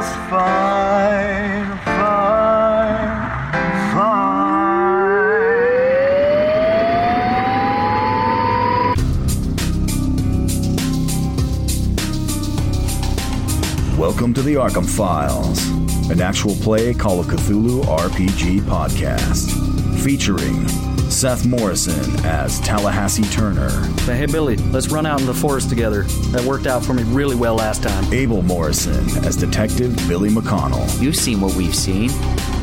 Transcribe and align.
Just 0.00 0.16
fine, 0.30 1.76
fine, 1.84 3.52
fine. 3.92 4.78
Welcome 13.98 14.32
to 14.32 14.40
the 14.40 14.54
Arkham 14.54 14.88
Files, 14.88 15.68
an 16.10 16.22
actual 16.22 16.54
play 16.54 16.94
Call 16.94 17.20
of 17.20 17.26
Cthulhu 17.26 17.82
RPG 17.84 18.60
podcast, 18.62 19.52
featuring 20.02 20.66
Seth 21.20 21.44
Morrison 21.44 22.24
as 22.24 22.58
Tallahassee 22.60 23.24
Turner, 23.24 23.68
Say, 23.98 24.16
hey, 24.16 24.24
Billy, 24.24 24.56
let's 24.56 24.88
run 24.88 25.04
out 25.04 25.20
in 25.20 25.26
the 25.26 25.34
forest 25.34 25.68
together. 25.68 26.04
That 26.32 26.42
worked 26.44 26.66
out 26.66 26.82
for 26.82 26.94
me 26.94 27.02
really 27.02 27.36
well 27.36 27.56
last 27.56 27.82
time. 27.82 28.10
Abel 28.10 28.40
Morrison 28.40 29.06
as 29.26 29.36
Detective 29.36 29.94
Billy 30.08 30.30
McConnell, 30.30 30.98
You've 30.98 31.16
seen 31.16 31.42
what 31.42 31.54
we've 31.56 31.74
seen. 31.74 32.08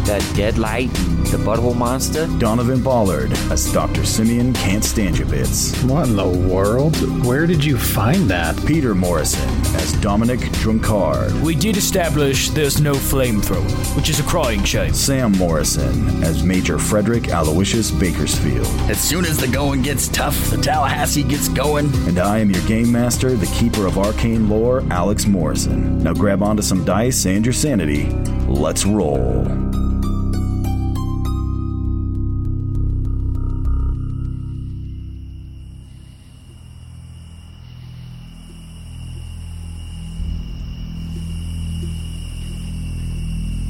That 0.08 0.22
Deadlight, 0.38 0.90
the 1.32 1.38
butthole 1.38 1.76
monster. 1.76 2.28
Donovan 2.40 2.82
Ballard 2.82 3.34
as 3.52 3.72
Dr. 3.74 4.06
Simeon 4.06 4.54
Can't 4.54 4.84
Stand 4.84 5.18
You 5.20 5.26
Bits, 5.26 5.76
What 5.84 6.08
in 6.08 6.16
the 6.16 6.26
world? 6.26 6.96
Where 7.26 7.46
did 7.46 7.64
you 7.64 7.78
find 7.78 8.30
that? 8.30 8.56
Peter 8.66 8.96
Morrison 8.96 9.50
as 9.76 9.92
Dominic 10.00 10.40
Drunkard, 10.54 11.34
We 11.42 11.56
did 11.56 11.76
establish 11.76 12.50
there's 12.52 12.80
no 12.80 12.94
flamethrower, 12.94 13.70
which 13.98 14.10
is 14.10 14.22
a 14.22 14.24
crying 14.24 14.64
shame. 14.64 14.94
Sam 14.94 15.34
Morrison 15.34 16.24
as 16.24 16.42
Major 16.42 16.80
Frederick 16.80 17.28
Aloysius 17.28 17.92
Bakersfield, 17.92 18.66
As 18.90 19.02
soon 19.02 19.26
as 19.26 19.38
the 19.38 19.48
going 19.50 19.82
gets 19.82 20.08
tough, 20.08 20.38
the 20.52 20.58
Tallahassee 20.58 21.24
gets 21.24 21.50
going. 21.50 21.94
and 22.08 22.18
I 22.18 22.40
am 22.40 22.50
your 22.50 22.66
game 22.66 22.90
master, 22.94 23.32
the 23.36 23.48
keeper 23.48 23.86
of 23.86 23.98
arcane 23.98 24.48
lore, 24.48 24.84
Alex 24.90 25.28
Morrison. 25.28 26.02
Now 26.02 26.14
grab 26.14 26.42
onto 26.42 26.64
some 26.64 26.86
dice 26.86 27.26
and 27.26 27.46
your 27.46 27.54
sanity. 27.54 28.10
Let's 28.48 28.86
roll. 28.86 29.46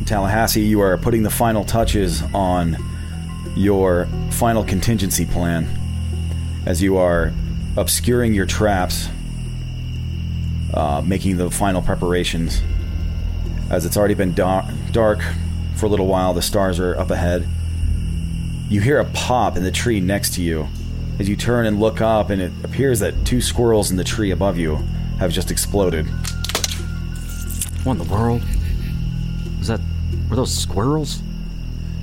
Tallahassee, 0.07 0.61
you 0.61 0.79
are 0.79 0.97
putting 0.97 1.23
the 1.23 1.29
final 1.29 1.65
touches 1.65 2.23
on 2.33 2.77
your 3.57 4.07
final 4.31 4.63
contingency 4.63 5.25
plan 5.25 5.67
as 6.65 6.81
you 6.81 6.95
are 6.95 7.33
obscuring 7.75 8.33
your 8.33 8.45
traps, 8.45 9.09
uh, 10.73 11.01
making 11.05 11.35
the 11.35 11.51
final 11.51 11.81
preparations. 11.81 12.61
As 13.69 13.85
it's 13.85 13.97
already 13.97 14.13
been 14.13 14.33
da- 14.33 14.69
dark 14.93 15.19
for 15.75 15.87
a 15.87 15.89
little 15.89 16.07
while, 16.07 16.33
the 16.33 16.41
stars 16.41 16.79
are 16.79 16.97
up 16.97 17.11
ahead. 17.11 17.45
You 18.69 18.79
hear 18.79 18.99
a 18.99 19.05
pop 19.11 19.57
in 19.57 19.63
the 19.63 19.71
tree 19.71 19.99
next 19.99 20.35
to 20.35 20.41
you 20.41 20.69
as 21.19 21.27
you 21.27 21.35
turn 21.35 21.65
and 21.65 21.81
look 21.81 21.99
up, 21.99 22.29
and 22.29 22.41
it 22.41 22.53
appears 22.63 23.01
that 23.01 23.25
two 23.25 23.41
squirrels 23.41 23.91
in 23.91 23.97
the 23.97 24.05
tree 24.05 24.31
above 24.31 24.57
you 24.57 24.77
have 25.19 25.33
just 25.33 25.51
exploded. 25.51 26.05
What 27.83 27.93
in 27.93 27.97
the 27.97 28.05
world? 28.05 28.41
Was 29.59 29.67
that. 29.67 29.81
Were 30.29 30.35
those 30.35 30.55
squirrels? 30.55 31.21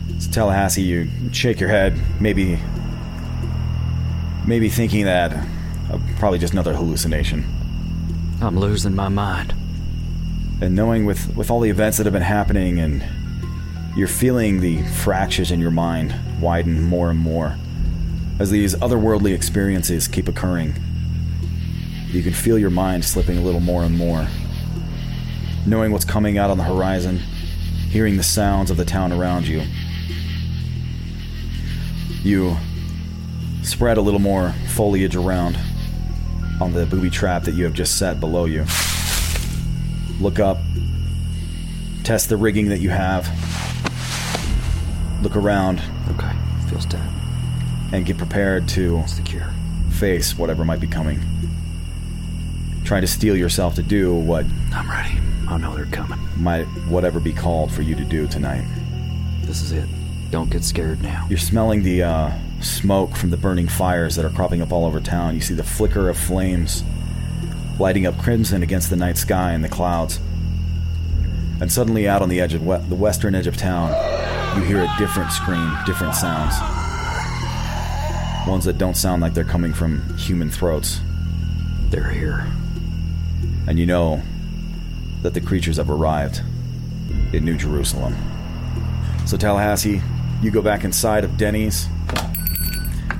It's 0.09 0.27
Tallahassee. 0.27 0.83
You 0.83 1.09
shake 1.33 1.61
your 1.61 1.69
head, 1.69 2.01
maybe, 2.21 2.59
maybe 4.47 4.69
thinking 4.69 5.05
that 5.05 5.33
uh, 5.91 5.99
probably 6.19 6.39
just 6.39 6.53
another 6.53 6.75
hallucination. 6.75 7.45
I'm 8.41 8.59
losing 8.59 8.95
my 8.95 9.09
mind. 9.09 9.55
And 10.62 10.75
knowing 10.75 11.05
with 11.05 11.35
with 11.37 11.51
all 11.51 11.61
the 11.61 11.71
events 11.71 11.99
that 11.99 12.07
have 12.07 12.12
been 12.12 12.23
happening, 12.23 12.79
and 12.79 13.05
you're 13.97 14.09
feeling 14.09 14.61
the 14.61 14.83
fractures 14.83 15.51
in 15.51 15.61
your 15.61 15.71
mind 15.71 16.15
widen 16.41 16.83
more 16.83 17.11
and 17.11 17.19
more 17.19 17.56
as 18.41 18.51
these 18.51 18.75
otherworldly 18.77 19.35
experiences 19.35 20.09
keep 20.09 20.29
occurring. 20.29 20.75
You 22.09 22.23
can 22.23 22.33
feel 22.33 22.59
your 22.59 22.71
mind 22.71 23.05
slipping 23.05 23.39
a 23.39 23.41
little 23.41 23.61
more 23.61 23.83
and 23.83 23.97
more. 23.97 24.27
Knowing 25.67 25.93
what's 25.93 26.05
coming 26.05 26.39
out 26.39 26.51
on 26.51 26.59
the 26.59 26.65
horizon, 26.65 27.21
hearing 27.94 28.16
the 28.16 28.25
sounds 28.25 28.72
of 28.72 28.77
the 28.77 28.84
town 28.84 29.12
around 29.12 29.47
you. 29.47 29.62
You 32.25 32.56
spread 33.62 33.99
a 33.99 34.00
little 34.00 34.19
more 34.19 34.50
foliage 34.75 35.15
around 35.15 35.56
on 36.60 36.72
the 36.72 36.87
booby 36.87 37.09
trap 37.09 37.44
that 37.44 37.55
you 37.55 37.62
have 37.62 37.72
just 37.72 37.97
set 37.97 38.19
below 38.19 38.47
you. 38.47 38.65
Look 40.21 40.41
up, 40.41 40.59
test 42.03 42.28
the 42.31 42.37
rigging 42.37 42.69
that 42.71 42.81
you 42.81 42.91
have, 42.91 43.28
look 45.22 45.37
around, 45.37 45.81
Okay, 46.11 46.32
feels 46.69 46.87
dead. 46.87 47.09
and 47.93 48.05
get 48.05 48.19
prepared 48.19 48.66
to 48.71 48.97
What's 48.97 49.15
the 49.16 49.22
cure? 49.22 49.53
face 49.91 50.37
whatever 50.37 50.65
might 50.65 50.81
be 50.81 50.88
coming. 50.88 51.21
Trying 52.84 53.03
to 53.03 53.06
steel 53.06 53.37
yourself 53.37 53.76
to 53.76 53.82
do 53.84 54.12
what 54.12 54.44
I'm 54.72 54.91
ready. 54.91 55.16
I 55.49 55.59
know 55.59 55.75
they're 55.75 55.87
coming. 55.87 56.19
might 56.37 56.65
whatever 56.88 57.21
be 57.21 57.32
called 57.32 57.72
for 57.72 57.82
you 57.82 57.94
to 57.94 58.05
do 58.05 58.27
tonight. 58.27 58.65
This 59.43 59.62
is 59.62 59.72
it. 59.72 59.88
Don't 60.31 60.50
get 60.50 60.65
scared 60.65 61.03
now. 61.03 61.27
You're 61.28 61.38
smelling 61.38 61.82
the 61.82 62.03
uh, 62.03 62.32
smoke 62.60 63.15
from 63.15 63.31
the 63.31 63.37
burning 63.37 63.69
fires 63.69 64.16
that 64.16 64.25
are 64.25 64.31
cropping 64.31 64.62
up 64.62 64.72
all 64.72 64.84
over 64.84 65.00
town. 65.00 65.34
You 65.34 65.41
see 65.41 65.55
the 65.55 65.62
flicker 65.65 66.09
of 66.09 66.16
flames 66.16 66.82
lighting 67.78 68.06
up 68.06 68.16
crimson 68.19 68.62
against 68.62 68.91
the 68.91 68.97
night 68.97 69.19
sky 69.19 69.53
and 69.53 69.62
the 69.62 69.69
clouds. 69.69 70.19
And 71.61 71.71
suddenly, 71.71 72.09
out 72.09 72.22
on 72.22 72.28
the 72.28 72.41
edge 72.41 72.55
of 72.55 72.66
we- 72.66 72.76
the 72.88 72.94
western 72.97 73.34
edge 73.34 73.47
of 73.47 73.56
town, 73.56 73.91
you 74.56 74.65
hear 74.65 74.82
a 74.82 74.93
different 74.99 75.31
scream, 75.31 75.76
different 75.87 76.15
sounds. 76.15 76.55
Ones 78.49 78.65
that 78.65 78.76
don't 78.76 78.97
sound 78.97 79.22
like 79.22 79.34
they're 79.34 79.44
coming 79.44 79.72
from 79.72 80.16
human 80.16 80.50
throats. 80.50 81.00
They're 81.91 82.11
here. 82.11 82.47
And 83.66 83.78
you 83.78 83.87
know 83.87 84.22
that 85.25 85.33
the 85.33 85.41
creatures 85.41 85.79
have 85.79 85.89
arrived 85.89 86.43
in 87.33 87.47
New 87.47 87.57
Jerusalem. 87.57 88.15
So, 89.27 89.39
Tallahassee, 89.39 90.03
you 90.43 90.51
go 90.51 90.61
back 90.61 90.85
inside 90.85 91.25
of 91.25 91.39
Denny's. 91.39 91.89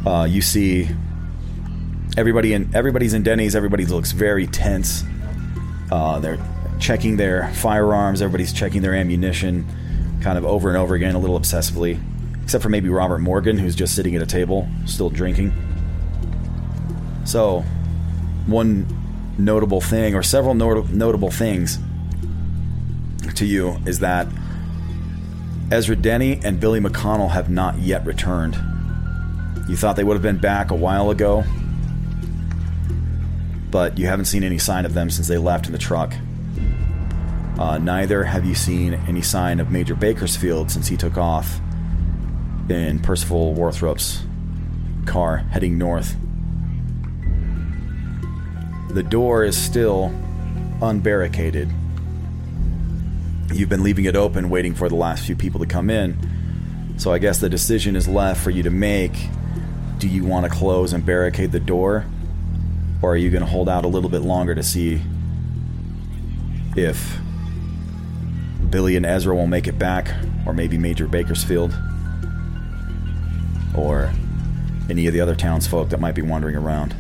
Uh, 0.07 0.27
you 0.29 0.43
see 0.43 0.91
everybody 2.19 2.53
in 2.53 2.71
everybody's 2.77 3.15
in 3.15 3.23
Denny's. 3.23 3.57
Everybody 3.57 3.87
looks 3.87 4.13
very 4.13 4.47
tense. 4.47 5.03
Uh, 5.91 6.21
they're 6.21 6.39
checking 6.79 7.17
their 7.17 7.51
firearms. 7.55 8.21
Everybody's 8.21 8.53
checking 8.53 8.83
their 8.83 8.95
ammunition, 8.95 9.67
kind 10.21 10.37
of 10.37 10.45
over 10.45 10.69
and 10.69 10.77
over 10.77 10.95
again, 10.95 11.15
a 11.15 11.19
little 11.19 11.41
obsessively. 11.41 11.99
Except 12.43 12.63
for 12.63 12.69
maybe 12.69 12.91
Robert 12.91 13.21
Morgan, 13.21 13.57
who's 13.57 13.75
just 13.75 13.97
sitting 13.97 14.15
at 14.15 14.21
a 14.21 14.27
table, 14.27 14.69
still 14.85 15.09
drinking. 15.09 15.55
So, 17.25 17.61
one 18.45 18.87
notable 19.39 19.81
thing, 19.81 20.15
or 20.15 20.23
several 20.23 20.55
not- 20.55 20.91
notable 20.91 21.31
things 21.31 21.79
to 23.37 23.47
you, 23.47 23.79
is 23.87 24.01
that 24.01 24.27
Ezra 25.71 25.97
Denny 25.97 26.41
and 26.45 26.61
Billy 26.61 26.81
McConnell 26.81 27.31
have 27.31 27.51
not 27.51 27.79
yet 27.79 28.05
returned. 28.07 28.55
You 29.69 29.77
thought 29.77 29.97
they 29.97 30.05
would 30.05 30.15
have 30.15 30.23
been 30.23 30.39
back 30.39 30.71
a 30.71 30.75
while 30.75 31.11
ago, 31.11 31.45
but 33.71 33.99
you 33.99 34.07
haven't 34.07 34.27
seen 34.27 34.45
any 34.45 34.59
sign 34.59 34.85
of 34.85 34.95
them 34.95 35.11
since 35.11 35.27
they 35.27 35.39
left 35.39 35.67
in 35.67 35.73
the 35.73 35.79
truck. 35.79 36.15
Uh, 37.59 37.79
neither 37.79 38.25
have 38.25 38.45
you 38.45 38.55
seen 38.55 38.95
any 39.09 39.23
sign 39.23 39.61
of 39.61 39.71
Major 39.71 39.95
Bakersfield 39.95 40.71
since 40.71 40.89
he 40.89 40.97
took 40.97 41.17
off 41.17 41.61
in 42.69 42.99
Percival 43.01 43.55
Warthrop's 43.55 44.23
car 45.07 45.39
heading 45.39 45.79
north. 45.79 46.17
The 48.91 49.03
door 49.03 49.45
is 49.45 49.57
still 49.57 50.13
unbarricaded. 50.81 51.71
You've 53.53 53.69
been 53.69 53.83
leaving 53.83 54.05
it 54.07 54.17
open, 54.17 54.51
waiting 54.51 54.75
for 54.75 54.89
the 54.89 54.95
last 54.95 55.27
few 55.27 55.37
people 55.37 55.61
to 55.61 55.67
come 55.67 55.91
in. 55.91 56.17
So 56.97 57.13
I 57.13 57.19
guess 57.19 57.39
the 57.41 57.49
decision 57.49 57.97
is 57.97 58.09
left 58.09 58.43
for 58.43 58.51
you 58.51 58.63
to 58.63 58.71
make. 58.71 59.13
Do 59.99 60.09
you 60.09 60.25
want 60.25 60.45
to 60.45 60.51
close 60.51 60.93
and 60.93 61.05
barricade 61.05 61.53
the 61.53 61.61
door? 61.61 62.07
Or 63.03 63.13
are 63.13 63.17
you 63.17 63.31
going 63.31 63.43
to 63.45 63.51
hold 63.51 63.69
out 63.69 63.85
a 63.85 63.89
little 63.89 64.11
bit 64.11 64.23
longer 64.23 64.55
to 64.55 64.63
see 64.63 65.01
if 66.77 67.19
Billy 68.71 68.97
and 68.97 69.05
Ezra 69.07 69.35
will 69.35 69.47
make 69.47 69.69
it 69.69 69.79
back, 69.79 70.13
or 70.47 70.53
maybe 70.53 70.79
Major 70.79 71.07
Bakersfield, 71.07 71.77
or 73.77 74.13
any 74.91 75.07
of 75.07 75.13
the 75.13 75.21
other 75.21 75.35
townsfolk 75.35 75.91
that 75.91 76.01
might 76.01 76.15
be 76.15 76.23
wandering 76.23 76.57
around? 76.57 76.95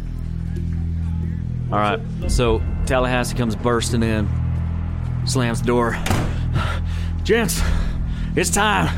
All 1.72 1.78
right. 1.78 2.00
So 2.28 2.62
Tallahassee 2.86 3.36
comes 3.36 3.56
bursting 3.56 4.02
in, 4.02 4.28
slams 5.26 5.60
the 5.60 5.66
door. 5.66 5.96
Gents, 7.24 7.60
it's 8.36 8.50
time. 8.50 8.94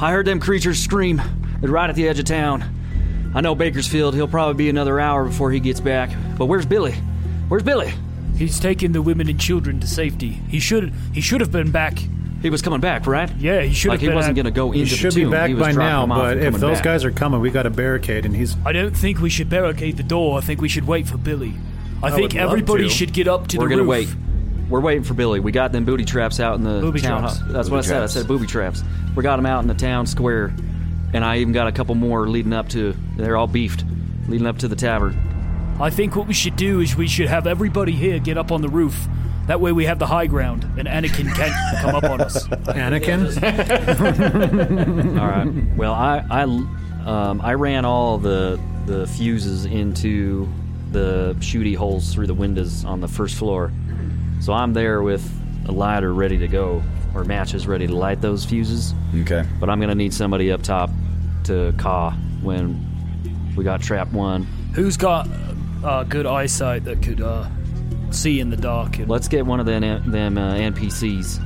I 0.00 0.12
heard 0.12 0.26
them 0.26 0.38
creatures 0.38 0.78
scream. 0.78 1.20
They're 1.60 1.70
right 1.70 1.90
at 1.90 1.96
the 1.96 2.06
edge 2.08 2.18
of 2.20 2.24
town. 2.24 2.62
I 3.34 3.40
know 3.40 3.54
Bakersfield. 3.54 4.14
He'll 4.14 4.28
probably 4.28 4.54
be 4.54 4.68
another 4.68 5.00
hour 5.00 5.24
before 5.24 5.50
he 5.50 5.58
gets 5.58 5.80
back. 5.80 6.10
But 6.38 6.46
where's 6.46 6.66
Billy? 6.66 6.92
Where's 7.48 7.64
Billy? 7.64 7.92
He's 8.36 8.60
taken 8.60 8.92
the 8.92 9.02
women 9.02 9.28
and 9.28 9.40
children 9.40 9.80
to 9.80 9.86
safety. 9.86 10.30
He 10.48 10.60
should 10.60 10.92
he 11.12 11.20
should 11.20 11.40
have 11.40 11.50
been 11.50 11.70
back. 11.72 11.98
He 12.42 12.50
was 12.50 12.62
coming 12.62 12.80
back, 12.80 13.06
right? 13.06 13.34
Yeah, 13.38 13.62
he 13.62 13.74
should 13.74 13.88
Like 13.88 13.96
have 13.96 14.02
he 14.02 14.06
been 14.08 14.14
wasn't 14.16 14.38
at- 14.38 14.42
going 14.42 14.54
to 14.54 14.56
go 14.56 14.70
He 14.70 14.82
into 14.82 14.94
should 14.94 15.12
the 15.12 15.16
be 15.16 15.22
tomb. 15.22 15.30
back 15.32 15.48
he 15.48 15.54
was 15.54 15.62
by 15.62 15.72
now, 15.72 16.06
but 16.06 16.36
if 16.38 16.54
those 16.54 16.76
back. 16.76 16.84
guys 16.84 17.04
are 17.04 17.10
coming, 17.10 17.40
we 17.40 17.50
got 17.50 17.66
a 17.66 17.70
barricade, 17.70 18.24
and 18.24 18.36
he's. 18.36 18.56
I 18.64 18.72
don't 18.72 18.96
think 18.96 19.20
we 19.20 19.30
should 19.30 19.48
barricade 19.50 19.96
the 19.96 20.02
door. 20.04 20.38
I 20.38 20.42
think 20.42 20.60
we 20.60 20.68
should 20.68 20.86
wait 20.86 21.08
for 21.08 21.16
Billy. 21.16 21.54
I, 22.02 22.08
I 22.08 22.10
think 22.12 22.36
everybody 22.36 22.84
to. 22.84 22.90
should 22.90 23.12
get 23.12 23.26
up 23.26 23.48
to 23.48 23.58
we're 23.58 23.64
the 23.64 23.70
gonna 23.70 23.82
roof. 23.82 23.88
wait. 23.90 24.16
We're 24.68 24.80
waiting 24.80 25.04
for 25.04 25.14
Billy. 25.14 25.38
We 25.40 25.52
got 25.52 25.70
them 25.72 25.84
booty 25.84 26.04
traps 26.04 26.40
out 26.40 26.56
in 26.56 26.64
the 26.64 26.80
Booby 26.80 27.00
town. 27.00 27.22
traps. 27.22 27.38
hu- 27.38 27.52
That's 27.52 27.68
what 27.70 27.76
I 27.76 27.80
Booby 27.80 27.86
said. 27.88 27.96
traps. 27.98 28.16
I 28.16 28.20
said 28.20 28.28
booby 28.28 28.46
traps. 28.46 28.82
We 29.14 29.22
got 29.22 29.36
them 29.36 29.46
out 29.46 29.62
in 29.62 29.68
the 29.68 29.74
town 29.74 30.06
square, 30.06 30.52
and 31.14 31.24
I 31.24 31.38
even 31.38 31.52
got 31.52 31.66
a 31.68 31.72
couple 31.72 31.94
more 31.94 32.28
leading 32.28 32.52
up 32.52 32.68
to. 32.70 32.94
They're 33.16 33.36
all 33.36 33.46
beefed, 33.46 33.84
leading 34.28 34.46
up 34.46 34.58
to 34.58 34.68
the 34.68 34.76
tavern. 34.76 35.16
I 35.80 35.90
think 35.90 36.16
what 36.16 36.26
we 36.26 36.34
should 36.34 36.56
do 36.56 36.80
is 36.80 36.96
we 36.96 37.06
should 37.06 37.28
have 37.28 37.46
everybody 37.46 37.92
here 37.92 38.18
get 38.18 38.36
up 38.38 38.50
on 38.50 38.60
the 38.62 38.68
roof. 38.68 39.06
That 39.46 39.60
way 39.60 39.70
we 39.70 39.84
have 39.84 39.98
the 40.00 40.06
high 40.06 40.26
ground, 40.26 40.64
and 40.76 40.88
Anakin 40.88 41.32
can't 41.34 41.80
come 41.82 41.94
up 41.94 42.02
on 42.04 42.20
us. 42.20 42.48
Anakin? 42.48 43.26
All 45.20 45.26
right. 45.28 45.76
Well, 45.76 45.92
I 45.92 46.24
I 46.30 46.42
um, 47.08 47.40
I 47.40 47.54
ran 47.54 47.84
all 47.84 48.18
the 48.18 48.58
the 48.86 49.06
fuses 49.06 49.64
into 49.64 50.48
the 50.90 51.36
shooty 51.38 51.76
holes 51.76 52.12
through 52.12 52.26
the 52.26 52.34
windows 52.34 52.84
on 52.84 53.00
the 53.00 53.08
first 53.08 53.36
floor, 53.36 53.72
so 54.40 54.52
I'm 54.52 54.72
there 54.72 55.02
with 55.02 55.28
a 55.68 55.72
lighter 55.72 56.12
ready 56.14 56.38
to 56.38 56.48
go 56.48 56.82
or 57.14 57.24
matches 57.24 57.66
ready 57.66 57.86
to 57.86 57.96
light 57.96 58.20
those 58.20 58.44
fuses. 58.44 58.94
Okay. 59.22 59.44
But 59.58 59.70
I'm 59.70 59.80
gonna 59.80 59.94
need 59.94 60.14
somebody 60.14 60.52
up 60.52 60.62
top 60.62 60.90
to 61.44 61.74
caw 61.78 62.12
when 62.42 62.84
we 63.56 63.64
got 63.64 63.80
trap 63.80 64.12
one. 64.12 64.42
Who's 64.74 64.96
got 64.96 65.28
uh, 65.82 66.04
good 66.04 66.26
eyesight 66.26 66.84
that 66.84 67.02
could 67.02 67.20
uh, 67.20 67.48
see 68.10 68.40
in 68.40 68.50
the 68.50 68.56
dark? 68.56 68.98
And 68.98 69.08
Let's 69.08 69.28
get 69.28 69.46
one 69.46 69.60
of 69.60 69.66
them 69.66 70.10
them 70.10 70.38
uh, 70.38 70.54
NPCs. 70.54 71.42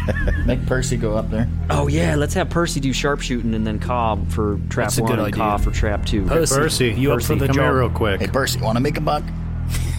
Make 0.46 0.64
Percy 0.66 0.96
go 0.96 1.16
up 1.16 1.30
there. 1.30 1.48
Oh 1.68 1.86
yeah, 1.86 2.16
let's 2.16 2.34
have 2.34 2.48
Percy 2.48 2.80
do 2.80 2.92
sharpshooting 2.92 3.54
and 3.54 3.66
then 3.66 3.78
caw 3.78 4.16
for 4.30 4.58
trap 4.68 4.86
That's 4.86 4.98
a 4.98 5.02
one 5.02 5.12
good 5.12 5.18
and 5.18 5.28
idea. 5.28 5.38
caw 5.38 5.56
for 5.58 5.70
trap 5.70 6.06
two. 6.06 6.24
Percy, 6.26 6.54
Percy, 6.54 6.92
you 6.92 7.10
up 7.12 7.16
Percy, 7.16 7.26
for 7.26 7.34
the 7.36 7.46
come 7.46 7.56
job? 7.56 7.64
here 7.64 7.78
real 7.78 7.90
quick. 7.90 8.20
Hey, 8.20 8.26
Percy, 8.28 8.60
want 8.60 8.76
to 8.76 8.80
make 8.80 8.96
a 8.96 9.00
buck? 9.00 9.22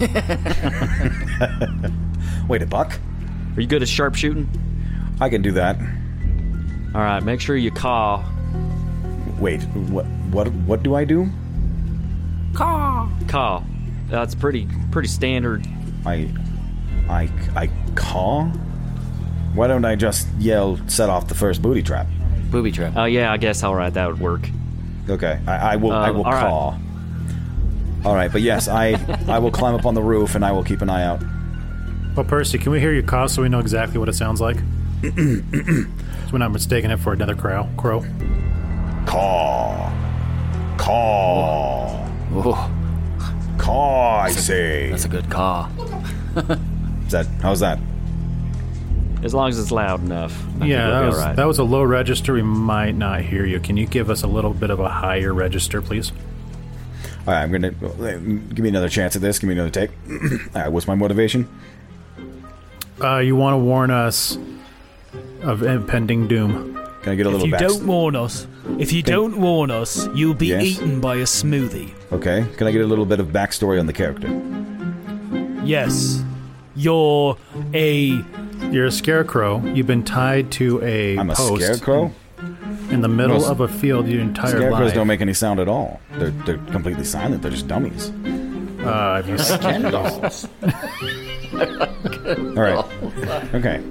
Wait, 2.48 2.62
a 2.62 2.66
buck? 2.66 2.98
Are 3.56 3.60
you 3.60 3.66
good 3.66 3.82
at 3.82 3.88
sharpshooting? 3.88 4.48
I 5.20 5.28
can 5.28 5.42
do 5.42 5.52
that. 5.52 5.78
All 6.94 7.00
right, 7.00 7.22
make 7.22 7.40
sure 7.40 7.56
you 7.56 7.70
caw. 7.70 8.24
Wait, 9.38 9.62
what? 9.62 10.06
What? 10.30 10.48
What 10.52 10.82
do 10.82 10.94
I 10.94 11.04
do? 11.04 11.28
Caw. 12.54 13.08
Call. 13.28 13.64
That's 14.08 14.34
pretty 14.34 14.68
pretty 14.90 15.08
standard. 15.08 15.66
I, 16.04 16.28
I, 17.08 17.28
I 17.56 17.70
caw. 17.94 18.46
Why 19.54 19.66
don't 19.66 19.84
I 19.84 19.96
just 19.96 20.28
yell, 20.38 20.78
"Set 20.88 21.08
off 21.08 21.28
the 21.28 21.34
first 21.34 21.62
booty 21.62 21.82
trap"? 21.82 22.06
Booby 22.50 22.72
trap. 22.72 22.94
Oh 22.96 23.04
yeah, 23.04 23.32
I 23.32 23.36
guess 23.38 23.62
all 23.62 23.74
right, 23.74 23.92
that 23.94 24.06
would 24.08 24.20
work. 24.20 24.48
Okay, 25.08 25.40
I, 25.46 25.72
I 25.72 25.76
will. 25.76 25.92
I 25.92 26.08
Um, 26.10 26.16
will 26.18 26.24
all 26.24 26.32
right. 26.32 26.40
caw. 26.40 26.78
All 28.04 28.14
right, 28.14 28.30
but 28.32 28.42
yes, 28.42 28.66
I, 28.68 28.94
I 29.28 29.38
will 29.38 29.52
climb 29.52 29.74
up 29.76 29.86
on 29.86 29.94
the 29.94 30.02
roof 30.02 30.34
and 30.34 30.44
I 30.44 30.50
will 30.52 30.64
keep 30.64 30.82
an 30.82 30.90
eye 30.90 31.04
out. 31.04 31.22
Well, 32.14 32.24
Percy, 32.26 32.58
can 32.58 32.72
we 32.72 32.80
hear 32.80 32.92
your 32.92 33.02
cough 33.02 33.30
so 33.30 33.42
we 33.42 33.48
know 33.48 33.58
exactly 33.60 33.98
what 33.98 34.08
it 34.08 34.14
sounds 34.14 34.40
like? 34.40 34.56
so 35.02 35.12
we're 36.32 36.38
not 36.38 36.52
mistaking 36.52 36.90
it 36.90 36.98
for 36.98 37.12
another 37.12 37.34
crow. 37.34 37.68
Crow. 37.76 38.04
Caw, 39.06 39.90
caw, 40.76 42.08
Oh, 42.34 42.70
caw. 43.58 44.20
I 44.20 44.30
say. 44.30 44.90
that's 44.90 45.04
a 45.04 45.08
good 45.08 45.28
caw. 45.30 45.68
Is 47.06 47.12
that? 47.12 47.26
How's 47.40 47.60
that? 47.60 47.78
As 49.22 49.34
long 49.34 49.48
as 49.50 49.58
it's 49.58 49.70
loud 49.72 50.00
enough. 50.02 50.32
I 50.60 50.66
Yeah, 50.66 50.86
we'll 50.86 50.94
that 50.94 51.00
be 51.00 51.06
was, 51.06 51.18
all 51.18 51.24
right. 51.26 51.36
that 51.36 51.46
was 51.46 51.58
a 51.58 51.64
low 51.64 51.82
register. 51.82 52.32
We 52.34 52.42
might 52.42 52.94
not 52.94 53.22
hear 53.22 53.44
you. 53.44 53.58
Can 53.60 53.76
you 53.76 53.86
give 53.86 54.08
us 54.10 54.22
a 54.22 54.26
little 54.26 54.52
bit 54.54 54.70
of 54.70 54.80
a 54.80 54.88
higher 54.88 55.32
register, 55.34 55.80
please? 55.82 56.12
All 57.26 57.34
right, 57.34 57.42
I'm 57.42 57.52
gonna 57.52 57.70
give 57.70 58.58
me 58.58 58.68
another 58.68 58.88
chance 58.88 59.14
at 59.16 59.22
this. 59.22 59.38
Give 59.38 59.48
me 59.48 59.54
another 59.54 59.70
take. 59.70 59.90
All 60.10 60.62
right, 60.62 60.72
what's 60.72 60.86
my 60.88 60.94
motivation? 60.94 61.48
Uh, 63.02 63.18
you 63.18 63.34
want 63.36 63.54
to 63.54 63.58
warn 63.58 63.90
us 63.90 64.38
of 65.42 65.62
impending 65.62 66.28
doom. 66.28 66.74
Can 67.02 67.12
I 67.12 67.16
get 67.16 67.26
a 67.26 67.30
If 67.30 67.32
little 67.32 67.46
you 67.48 67.52
back? 67.52 67.60
don't 67.60 67.86
warn 67.86 68.14
us, 68.14 68.46
if 68.78 68.92
you 68.92 69.02
don't 69.02 69.38
warn 69.38 69.70
us, 69.72 70.06
you'll 70.14 70.34
be 70.34 70.48
Yes? 70.48 70.62
eaten 70.62 71.00
by 71.00 71.16
a 71.16 71.24
smoothie. 71.24 71.90
Okay. 72.12 72.46
Can 72.56 72.66
I 72.68 72.70
get 72.70 72.82
a 72.82 72.86
little 72.86 73.06
bit 73.06 73.18
of 73.18 73.28
backstory 73.28 73.80
on 73.80 73.86
the 73.86 73.92
character? 73.92 74.28
Yes, 75.64 76.22
you're 76.76 77.36
a 77.74 78.22
You're 78.70 78.86
a 78.86 78.92
scarecrow. 78.92 79.60
You've 79.74 79.88
been 79.88 80.04
tied 80.04 80.52
to 80.52 80.80
a 80.84 81.18
I'm 81.18 81.28
a 81.30 81.34
post 81.34 81.62
scarecrow. 81.64 82.12
in 82.90 83.00
the 83.00 83.08
middle 83.08 83.40
No, 83.40 83.50
of 83.50 83.60
a 83.60 83.66
field 83.68 84.06
your 84.06 84.20
entire 84.20 84.50
Scarecrows 84.50 84.80
life. 84.80 84.94
don't 84.94 85.08
make 85.08 85.20
any 85.20 85.34
sound 85.34 85.58
at 85.58 85.66
all. 85.68 86.00
They're 86.18 86.30
they're 86.46 86.58
completely 86.70 87.04
silent. 87.04 87.42
They're 87.42 87.50
just 87.50 87.66
dummies. 87.66 88.12
Uh, 88.84 89.22
have 89.22 89.28
you 89.28 89.36
Ken 89.58 89.82
dolls. 89.82 90.48
All 91.52 92.62
right. 92.62 92.84
Okay. 93.54 93.82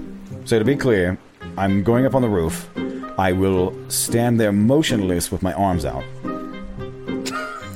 So 0.46 0.60
to 0.60 0.66
be 0.66 0.76
clear, 0.76 1.18
I'm 1.58 1.84
going 1.84 2.06
up 2.06 2.16
on 2.16 2.22
the 2.22 2.30
roof. 2.30 2.70
I 3.18 3.32
will 3.34 3.76
stand 3.90 4.40
there 4.40 4.52
motionless 4.52 5.32
with 5.32 5.44
my 5.44 5.54
arms 5.54 5.86
out, 5.86 6.04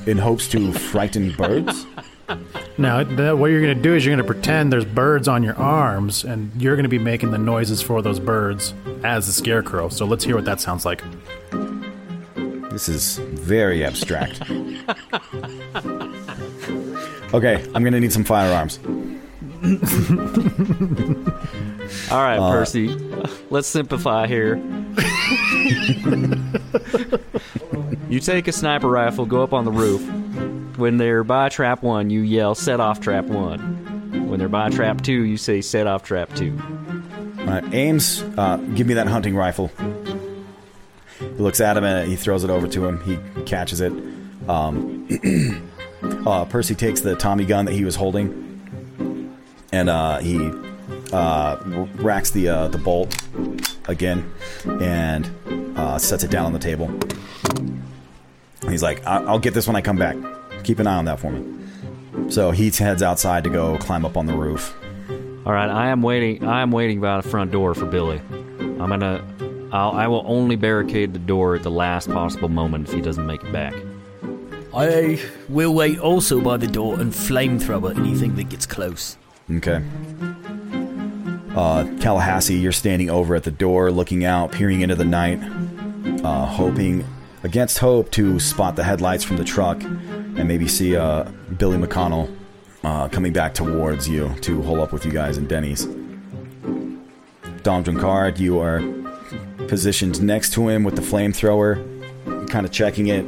in 0.06 0.18
hopes 0.18 0.48
to 0.48 0.72
frighten 0.72 1.32
birds. 1.32 1.86
Now, 2.78 3.02
th- 3.04 3.34
what 3.36 3.50
you're 3.50 3.60
going 3.60 3.76
to 3.76 3.82
do 3.82 3.94
is 3.94 4.04
you're 4.04 4.14
going 4.14 4.26
to 4.26 4.32
pretend 4.32 4.72
there's 4.72 4.84
birds 4.84 5.28
on 5.28 5.42
your 5.42 5.54
arms, 5.56 6.24
and 6.24 6.50
you're 6.60 6.74
going 6.74 6.84
to 6.84 6.88
be 6.90 6.98
making 6.98 7.30
the 7.30 7.38
noises 7.38 7.80
for 7.80 8.02
those 8.02 8.18
birds 8.18 8.74
as 9.04 9.26
the 9.26 9.32
scarecrow. 9.32 9.88
So 9.88 10.04
let's 10.04 10.24
hear 10.24 10.34
what 10.34 10.44
that 10.44 10.60
sounds 10.60 10.84
like. 10.84 11.02
This 12.70 12.88
is 12.88 13.18
very 13.18 13.84
abstract. 13.84 14.42
Okay, 17.36 17.62
I'm 17.74 17.84
gonna 17.84 18.00
need 18.00 18.12
some 18.14 18.24
firearms. 18.24 18.78
all 22.10 22.22
right, 22.22 22.38
Uh, 22.38 22.50
Percy. 22.50 22.88
Let's 23.50 23.68
simplify 23.68 24.26
here. 24.26 24.56
you 28.08 28.20
take 28.20 28.48
a 28.48 28.52
sniper 28.52 28.88
rifle, 28.88 29.26
go 29.26 29.42
up 29.42 29.52
on 29.52 29.66
the 29.66 29.70
roof. 29.70 30.00
When 30.78 30.96
they're 30.96 31.24
by 31.24 31.50
trap 31.50 31.82
one, 31.82 32.08
you 32.08 32.20
yell 32.22 32.54
"set 32.54 32.80
off 32.80 33.00
trap 33.00 33.26
one." 33.26 33.60
When 34.30 34.38
they're 34.38 34.48
by 34.48 34.70
trap 34.70 35.02
two, 35.02 35.22
you 35.24 35.36
say 35.36 35.60
"set 35.60 35.86
off 35.86 36.04
trap 36.04 36.34
two. 36.34 36.58
All 37.40 37.46
right, 37.46 37.64
Ames, 37.74 38.24
uh, 38.38 38.56
give 38.74 38.86
me 38.86 38.94
that 38.94 39.08
hunting 39.08 39.36
rifle. 39.36 39.70
He 41.18 41.26
looks 41.42 41.60
at 41.60 41.76
him 41.76 41.84
and 41.84 42.08
he 42.08 42.16
throws 42.16 42.44
it 42.44 42.50
over 42.50 42.66
to 42.66 42.86
him. 42.86 43.00
He 43.04 43.18
catches 43.44 43.82
it. 43.82 43.92
Um, 44.48 45.06
uh, 46.26 46.44
Percy 46.44 46.74
takes 46.74 47.00
the 47.00 47.14
Tommy 47.16 47.44
gun 47.44 47.64
that 47.66 47.72
he 47.72 47.84
was 47.84 47.96
holding, 47.96 49.40
and 49.72 49.88
uh, 49.88 50.18
he 50.18 50.50
uh, 51.12 51.56
racks 51.96 52.30
the 52.30 52.48
uh, 52.48 52.68
the 52.68 52.78
bolt 52.78 53.16
again, 53.88 54.30
and 54.80 55.30
uh, 55.76 55.98
sets 55.98 56.24
it 56.24 56.30
down 56.30 56.46
on 56.46 56.52
the 56.52 56.58
table. 56.58 56.90
He's 58.68 58.82
like, 58.82 59.06
I- 59.06 59.22
"I'll 59.24 59.38
get 59.38 59.54
this 59.54 59.66
when 59.66 59.76
I 59.76 59.80
come 59.80 59.96
back. 59.96 60.16
Keep 60.64 60.78
an 60.80 60.86
eye 60.86 60.96
on 60.96 61.04
that 61.06 61.20
for 61.20 61.30
me." 61.30 61.52
So 62.30 62.50
he 62.50 62.70
heads 62.70 63.02
outside 63.02 63.44
to 63.44 63.50
go 63.50 63.76
climb 63.78 64.04
up 64.04 64.16
on 64.16 64.26
the 64.26 64.34
roof. 64.34 64.74
All 65.44 65.52
right, 65.52 65.68
I 65.70 65.88
am 65.88 66.02
waiting. 66.02 66.44
I 66.44 66.62
am 66.62 66.72
waiting 66.72 67.00
by 67.00 67.20
the 67.20 67.28
front 67.28 67.52
door 67.52 67.74
for 67.74 67.86
Billy. 67.86 68.20
I'm 68.60 68.78
gonna. 68.88 69.24
I'll, 69.72 69.92
I 69.92 70.06
will 70.06 70.22
only 70.26 70.56
barricade 70.56 71.12
the 71.12 71.18
door 71.18 71.54
at 71.56 71.62
the 71.62 71.70
last 71.70 72.08
possible 72.08 72.48
moment 72.48 72.88
if 72.88 72.94
he 72.94 73.00
doesn't 73.00 73.26
make 73.26 73.42
it 73.42 73.52
back. 73.52 73.74
I 74.76 75.18
will 75.48 75.72
wait 75.72 75.98
also 75.98 76.38
by 76.42 76.58
the 76.58 76.66
door 76.66 77.00
and 77.00 77.10
flamethrower 77.10 77.96
anything 77.96 78.34
that 78.36 78.50
gets 78.50 78.66
close. 78.66 79.16
Okay. 79.50 79.82
Uh, 81.56 81.84
Tallahassee, 81.98 82.56
you're 82.58 82.72
standing 82.72 83.08
over 83.08 83.34
at 83.34 83.44
the 83.44 83.50
door, 83.50 83.90
looking 83.90 84.26
out, 84.26 84.52
peering 84.52 84.82
into 84.82 84.94
the 84.94 85.06
night, 85.06 85.40
uh, 86.22 86.44
hoping 86.44 87.06
against 87.42 87.78
hope 87.78 88.10
to 88.10 88.38
spot 88.38 88.76
the 88.76 88.84
headlights 88.84 89.24
from 89.24 89.38
the 89.38 89.44
truck 89.44 89.82
and 89.82 90.46
maybe 90.46 90.68
see 90.68 90.94
uh, 90.94 91.24
Billy 91.56 91.78
McConnell 91.78 92.36
uh, 92.84 93.08
coming 93.08 93.32
back 93.32 93.54
towards 93.54 94.06
you 94.06 94.34
to 94.42 94.60
hole 94.60 94.82
up 94.82 94.92
with 94.92 95.06
you 95.06 95.10
guys 95.10 95.38
in 95.38 95.46
Denny's. 95.46 95.88
Dom 97.62 97.82
Drunkard, 97.82 98.38
you 98.38 98.60
are 98.60 98.82
positioned 99.68 100.22
next 100.22 100.52
to 100.52 100.68
him 100.68 100.84
with 100.84 100.96
the 100.96 101.02
flamethrower, 101.02 101.76
kind 102.50 102.66
of 102.66 102.72
checking 102.72 103.06
it, 103.06 103.24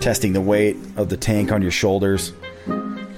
testing 0.00 0.32
the 0.32 0.40
weight 0.40 0.76
of 0.96 1.08
the 1.08 1.16
tank 1.16 1.52
on 1.52 1.62
your 1.62 1.70
shoulders, 1.70 2.32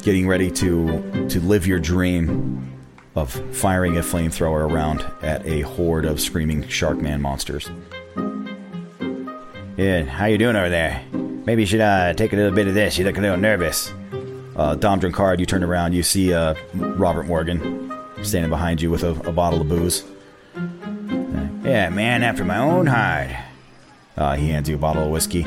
getting 0.03 0.27
ready 0.29 0.51
to 0.51 1.29
to 1.29 1.41
live 1.41 1.67
your 1.67 1.79
dream 1.79 2.79
of 3.15 3.33
firing 3.57 3.97
a 3.97 4.01
flamethrower 4.01 4.71
around 4.71 5.05
at 5.23 5.45
a 5.47 5.63
horde 5.63 6.05
of 6.05 6.21
screaming 6.21 6.63
Sharkman 6.65 7.21
monsters. 7.21 7.71
Yeah, 9.77 10.05
how 10.05 10.27
you 10.27 10.39
doing 10.39 10.57
over 10.57 10.69
there? 10.69 11.05
Maybe 11.13 11.63
you 11.63 11.67
should 11.67 11.81
uh, 11.81 12.13
take 12.15 12.33
a 12.33 12.37
little 12.37 12.53
bit 12.53 12.69
of 12.69 12.75
this. 12.75 12.99
You 12.99 13.05
look 13.05 13.17
a 13.17 13.21
little 13.21 13.37
nervous. 13.37 13.93
Uh, 14.57 14.75
Dom 14.75 14.99
Drunkard, 14.99 15.39
you 15.39 15.47
turn 15.47 15.63
around, 15.63 15.95
you 15.95 16.03
see 16.03 16.33
uh, 16.33 16.55
Robert 16.75 17.27
Morgan 17.27 17.93
standing 18.23 18.51
behind 18.51 18.83
you 18.83 18.91
with 18.91 19.05
a, 19.05 19.11
a 19.29 19.33
bottle 19.33 19.61
of 19.61 19.69
booze. 19.69 20.05
Yeah, 21.65 21.91
man 21.91 22.23
after 22.23 22.45
my 22.45 22.59
own 22.59 22.87
heart. 22.87 23.31
Uh, 24.17 24.35
he 24.35 24.49
hands 24.49 24.69
you 24.69 24.75
a 24.75 24.79
bottle 24.79 25.05
of 25.05 25.11
whiskey. 25.11 25.45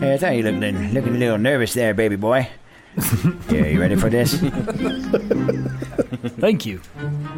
Hey, 0.00 0.14
I 0.14 0.16
thought 0.16 0.34
you 0.34 0.42
looked 0.42 0.94
looking 0.94 1.14
a 1.14 1.18
little 1.18 1.36
nervous 1.36 1.74
there, 1.74 1.92
baby 1.92 2.16
boy. 2.16 2.48
yeah, 3.50 3.66
you 3.66 3.78
ready 3.78 3.96
for 3.96 4.08
this? 4.08 4.32
Thank 6.40 6.64
you. 6.64 6.80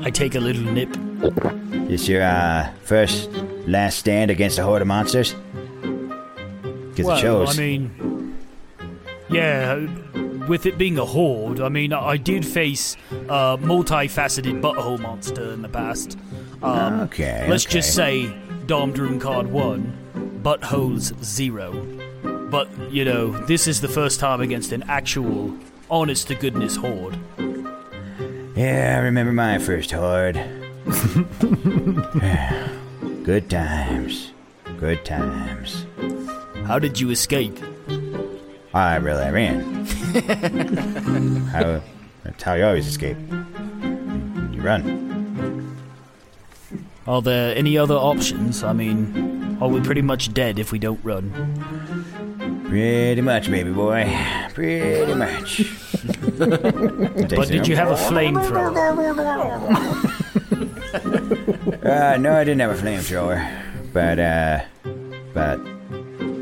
I 0.03 0.11
take 0.11 0.37
a 0.37 0.39
little 0.39 0.63
nip. 0.63 0.97
This 1.89 2.07
your 2.07 2.23
uh, 2.23 2.71
first, 2.85 3.29
last 3.67 3.99
stand 3.99 4.31
against 4.31 4.61
a 4.61 4.63
horde 4.63 4.81
of 4.81 4.87
monsters? 4.87 5.35
Because 6.91 7.07
well, 7.07 7.17
it 7.17 7.21
shows. 7.21 7.59
I 7.59 7.61
mean, 7.61 8.37
yeah, 9.29 9.75
with 10.47 10.65
it 10.65 10.79
being 10.79 10.99
a 10.99 11.05
horde, 11.05 11.61
I 11.61 11.69
mean, 11.69 11.93
I 11.93 12.17
did 12.17 12.47
face 12.47 12.97
a 13.11 13.59
multifaceted 13.59 14.61
butthole 14.61 15.01
monster 15.01 15.53
in 15.53 15.63
the 15.63 15.69
past. 15.69 16.17
Um, 16.63 17.01
okay. 17.01 17.45
Let's 17.49 17.67
okay. 17.67 17.73
just 17.73 17.93
say 17.97 18.33
Dom 18.67 18.93
Drunkard 18.93 19.49
1, 19.49 20.41
buttholes 20.45 21.13
0. 21.25 22.02
But, 22.53 22.69
you 22.93 23.05
know, 23.07 23.31
this 23.47 23.67
is 23.67 23.81
the 23.81 23.89
first 23.89 24.21
time 24.21 24.43
against 24.43 24.73
an 24.73 24.85
actual, 24.87 25.57
honest 25.91 26.29
to 26.29 26.35
goodness 26.35 26.77
horde. 26.77 27.19
Yeah, 28.55 28.97
I 28.99 29.01
remember 29.01 29.33
my 29.33 29.59
first 29.59 29.91
horde. 29.91 30.35
Good 33.25 33.49
times. 33.49 34.33
Good 34.79 35.03
times. 35.07 35.87
How 36.67 36.79
did 36.79 37.01
you 37.01 37.09
escape? 37.09 37.59
I 38.75 38.97
really 38.97 39.31
ran. 39.31 39.87
how, 41.53 41.81
that's 42.23 42.43
how 42.43 42.53
you 42.53 42.67
always 42.67 42.87
escape. 42.87 43.17
You 44.53 44.61
run. 44.61 45.79
Are 47.07 47.23
there 47.23 47.57
any 47.57 47.79
other 47.79 47.95
options? 47.95 48.63
I 48.63 48.75
mean, 48.75 49.57
are 49.63 49.69
we 49.69 49.81
pretty 49.81 50.03
much 50.03 50.35
dead 50.35 50.59
if 50.59 50.71
we 50.71 50.79
don't 50.79 51.03
run? 51.03 51.33
Pretty 52.73 53.21
much, 53.21 53.51
baby 53.51 53.71
boy. 53.71 54.11
Pretty 54.55 55.13
much. 55.13 55.61
But 56.39 57.49
did 57.49 57.69
you 57.69 57.77
have 57.77 57.91
a 57.91 57.97
flamethrower? 57.97 58.73
Uh, 61.83 62.17
no, 62.19 62.35
I 62.35 62.45
didn't 62.45 62.61
have 62.61 62.71
a 62.71 62.83
flamethrower. 62.83 63.47
But, 63.93 64.19
uh, 64.19 64.61
but, 65.35 65.61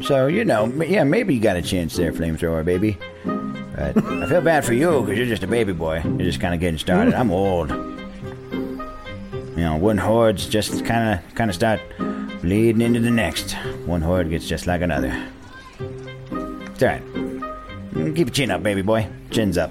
so, 0.05 0.29
you 0.29 0.45
know, 0.45 0.67
yeah, 0.85 1.03
maybe 1.03 1.35
you 1.35 1.41
got 1.41 1.57
a 1.57 1.63
chance 1.63 1.97
there, 1.97 2.13
flamethrower, 2.13 2.65
baby. 2.65 2.97
But 3.25 3.97
I 3.97 4.27
feel 4.27 4.41
bad 4.41 4.65
for 4.65 4.75
you 4.75 5.01
because 5.01 5.19
you're 5.19 5.27
just 5.27 5.43
a 5.43 5.49
baby 5.49 5.73
boy. 5.73 6.01
You're 6.05 6.19
just 6.19 6.41
kind 6.41 6.55
of 6.55 6.61
getting 6.61 6.79
started. 6.79 7.15
I'm 7.15 7.33
old. 7.33 7.71
You 7.71 9.57
know, 9.57 9.77
one 9.77 9.99
horde's 9.99 10.47
just 10.49 10.85
kind 10.85 11.19
of, 11.19 11.35
kind 11.35 11.51
of 11.51 11.57
start 11.57 11.81
bleeding 12.41 12.83
into 12.83 13.01
the 13.01 13.11
next. 13.11 13.55
One 13.87 14.03
horde 14.03 14.31
gets 14.31 14.47
just 14.47 14.69
like 14.69 14.83
another. 14.83 15.27
It's 16.81 16.87
alright. 16.87 17.05
Mm, 17.93 18.17
Keep 18.17 18.29
your 18.29 18.33
chin 18.33 18.51
up, 18.51 18.63
baby 18.63 18.81
boy. 18.81 19.07
Chin's 19.31 19.59
up. 19.59 19.71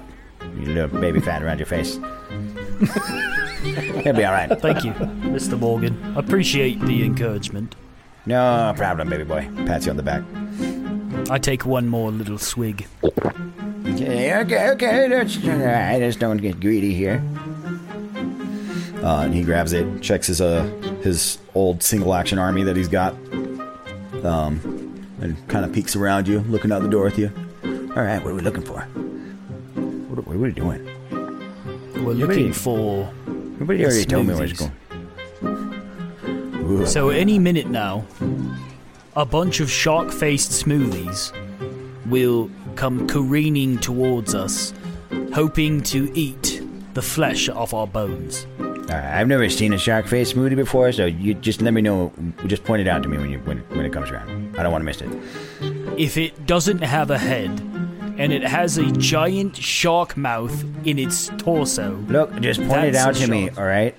You 0.56 0.66
little 0.66 1.00
baby 1.00 1.18
fat 1.18 1.42
around 1.42 1.58
your 1.58 1.66
face. 1.66 1.96
It'll 3.98 4.12
be 4.12 4.24
alright. 4.24 4.60
Thank 4.60 4.84
you, 4.84 4.92
Mr. 4.92 5.58
Morgan. 5.58 6.00
Appreciate 6.16 6.80
the 6.82 7.02
encouragement. 7.04 7.74
No 8.26 8.72
problem, 8.76 9.08
baby 9.08 9.24
boy. 9.24 9.48
Pats 9.66 9.86
you 9.86 9.90
on 9.90 9.96
the 9.96 10.04
back. 10.04 10.22
I 11.28 11.38
take 11.38 11.66
one 11.66 11.88
more 11.88 12.12
little 12.12 12.38
swig. 12.38 12.86
Okay, 13.02 14.36
okay, 14.36 14.70
okay. 14.70 15.08
That's 15.08 15.36
all 15.44 15.50
right. 15.50 15.98
Just 15.98 16.20
don't 16.20 16.36
get 16.36 16.60
greedy 16.60 16.94
here. 16.94 17.20
Uh, 19.02 19.22
and 19.24 19.34
he 19.34 19.42
grabs 19.42 19.72
it, 19.72 20.00
checks 20.00 20.28
his 20.28 20.40
uh 20.40 20.62
his 21.02 21.38
old 21.56 21.82
single 21.82 22.14
action 22.14 22.38
army 22.38 22.62
that 22.62 22.76
he's 22.76 22.86
got, 22.86 23.14
um, 24.22 24.60
and 25.20 25.48
kind 25.48 25.64
of 25.64 25.72
peeks 25.72 25.96
around 25.96 26.26
you, 26.28 26.40
looking 26.40 26.72
out 26.72 26.82
the 26.82 26.88
door 26.88 27.04
with 27.04 27.18
you. 27.18 27.30
All 27.64 28.02
right, 28.02 28.22
what 28.22 28.32
are 28.32 28.34
we 28.34 28.42
looking 28.42 28.62
for? 28.62 28.80
What 28.80 30.18
are, 30.18 30.22
what 30.22 30.36
are 30.36 30.38
we 30.38 30.52
doing? 30.52 30.84
We're 32.04 32.12
looking 32.14 32.52
for. 32.52 33.12
Everybody 33.54 33.84
already 33.84 34.04
told 34.04 34.26
me 34.26 34.34
where 34.34 34.44
it's 34.44 34.62
smoothies. 34.62 34.70
going. 35.40 36.86
So 36.86 37.10
any 37.10 37.38
minute 37.38 37.68
now, 37.68 38.04
a 39.16 39.26
bunch 39.26 39.60
of 39.60 39.70
shark-faced 39.70 40.50
smoothies 40.50 41.32
will 42.06 42.50
come 42.76 43.06
careening 43.06 43.78
towards 43.78 44.34
us, 44.34 44.72
hoping 45.34 45.82
to 45.82 46.10
eat 46.14 46.62
the 46.94 47.02
flesh 47.02 47.48
off 47.48 47.74
our 47.74 47.86
bones. 47.86 48.46
All 48.58 48.66
right, 48.66 49.20
I've 49.20 49.28
never 49.28 49.48
seen 49.48 49.72
a 49.72 49.78
shark 49.78 50.06
face 50.06 50.32
smoothie 50.32 50.56
before, 50.56 50.90
so 50.92 51.06
you 51.06 51.34
just 51.34 51.60
let 51.60 51.72
me 51.74 51.82
know. 51.82 52.12
Just 52.46 52.64
point 52.64 52.80
it 52.80 52.88
out 52.88 53.02
to 53.04 53.08
me 53.08 53.18
when 53.18 53.30
you 53.30 53.38
when, 53.40 53.58
when 53.68 53.84
it 53.84 53.92
comes 53.92 54.10
around. 54.10 54.49
I 54.60 54.62
don't 54.62 54.72
want 54.72 54.82
to 54.82 54.86
miss 54.86 55.00
it. 55.00 55.98
If 55.98 56.16
it 56.18 56.46
doesn't 56.46 56.82
have 56.82 57.10
a 57.10 57.18
head 57.18 57.50
and 58.18 58.32
it 58.32 58.42
has 58.42 58.76
a 58.78 58.90
giant 58.92 59.56
shark 59.56 60.16
mouth 60.16 60.64
in 60.86 60.98
its 60.98 61.28
torso, 61.38 61.96
Look, 62.08 62.38
just 62.40 62.60
point 62.68 62.84
it 62.84 62.94
out 62.94 63.16
a 63.16 63.20
to 63.20 63.26
me. 63.30 63.48
All 63.50 63.64
right. 63.64 63.94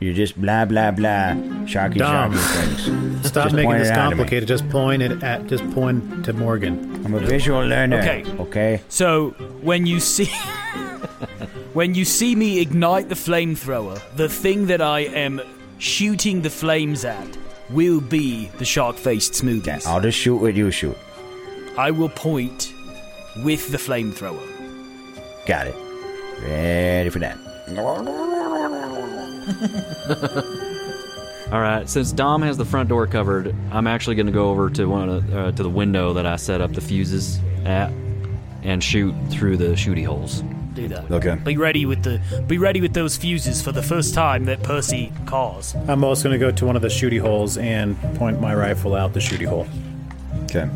You 0.00 0.12
just 0.12 0.38
blah 0.40 0.66
blah 0.66 0.90
blah. 0.90 1.32
Sharky 1.64 1.96
Dom. 1.96 2.32
sharky 2.34 2.84
things. 2.84 3.28
Stop 3.28 3.44
Just 3.44 3.56
making 3.56 3.72
this 3.78 3.88
it 3.88 3.92
out 3.92 4.10
to 4.10 4.16
me. 4.16 4.16
complicated. 4.16 4.48
Just 4.48 4.68
point 4.68 5.00
it 5.00 5.22
at. 5.22 5.46
Just 5.46 5.68
point 5.70 6.24
to 6.26 6.32
Morgan. 6.34 7.02
I'm 7.06 7.14
a 7.14 7.20
visual 7.20 7.64
learner. 7.64 8.00
Okay. 8.00 8.24
Okay. 8.38 8.82
So 8.88 9.30
when 9.62 9.86
you 9.86 10.00
see 10.00 10.26
when 11.72 11.94
you 11.94 12.04
see 12.04 12.34
me 12.36 12.60
ignite 12.60 13.08
the 13.08 13.14
flamethrower, 13.14 13.98
the 14.16 14.28
thing 14.28 14.66
that 14.66 14.82
I 14.82 15.00
am 15.00 15.40
shooting 15.78 16.42
the 16.42 16.50
flames 16.50 17.04
at 17.04 17.38
will 17.70 18.00
be 18.00 18.46
the 18.58 18.64
shark-faced 18.64 19.32
smoothies. 19.32 19.86
I'll 19.86 20.00
just 20.00 20.18
shoot 20.18 20.36
what 20.36 20.54
you 20.54 20.70
shoot. 20.70 20.96
I 21.76 21.90
will 21.90 22.08
point 22.08 22.72
with 23.42 23.70
the 23.70 23.78
flamethrower. 23.78 24.46
Got 25.46 25.68
it. 25.68 25.74
Ready 26.42 27.10
for 27.10 27.18
that. 27.18 27.38
All 31.52 31.60
right. 31.60 31.88
Since 31.88 32.12
Dom 32.12 32.42
has 32.42 32.56
the 32.56 32.64
front 32.64 32.88
door 32.88 33.06
covered, 33.06 33.54
I'm 33.70 33.86
actually 33.86 34.16
going 34.16 34.26
to 34.26 34.32
go 34.32 34.50
over 34.50 34.70
to 34.70 34.86
one 34.86 35.08
of 35.08 35.26
the, 35.26 35.40
uh, 35.40 35.52
to 35.52 35.62
the 35.62 35.70
window 35.70 36.12
that 36.14 36.26
I 36.26 36.36
set 36.36 36.60
up 36.60 36.72
the 36.72 36.80
fuses 36.80 37.38
at 37.64 37.90
and 38.62 38.82
shoot 38.82 39.14
through 39.30 39.56
the 39.58 39.72
shooty 39.74 40.04
holes. 40.04 40.42
Do 40.74 40.88
that. 40.88 41.10
Okay. 41.10 41.36
Be 41.36 41.56
ready 41.56 41.86
with 41.86 42.02
the 42.02 42.20
be 42.48 42.58
ready 42.58 42.80
with 42.80 42.94
those 42.94 43.16
fuses 43.16 43.62
for 43.62 43.70
the 43.70 43.82
first 43.82 44.12
time 44.12 44.44
that 44.46 44.62
Percy 44.62 45.12
calls. 45.24 45.74
I'm 45.88 46.02
also 46.02 46.24
going 46.24 46.38
to 46.38 46.44
go 46.44 46.50
to 46.50 46.66
one 46.66 46.74
of 46.74 46.82
the 46.82 46.88
shooty 46.88 47.20
holes 47.20 47.56
and 47.58 48.00
point 48.16 48.40
my 48.40 48.54
rifle 48.54 48.94
out 48.94 49.12
the 49.12 49.20
shooty 49.20 49.46
hole. 49.46 49.68
Okay. 50.44 50.68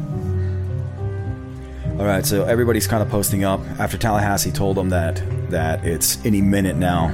All 1.98 2.04
right, 2.06 2.24
so 2.24 2.44
everybody's 2.44 2.86
kind 2.86 3.02
of 3.02 3.08
posting 3.08 3.42
up 3.42 3.60
after 3.80 3.98
Tallahassee 3.98 4.52
told 4.52 4.76
them 4.76 4.90
that 4.90 5.20
that 5.50 5.84
it's 5.84 6.24
any 6.24 6.40
minute 6.40 6.76
now 6.76 7.08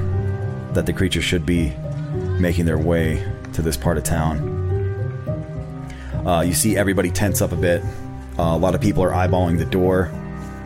that 0.74 0.84
the 0.84 0.92
creature 0.92 1.22
should 1.22 1.46
be 1.46 1.72
making 2.38 2.66
their 2.66 2.76
way 2.76 3.26
to 3.54 3.62
this 3.62 3.78
part 3.78 3.96
of 3.96 4.04
town. 4.04 4.50
Uh, 6.26 6.42
you 6.42 6.52
see 6.52 6.76
everybody 6.76 7.10
tense 7.10 7.40
up 7.40 7.52
a 7.52 7.56
bit. 7.56 7.82
Uh, 8.38 8.42
a 8.42 8.58
lot 8.58 8.74
of 8.74 8.80
people 8.82 9.02
are 9.02 9.12
eyeballing 9.12 9.56
the 9.56 9.64
door 9.64 10.10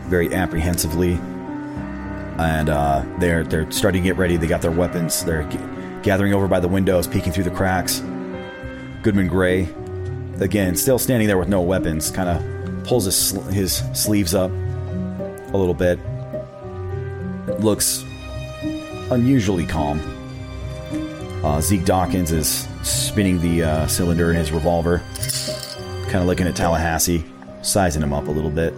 very 0.07 0.33
apprehensively, 0.33 1.17
and 2.39 2.69
uh, 2.69 3.03
they're 3.19 3.43
they're 3.43 3.69
starting 3.71 4.01
to 4.03 4.07
get 4.09 4.17
ready. 4.17 4.37
They 4.37 4.47
got 4.47 4.61
their 4.61 4.71
weapons. 4.71 5.23
They're 5.23 5.43
g- 5.43 5.59
gathering 6.03 6.33
over 6.33 6.47
by 6.47 6.59
the 6.59 6.67
windows, 6.67 7.07
peeking 7.07 7.33
through 7.33 7.43
the 7.45 7.51
cracks. 7.51 7.99
Goodman 9.01 9.27
Gray, 9.27 9.67
again, 10.39 10.75
still 10.75 10.99
standing 10.99 11.27
there 11.27 11.37
with 11.37 11.49
no 11.49 11.61
weapons, 11.61 12.11
kind 12.11 12.29
of 12.29 12.83
pulls 12.85 13.05
his 13.05 13.15
sl- 13.15 13.41
his 13.41 13.83
sleeves 13.93 14.33
up 14.33 14.51
a 14.51 15.57
little 15.57 15.73
bit. 15.73 15.99
Looks 17.59 18.03
unusually 19.11 19.65
calm. 19.65 19.99
Uh, 21.43 21.61
Zeke 21.61 21.85
Dawkins 21.85 22.31
is 22.31 22.67
spinning 22.83 23.39
the 23.41 23.63
uh, 23.63 23.87
cylinder 23.87 24.29
in 24.31 24.35
his 24.35 24.51
revolver, 24.51 25.01
kind 26.03 26.17
of 26.17 26.25
looking 26.25 26.47
at 26.47 26.55
Tallahassee, 26.55 27.23
sizing 27.61 28.01
him 28.03 28.13
up 28.13 28.27
a 28.27 28.31
little 28.31 28.49
bit. 28.51 28.73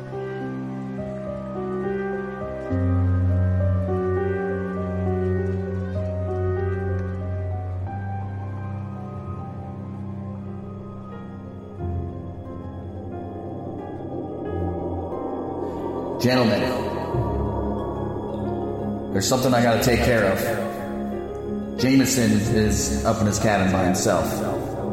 Something 19.32 19.54
I 19.54 19.64
gotta 19.64 19.82
take 19.82 20.04
care 20.04 20.26
of. 20.26 21.80
Jameson 21.80 22.32
is 22.54 23.06
up 23.06 23.22
in 23.22 23.28
his 23.28 23.40
cabin 23.40 23.72
by 23.72 23.86
himself. 23.86 24.26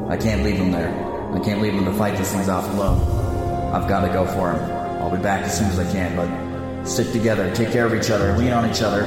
I 0.09 0.17
can't 0.17 0.45
leave 0.45 0.55
him 0.55 0.71
there. 0.71 0.91
I 1.35 1.41
can't 1.41 1.61
leave 1.61 1.73
him 1.73 1.85
to 1.87 1.93
fight 1.95 2.17
these 2.17 2.31
things 2.31 2.49
off 2.49 2.73
alone. 2.73 3.01
I've 3.75 3.89
gotta 3.89 4.07
go 4.13 4.25
for 4.27 4.53
him. 4.53 4.63
I'll 5.03 5.11
be 5.11 5.21
back 5.21 5.43
as 5.43 5.59
soon 5.59 5.67
as 5.71 5.81
I 5.81 5.91
can, 5.91 6.15
but 6.15 6.85
stick 6.85 7.11
together, 7.11 7.53
take 7.53 7.73
care 7.73 7.85
of 7.85 7.93
each 7.93 8.11
other, 8.11 8.39
lean 8.39 8.53
on 8.53 8.71
each 8.71 8.81
other. 8.81 9.01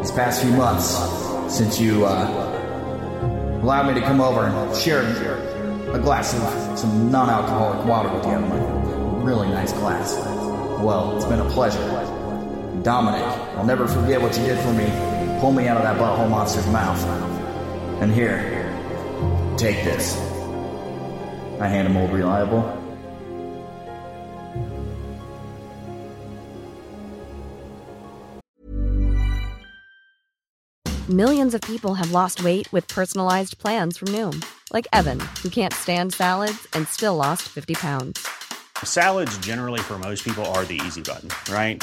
These 0.00 0.12
past 0.12 0.40
few 0.40 0.52
months, 0.52 0.86
since 1.52 1.80
you 1.80 2.06
uh, 2.06 3.58
allowed 3.60 3.88
me 3.88 3.94
to 4.00 4.06
come 4.06 4.20
over 4.20 4.44
and 4.44 4.76
share 4.76 5.02
a 5.92 5.98
glass 5.98 6.32
of 6.32 6.78
some 6.78 7.10
non-alcoholic 7.10 7.84
water 7.84 8.14
with 8.14 8.24
you, 8.24 8.34
a 8.34 9.24
really 9.24 9.48
nice 9.48 9.72
glass. 9.72 10.14
Well, 10.80 11.16
it's 11.16 11.26
been 11.26 11.40
a 11.40 11.50
pleasure. 11.50 11.82
Dominic, 12.84 13.45
I'll 13.56 13.64
never 13.64 13.88
forget 13.88 14.20
what 14.20 14.36
you 14.36 14.44
did 14.44 14.58
for 14.58 14.72
me. 14.74 14.86
Pull 15.40 15.52
me 15.52 15.66
out 15.66 15.78
of 15.78 15.82
that 15.82 15.96
butthole 15.98 16.28
monster's 16.28 16.66
mouth. 16.66 17.02
And 18.02 18.12
here, 18.12 18.38
take 19.56 19.82
this. 19.82 20.14
I 21.58 21.66
hand 21.66 21.88
him 21.88 21.96
old 21.96 22.12
reliable. 22.12 22.62
Millions 31.08 31.54
of 31.54 31.60
people 31.62 31.94
have 31.94 32.10
lost 32.10 32.42
weight 32.44 32.70
with 32.72 32.88
personalized 32.88 33.58
plans 33.58 33.96
from 33.96 34.08
Noom, 34.08 34.44
like 34.72 34.88
Evan, 34.92 35.20
who 35.42 35.48
can't 35.48 35.72
stand 35.72 36.12
salads 36.12 36.66
and 36.74 36.86
still 36.88 37.14
lost 37.14 37.42
50 37.42 37.74
pounds. 37.74 38.26
Salads, 38.82 39.38
generally, 39.38 39.80
for 39.80 39.98
most 39.98 40.24
people, 40.24 40.44
are 40.46 40.64
the 40.64 40.80
easy 40.84 41.00
button, 41.00 41.30
right? 41.48 41.82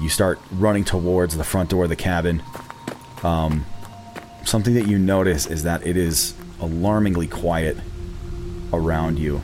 You 0.00 0.08
start 0.08 0.40
running 0.52 0.84
towards 0.84 1.36
the 1.36 1.44
front 1.44 1.70
door 1.70 1.84
of 1.84 1.90
the 1.90 1.96
cabin. 1.96 2.42
Um, 3.22 3.66
something 4.44 4.74
that 4.74 4.86
you 4.86 4.98
notice 4.98 5.46
is 5.46 5.64
that 5.64 5.86
it 5.86 5.96
is 5.96 6.34
alarmingly 6.60 7.26
quiet 7.26 7.76
around 8.72 9.18
you. 9.18 9.42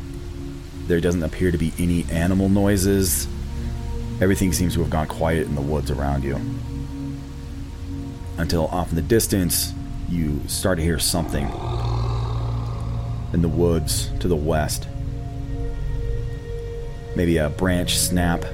There 0.87 1.01
doesn't 1.01 1.23
appear 1.23 1.51
to 1.51 1.59
be 1.59 1.73
any 1.79 2.05
animal 2.11 2.49
noises. 2.49 3.27
Everything 4.21 4.53
seems 4.53 4.75
to 4.75 4.81
have 4.81 4.91
gone 4.91 5.09
quiet 5.09 5.47
in 5.47 5.55
the 5.55 5.61
woods 5.61 5.91
around 5.91 6.25
you. 6.25 6.41
Until 8.39 8.67
off 8.69 8.91
in 8.91 8.97
the 8.97 9.03
distance, 9.03 9.73
you 10.09 10.41
start 10.47 10.79
to 10.79 10.85
hear 10.85 10.99
something 10.99 11.45
in 13.33 13.43
the 13.43 13.49
woods 13.49 14.11
to 14.21 14.29
the 14.29 14.37
west 14.37 14.87
maybe 17.17 17.39
a 17.39 17.49
branch 17.49 17.99
snap, 17.99 18.45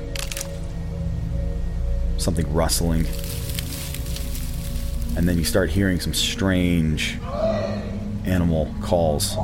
something 2.23 2.53
rustling, 2.53 3.07
and 5.17 5.29
then 5.29 5.37
you 5.39 5.45
start 5.45 5.71
hearing 5.71 6.01
some 6.01 6.15
strange 6.15 7.19
animal 8.25 8.73
calls. 8.81 9.37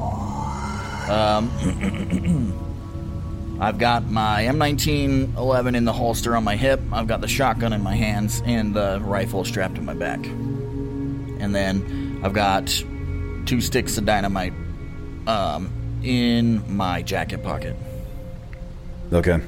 Um, 1.09 1.51
I've 3.61 3.79
got 3.79 4.09
my 4.09 4.45
M1911 4.45 5.77
in 5.77 5.85
the 5.85 5.93
holster 5.93 6.37
on 6.37 6.45
my 6.45 6.55
hip. 6.57 6.81
I've 6.93 7.09
got 7.09 7.21
the 7.21 7.29
shotgun 7.29 7.73
in 7.73 7.83
my 7.83 7.97
hands 7.97 8.41
and 8.47 8.75
the 8.75 9.01
rifle 9.03 9.45
strapped 9.45 9.75
to 9.77 9.83
my 9.83 9.95
back. 9.95 10.25
And 10.25 11.55
then 11.55 12.21
I've 12.23 12.33
got 12.33 12.67
two 13.47 13.61
sticks 13.61 13.99
of 13.99 14.05
dynamite 14.05 14.53
um, 15.27 15.73
in 16.05 16.77
my 16.77 17.03
jacket 17.03 17.43
pocket. 17.43 17.75
Okay. 19.12 19.41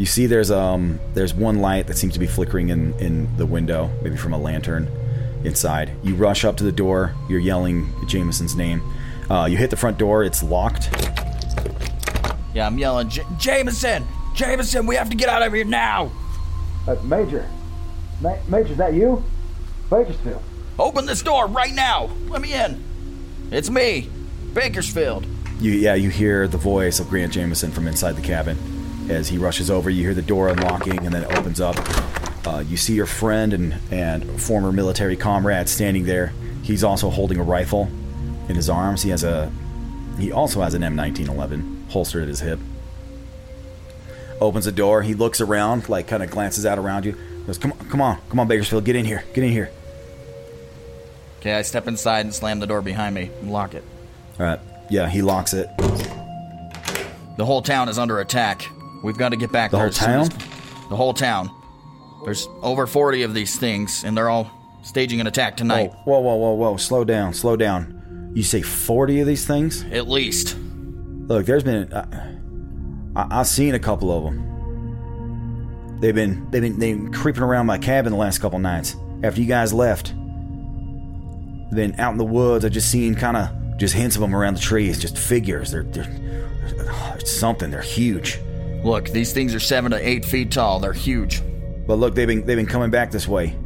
You 0.00 0.06
see, 0.06 0.24
there's 0.24 0.50
um, 0.50 0.98
there's 1.12 1.34
one 1.34 1.60
light 1.60 1.86
that 1.88 1.98
seems 1.98 2.14
to 2.14 2.18
be 2.18 2.26
flickering 2.26 2.70
in 2.70 2.94
in 3.00 3.36
the 3.36 3.44
window, 3.44 3.90
maybe 4.00 4.16
from 4.16 4.32
a 4.32 4.38
lantern 4.38 4.88
inside. 5.44 5.92
You 6.02 6.14
rush 6.14 6.42
up 6.42 6.56
to 6.56 6.64
the 6.64 6.72
door. 6.72 7.14
You're 7.28 7.38
yelling 7.38 7.92
Jameson's 8.06 8.56
name. 8.56 8.80
Uh, 9.28 9.44
you 9.44 9.58
hit 9.58 9.68
the 9.68 9.76
front 9.76 9.98
door. 9.98 10.24
It's 10.24 10.42
locked. 10.42 10.88
Yeah, 12.54 12.66
I'm 12.66 12.78
yelling, 12.78 13.10
J- 13.10 13.26
Jameson! 13.38 14.06
Jameson, 14.34 14.86
we 14.86 14.96
have 14.96 15.10
to 15.10 15.16
get 15.16 15.28
out 15.28 15.42
of 15.42 15.52
here 15.52 15.66
now! 15.66 16.10
Uh, 16.88 16.96
Major. 17.04 17.46
Ma- 18.22 18.38
Major, 18.48 18.72
is 18.72 18.78
that 18.78 18.94
you? 18.94 19.22
Bakersfield. 19.90 20.42
Open 20.78 21.04
this 21.04 21.20
door 21.20 21.46
right 21.46 21.74
now! 21.74 22.08
Let 22.26 22.40
me 22.40 22.54
in! 22.54 22.82
It's 23.50 23.68
me, 23.68 24.08
Bakersfield. 24.54 25.26
You 25.60 25.72
yeah, 25.72 25.94
you 25.94 26.08
hear 26.08 26.48
the 26.48 26.56
voice 26.56 27.00
of 27.00 27.10
Grant 27.10 27.34
Jameson 27.34 27.70
from 27.70 27.86
inside 27.86 28.16
the 28.16 28.22
cabin. 28.22 28.79
As 29.10 29.28
he 29.28 29.38
rushes 29.38 29.72
over, 29.72 29.90
you 29.90 30.04
hear 30.04 30.14
the 30.14 30.22
door 30.22 30.48
unlocking 30.48 31.04
and 31.04 31.12
then 31.12 31.24
it 31.24 31.36
opens 31.36 31.60
up. 31.60 31.76
Uh, 32.46 32.60
you 32.60 32.76
see 32.76 32.94
your 32.94 33.06
friend 33.06 33.52
and, 33.52 33.74
and 33.90 34.40
former 34.40 34.70
military 34.70 35.16
comrade 35.16 35.68
standing 35.68 36.04
there. 36.04 36.32
He's 36.62 36.84
also 36.84 37.10
holding 37.10 37.38
a 37.38 37.42
rifle 37.42 37.90
in 38.48 38.54
his 38.54 38.70
arms. 38.70 39.02
He 39.02 39.10
has 39.10 39.24
a 39.24 39.50
he 40.18 40.30
also 40.30 40.60
has 40.60 40.74
an 40.74 40.82
M1911 40.82 41.90
holstered 41.90 42.22
at 42.22 42.28
his 42.28 42.40
hip. 42.40 42.60
Opens 44.40 44.66
the 44.66 44.72
door. 44.72 45.02
He 45.02 45.14
looks 45.14 45.40
around, 45.40 45.88
like 45.88 46.06
kind 46.06 46.22
of 46.22 46.30
glances 46.30 46.64
out 46.64 46.78
around 46.78 47.04
you. 47.04 47.16
Goes, 47.46 47.58
"Come 47.58 47.72
on, 47.72 47.78
come 47.88 48.00
on, 48.00 48.18
come 48.28 48.38
on, 48.38 48.46
Bakersfield, 48.46 48.84
get 48.84 48.94
in 48.94 49.04
here, 49.04 49.24
get 49.34 49.42
in 49.42 49.50
here." 49.50 49.70
Okay, 51.40 51.54
I 51.54 51.62
step 51.62 51.88
inside 51.88 52.26
and 52.26 52.34
slam 52.34 52.60
the 52.60 52.66
door 52.66 52.80
behind 52.80 53.14
me 53.14 53.30
and 53.40 53.50
lock 53.50 53.74
it. 53.74 53.82
All 54.38 54.46
right. 54.46 54.60
Yeah, 54.88 55.08
he 55.08 55.20
locks 55.20 55.52
it. 55.52 55.68
The 55.78 57.44
whole 57.44 57.62
town 57.62 57.88
is 57.88 57.98
under 57.98 58.20
attack. 58.20 58.68
We've 59.02 59.16
got 59.16 59.30
to 59.30 59.36
get 59.36 59.50
back 59.52 59.70
to 59.70 59.76
The 59.76 59.78
there. 59.78 59.86
whole 59.86 59.88
as 59.88 59.96
soon 59.96 60.20
as- 60.20 60.28
town? 60.28 60.88
the 60.90 60.96
whole 60.96 61.14
town. 61.14 61.50
There's 62.24 62.48
over 62.62 62.86
40 62.86 63.22
of 63.22 63.32
these 63.34 63.58
things, 63.58 64.04
and 64.04 64.16
they're 64.16 64.28
all 64.28 64.50
staging 64.82 65.20
an 65.20 65.26
attack 65.26 65.56
tonight. 65.56 65.92
Whoa, 66.04 66.18
whoa, 66.20 66.34
whoa, 66.36 66.52
whoa! 66.52 66.76
Slow 66.76 67.04
down, 67.04 67.32
slow 67.32 67.56
down. 67.56 68.32
You 68.34 68.42
say 68.42 68.60
forty 68.62 69.20
of 69.20 69.26
these 69.26 69.46
things? 69.46 69.84
At 69.90 70.08
least. 70.08 70.56
Look, 71.26 71.46
there's 71.46 71.64
been 71.64 71.92
uh, 71.92 72.36
I, 73.16 73.40
I've 73.40 73.46
seen 73.46 73.74
a 73.74 73.78
couple 73.78 74.10
of 74.16 74.24
them. 74.24 75.98
They've 76.00 76.14
been 76.14 76.48
they've 76.50 76.62
been 76.62 76.78
they've 76.78 76.96
been 76.96 77.12
creeping 77.12 77.42
around 77.42 77.66
my 77.66 77.78
cabin 77.78 78.12
the 78.12 78.18
last 78.18 78.38
couple 78.38 78.58
nights 78.58 78.96
after 79.22 79.40
you 79.40 79.46
guys 79.46 79.72
left. 79.72 80.14
Then 81.72 81.94
out 81.98 82.12
in 82.12 82.18
the 82.18 82.24
woods, 82.24 82.64
I 82.64 82.68
just 82.68 82.90
seen 82.90 83.14
kind 83.14 83.36
of 83.36 83.76
just 83.78 83.94
hints 83.94 84.16
of 84.16 84.22
them 84.22 84.34
around 84.34 84.54
the 84.54 84.60
trees, 84.60 84.98
just 84.98 85.16
figures. 85.18 85.70
They're 85.70 85.84
they're 85.84 86.08
it's 87.16 87.30
something. 87.30 87.70
They're 87.70 87.80
huge. 87.80 88.38
Look, 88.82 89.10
these 89.10 89.32
things 89.32 89.54
are 89.54 89.60
seven 89.60 89.90
to 89.90 90.08
eight 90.08 90.24
feet 90.24 90.50
tall. 90.50 90.80
They're 90.80 90.92
huge. 90.92 91.42
But 91.86 91.96
look, 91.96 92.14
they've 92.14 92.26
been 92.26 92.46
they've 92.46 92.56
been 92.56 92.66
coming 92.66 92.90
back 92.90 93.10
this 93.10 93.28
way 93.28 93.56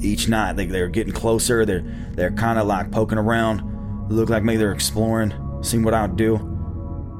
each 0.00 0.28
night. 0.28 0.52
They, 0.54 0.66
they're 0.66 0.88
getting 0.88 1.12
closer. 1.12 1.64
They're 1.64 1.84
they're 2.12 2.30
kind 2.30 2.58
of 2.58 2.66
like 2.66 2.90
poking 2.90 3.18
around. 3.18 4.08
Look 4.10 4.30
like 4.30 4.42
maybe 4.42 4.58
they're 4.58 4.72
exploring, 4.72 5.32
seeing 5.62 5.82
what 5.82 5.94
I 5.94 6.02
would 6.02 6.16
do. 6.16 6.38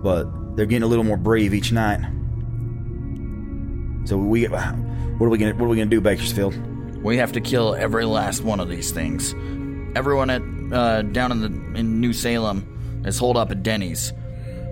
But 0.03 0.57
they're 0.57 0.67
getting 0.67 0.85
a 0.85 0.87
little 0.87 1.05
more 1.05 1.17
brave 1.17 1.55
each 1.55 1.73
night. 1.73 2.01
So 4.05 4.17
we 4.17 4.45
what 4.47 5.27
are 5.27 5.29
we 5.29 5.39
gonna 5.39 5.55
what 5.55 5.65
are 5.65 5.69
we 5.69 5.77
gonna 5.77 5.91
do, 5.91 6.01
Bakersfield? 6.01 6.57
We 7.03 7.17
have 7.17 7.33
to 7.33 7.41
kill 7.41 7.75
every 7.75 8.05
last 8.05 8.43
one 8.43 8.61
of 8.61 8.69
these 8.69 8.91
things. 8.91 9.35
Everyone 9.97 10.31
at 10.31 10.43
uh, 10.73 11.03
down 11.03 11.33
in 11.33 11.41
the 11.41 11.79
in 11.79 12.01
New 12.01 12.13
Salem 12.13 13.03
is 13.05 13.19
holed 13.19 13.37
up 13.37 13.51
at 13.51 13.63
Denny's. 13.63 14.13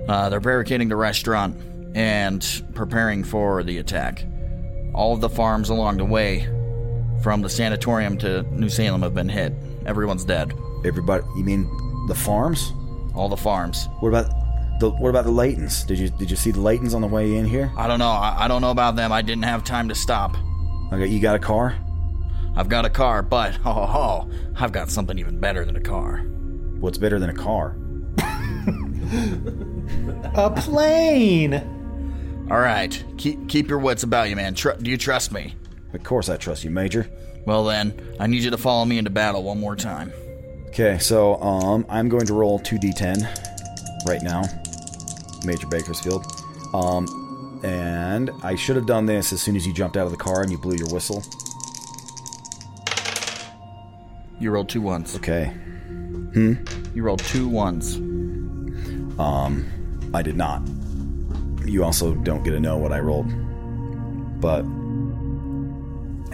Uh, 0.09 0.29
they're 0.29 0.41
barricading 0.41 0.89
the 0.89 0.97
restaurant 0.97 1.61
and 1.95 2.65
preparing 2.75 3.25
for 3.25 3.63
the 3.63 3.79
attack. 3.79 4.25
All 4.95 5.13
of 5.13 5.21
the 5.21 5.29
farms 5.29 5.69
along 5.69 5.99
the 5.99 6.05
way 6.05 6.49
from 7.23 7.43
the 7.43 7.49
sanatorium 7.49 8.19
to 8.19 8.43
New 8.53 8.69
Salem 8.69 9.03
have 9.03 9.15
been 9.15 9.29
hit. 9.29 9.53
Everyone's 9.87 10.25
dead. 10.25 10.53
Everybody, 10.85 11.25
you 11.37 11.45
mean 11.45 11.65
the 12.09 12.15
farms? 12.15 12.73
All 13.15 13.29
the 13.29 13.37
farms. 13.37 13.89
What 14.01 14.11
about 14.11 14.31
the 14.79 14.91
what 14.91 15.09
about 15.09 15.25
the 15.25 15.31
Laytons? 15.31 15.87
Did 15.87 15.99
you 15.99 16.11
did 16.11 16.31
you 16.31 16.37
see 16.37 16.51
the 16.51 16.61
Laytons 16.61 16.95
on 16.95 17.01
the 17.01 17.07
way 17.07 17.37
in 17.37 17.47
here? 17.47 17.73
I 17.77 17.87
don't 17.87 17.99
know. 17.99 18.11
I, 18.11 18.45
I 18.45 18.49
don't 18.49 18.61
know 18.61 18.71
about 18.71 18.97
them. 18.97 19.13
I 19.13 19.23
didn't 19.23 19.45
have 19.45 19.65
time 19.65 19.89
to 19.89 19.95
stop. 19.95 20.37
Okay, 20.93 21.07
you 21.07 21.21
got 21.21 21.35
a 21.35 21.39
car? 21.39 21.77
I've 22.55 22.69
got 22.69 22.85
a 22.87 22.91
car, 22.91 23.23
but 23.23 23.55
ho 23.57 23.73
ho 23.73 23.87
ho, 23.87 24.31
I've 24.57 24.73
got 24.73 24.91
something 24.91 25.19
even 25.19 25.39
better 25.41 25.65
than 25.65 25.77
a 25.77 25.81
car. 25.81 26.19
What's 26.81 26.97
better 26.99 27.19
than 27.19 27.31
a 27.31 27.35
car? 27.35 27.77
A 30.35 30.51
plane. 30.51 31.76
All 32.51 32.61
right, 32.61 33.05
keep 33.19 33.49
keep 33.49 33.69
your 33.69 33.81
wits 33.81 34.05
about 34.05 34.29
you, 34.29 34.37
man. 34.37 34.55
Tr- 34.55 34.71
do 34.81 34.89
you 34.91 34.97
trust 34.97 35.33
me? 35.33 35.55
Of 35.93 36.05
course 36.05 36.29
I 36.29 36.37
trust 36.37 36.63
you, 36.63 36.71
Major. 36.71 37.11
Well 37.45 37.65
then, 37.65 38.17
I 38.21 38.27
need 38.29 38.43
you 38.43 38.51
to 38.51 38.57
follow 38.59 38.85
me 38.85 38.99
into 38.99 39.11
battle 39.11 39.43
one 39.43 39.59
more 39.59 39.75
time. 39.75 40.13
Okay, 40.69 40.99
so 40.99 41.41
um, 41.43 41.85
I'm 41.89 42.09
going 42.09 42.27
to 42.27 42.35
roll 42.35 42.59
two 42.59 42.77
d10 42.77 44.07
right 44.07 44.23
now, 44.23 44.43
Major 45.45 45.67
Bakersfield. 45.67 46.25
Um, 46.73 47.61
and 47.65 48.31
I 48.43 48.55
should 48.55 48.77
have 48.77 48.87
done 48.87 49.07
this 49.07 49.33
as 49.33 49.43
soon 49.43 49.57
as 49.57 49.67
you 49.67 49.73
jumped 49.73 49.97
out 49.97 50.05
of 50.05 50.13
the 50.13 50.17
car 50.19 50.43
and 50.43 50.53
you 50.53 50.59
blew 50.59 50.77
your 50.77 50.89
whistle. 50.89 51.25
You 54.39 54.51
rolled 54.51 54.69
two 54.69 54.83
ones. 54.83 55.17
Okay. 55.17 55.47
Hmm. 55.47 56.55
You 56.95 57.03
rolled 57.03 57.21
two 57.21 57.49
ones. 57.49 57.97
Um, 59.19 60.11
I 60.15 60.23
did 60.23 60.37
not. 60.37 60.63
You 61.67 61.85
also 61.85 62.15
don't 62.15 62.43
get 62.43 62.53
to 62.53 62.61
know 62.61 62.77
what 62.77 62.93
I 62.93 63.01
rolled. 63.01 63.31
But 64.41 64.65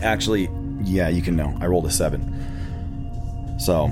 actually, 0.03 0.49
yeah, 0.83 1.09
you 1.09 1.23
can 1.23 1.37
know. 1.37 1.57
I 1.61 1.67
rolled 1.67 1.87
a 1.87 1.91
seven. 1.91 3.59
So, 3.59 3.89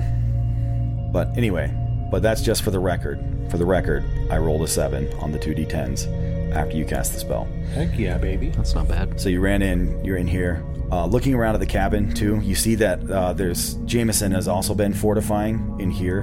but 1.12 1.36
anyway, 1.36 1.74
but 2.10 2.22
that's 2.22 2.42
just 2.42 2.62
for 2.62 2.70
the 2.70 2.80
record. 2.80 3.18
For 3.50 3.58
the 3.58 3.66
record, 3.66 4.04
I 4.30 4.38
rolled 4.38 4.62
a 4.62 4.68
seven 4.68 5.12
on 5.14 5.32
the 5.32 5.38
two 5.38 5.54
d10s 5.54 6.52
after 6.52 6.76
you 6.76 6.84
cast 6.84 7.12
the 7.12 7.20
spell. 7.20 7.44
Heck 7.74 7.96
yeah, 7.98 8.18
baby. 8.18 8.50
That's 8.50 8.74
not 8.74 8.88
bad. 8.88 9.20
So 9.20 9.28
you 9.28 9.40
ran 9.40 9.62
in, 9.62 10.04
you're 10.04 10.16
in 10.16 10.26
here. 10.26 10.64
Uh, 10.92 11.06
looking 11.06 11.34
around 11.34 11.54
at 11.54 11.60
the 11.60 11.66
cabin, 11.66 12.12
too, 12.12 12.40
you 12.42 12.56
see 12.56 12.74
that 12.76 13.08
uh, 13.08 13.32
there's 13.32 13.74
Jameson 13.84 14.32
has 14.32 14.48
also 14.48 14.74
been 14.74 14.92
fortifying 14.92 15.76
in 15.78 15.90
here. 15.90 16.22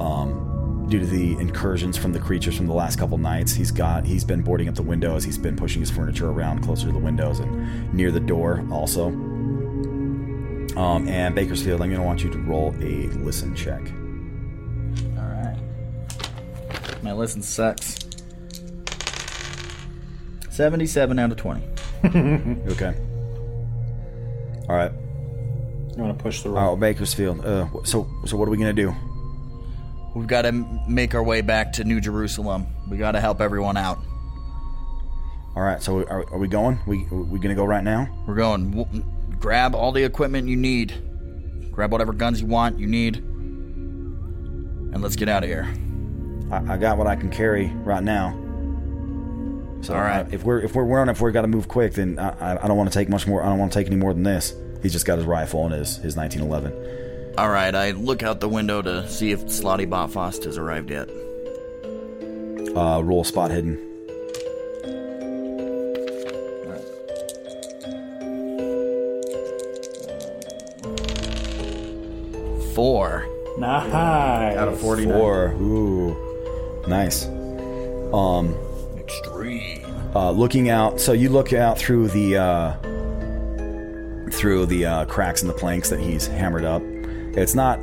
Um, 0.00 0.45
due 0.88 1.00
to 1.00 1.06
the 1.06 1.32
incursions 1.38 1.96
from 1.96 2.12
the 2.12 2.20
creatures 2.20 2.56
from 2.56 2.66
the 2.66 2.72
last 2.72 2.98
couple 2.98 3.18
nights, 3.18 3.52
he's 3.52 3.70
got 3.70 4.04
he's 4.04 4.24
been 4.24 4.42
boarding 4.42 4.68
up 4.68 4.74
the 4.74 4.82
windows. 4.82 5.24
He's 5.24 5.38
been 5.38 5.56
pushing 5.56 5.80
his 5.80 5.90
furniture 5.90 6.30
around 6.30 6.62
closer 6.62 6.86
to 6.86 6.92
the 6.92 6.98
windows 6.98 7.40
and 7.40 7.92
near 7.92 8.10
the 8.10 8.20
door 8.20 8.64
also. 8.70 9.08
Um, 10.76 11.08
and 11.08 11.34
Bakersfield, 11.34 11.80
I'm 11.80 11.88
going 11.88 12.00
to 12.00 12.06
want 12.06 12.22
you 12.22 12.30
to 12.30 12.38
roll 12.38 12.74
a 12.80 13.06
listen 13.08 13.54
check. 13.54 13.80
All 15.16 15.24
right. 15.24 15.56
My 17.02 17.12
listen 17.12 17.42
sucks. 17.42 17.98
Seventy-seven 20.50 21.18
out 21.18 21.30
of 21.30 21.36
twenty. 21.36 21.64
okay. 22.04 22.94
All 24.68 24.76
right. 24.76 24.92
You 25.96 26.02
want 26.02 26.16
to 26.16 26.22
push 26.22 26.42
the 26.42 26.50
roll? 26.50 26.72
Oh, 26.72 26.76
Bakersfield. 26.76 27.44
Uh, 27.44 27.68
so 27.84 28.06
so 28.26 28.36
what 28.36 28.46
are 28.46 28.50
we 28.50 28.58
going 28.58 28.74
to 28.74 28.82
do? 28.82 28.94
We've 30.16 30.26
got 30.26 30.42
to 30.42 30.52
make 30.88 31.14
our 31.14 31.22
way 31.22 31.42
back 31.42 31.74
to 31.74 31.84
New 31.84 32.00
Jerusalem. 32.00 32.66
We 32.88 32.96
got 32.96 33.12
to 33.12 33.20
help 33.20 33.42
everyone 33.42 33.76
out. 33.76 33.98
All 35.54 35.62
right. 35.62 35.82
So 35.82 35.98
are, 36.04 36.26
are 36.32 36.38
we 36.38 36.48
going? 36.48 36.78
We 36.86 37.04
we 37.10 37.38
going 37.38 37.50
to 37.50 37.54
go 37.54 37.66
right 37.66 37.84
now? 37.84 38.08
We're 38.26 38.34
going. 38.34 38.70
W- 38.70 39.04
grab 39.38 39.74
all 39.74 39.92
the 39.92 40.02
equipment 40.04 40.48
you 40.48 40.56
need. 40.56 40.94
Grab 41.70 41.92
whatever 41.92 42.14
guns 42.14 42.40
you 42.40 42.46
want, 42.46 42.78
you 42.78 42.86
need, 42.86 43.16
and 43.18 45.02
let's 45.02 45.16
get 45.16 45.28
out 45.28 45.42
of 45.42 45.50
here. 45.50 45.68
I, 46.50 46.74
I 46.74 46.76
got 46.78 46.96
what 46.96 47.06
I 47.06 47.14
can 47.14 47.28
carry 47.30 47.66
right 47.84 48.02
now. 48.02 48.32
So 49.82 49.92
All 49.94 50.00
right. 50.00 50.24
uh, 50.24 50.28
if 50.30 50.44
we're 50.44 50.60
if 50.60 50.74
we're 50.74 50.84
running, 50.84 51.12
if 51.14 51.20
we're 51.20 51.30
got 51.32 51.42
to 51.42 51.48
move 51.48 51.68
quick, 51.68 51.92
then 51.92 52.18
I, 52.18 52.30
I- 52.54 52.64
I 52.64 52.68
don't 52.68 52.78
want 52.78 52.90
to 52.90 52.98
take 52.98 53.10
much 53.10 53.26
more. 53.26 53.42
I 53.42 53.50
don't 53.50 53.58
want 53.58 53.70
to 53.70 53.78
take 53.78 53.86
any 53.88 53.96
more 53.96 54.14
than 54.14 54.22
this. 54.22 54.54
He's 54.82 54.92
just 54.92 55.04
got 55.04 55.18
his 55.18 55.26
rifle 55.26 55.66
and 55.66 55.74
his 55.74 55.96
his 55.98 56.16
1911. 56.16 57.05
All 57.38 57.50
right, 57.50 57.74
I 57.74 57.90
look 57.90 58.22
out 58.22 58.40
the 58.40 58.48
window 58.48 58.80
to 58.80 59.06
see 59.08 59.30
if 59.30 59.44
Slotty 59.44 59.86
Botfost 59.86 60.44
has 60.44 60.56
arrived 60.56 60.90
yet. 60.90 61.08
Uh, 62.74 63.02
roll 63.02 63.24
spot 63.24 63.50
hidden. 63.50 63.76
Four. 72.74 73.26
Nice. 73.58 73.92
Out 73.92 74.68
of 74.68 74.78
49. 74.80 75.12
Four. 75.14 75.48
Ooh, 75.60 76.84
nice. 76.86 77.26
Um, 78.12 78.54
Extreme. 78.98 79.84
uh, 80.14 80.30
looking 80.30 80.68
out. 80.68 81.00
So 81.00 81.12
you 81.12 81.30
look 81.30 81.52
out 81.52 81.78
through 81.78 82.08
the 82.08 82.36
uh, 82.36 82.72
through 84.30 84.66
the 84.66 84.84
uh, 84.84 85.04
cracks 85.06 85.40
in 85.40 85.48
the 85.48 85.54
planks 85.54 85.88
that 85.88 86.00
he's 86.00 86.26
hammered 86.26 86.64
up. 86.66 86.82
It's 87.36 87.54
not. 87.54 87.80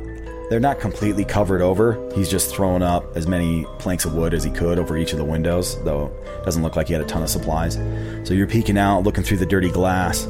They're 0.50 0.60
not 0.60 0.78
completely 0.78 1.24
covered 1.24 1.62
over. 1.62 2.10
He's 2.14 2.28
just 2.28 2.54
thrown 2.54 2.82
up 2.82 3.16
as 3.16 3.26
many 3.26 3.64
planks 3.78 4.04
of 4.04 4.14
wood 4.14 4.34
as 4.34 4.44
he 4.44 4.50
could 4.50 4.78
over 4.78 4.96
each 4.96 5.12
of 5.12 5.18
the 5.18 5.24
windows, 5.24 5.82
though 5.84 6.12
it 6.26 6.44
doesn't 6.44 6.62
look 6.62 6.76
like 6.76 6.88
he 6.88 6.92
had 6.92 7.02
a 7.02 7.06
ton 7.06 7.22
of 7.22 7.30
supplies. 7.30 7.76
So 8.24 8.34
you're 8.34 8.46
peeking 8.46 8.76
out, 8.76 9.04
looking 9.04 9.24
through 9.24 9.38
the 9.38 9.46
dirty 9.46 9.70
glass, 9.70 10.26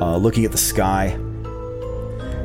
uh, 0.00 0.16
looking 0.16 0.44
at 0.44 0.50
the 0.50 0.58
sky. 0.58 1.16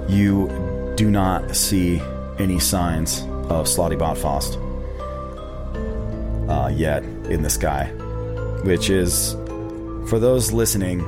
You 0.07 0.93
do 0.95 1.09
not 1.09 1.55
see 1.55 1.99
any 2.37 2.59
signs 2.59 3.21
of 3.49 3.65
Slotty 3.65 3.97
Botfost 3.97 4.57
uh, 6.49 6.67
yet 6.67 7.03
in 7.29 7.41
the 7.41 7.49
sky, 7.49 7.85
which 8.63 8.89
is, 8.89 9.33
for 10.07 10.19
those 10.19 10.51
listening, 10.51 11.01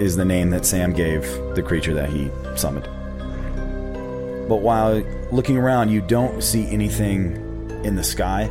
is 0.00 0.16
the 0.16 0.24
name 0.24 0.50
that 0.50 0.66
Sam 0.66 0.92
gave 0.92 1.22
the 1.54 1.62
creature 1.62 1.94
that 1.94 2.10
he 2.10 2.30
summoned. 2.56 2.88
But 4.48 4.56
while 4.56 5.02
looking 5.30 5.56
around, 5.56 5.90
you 5.90 6.00
don't 6.00 6.42
see 6.42 6.66
anything 6.70 7.36
in 7.84 7.96
the 7.96 8.04
sky. 8.04 8.50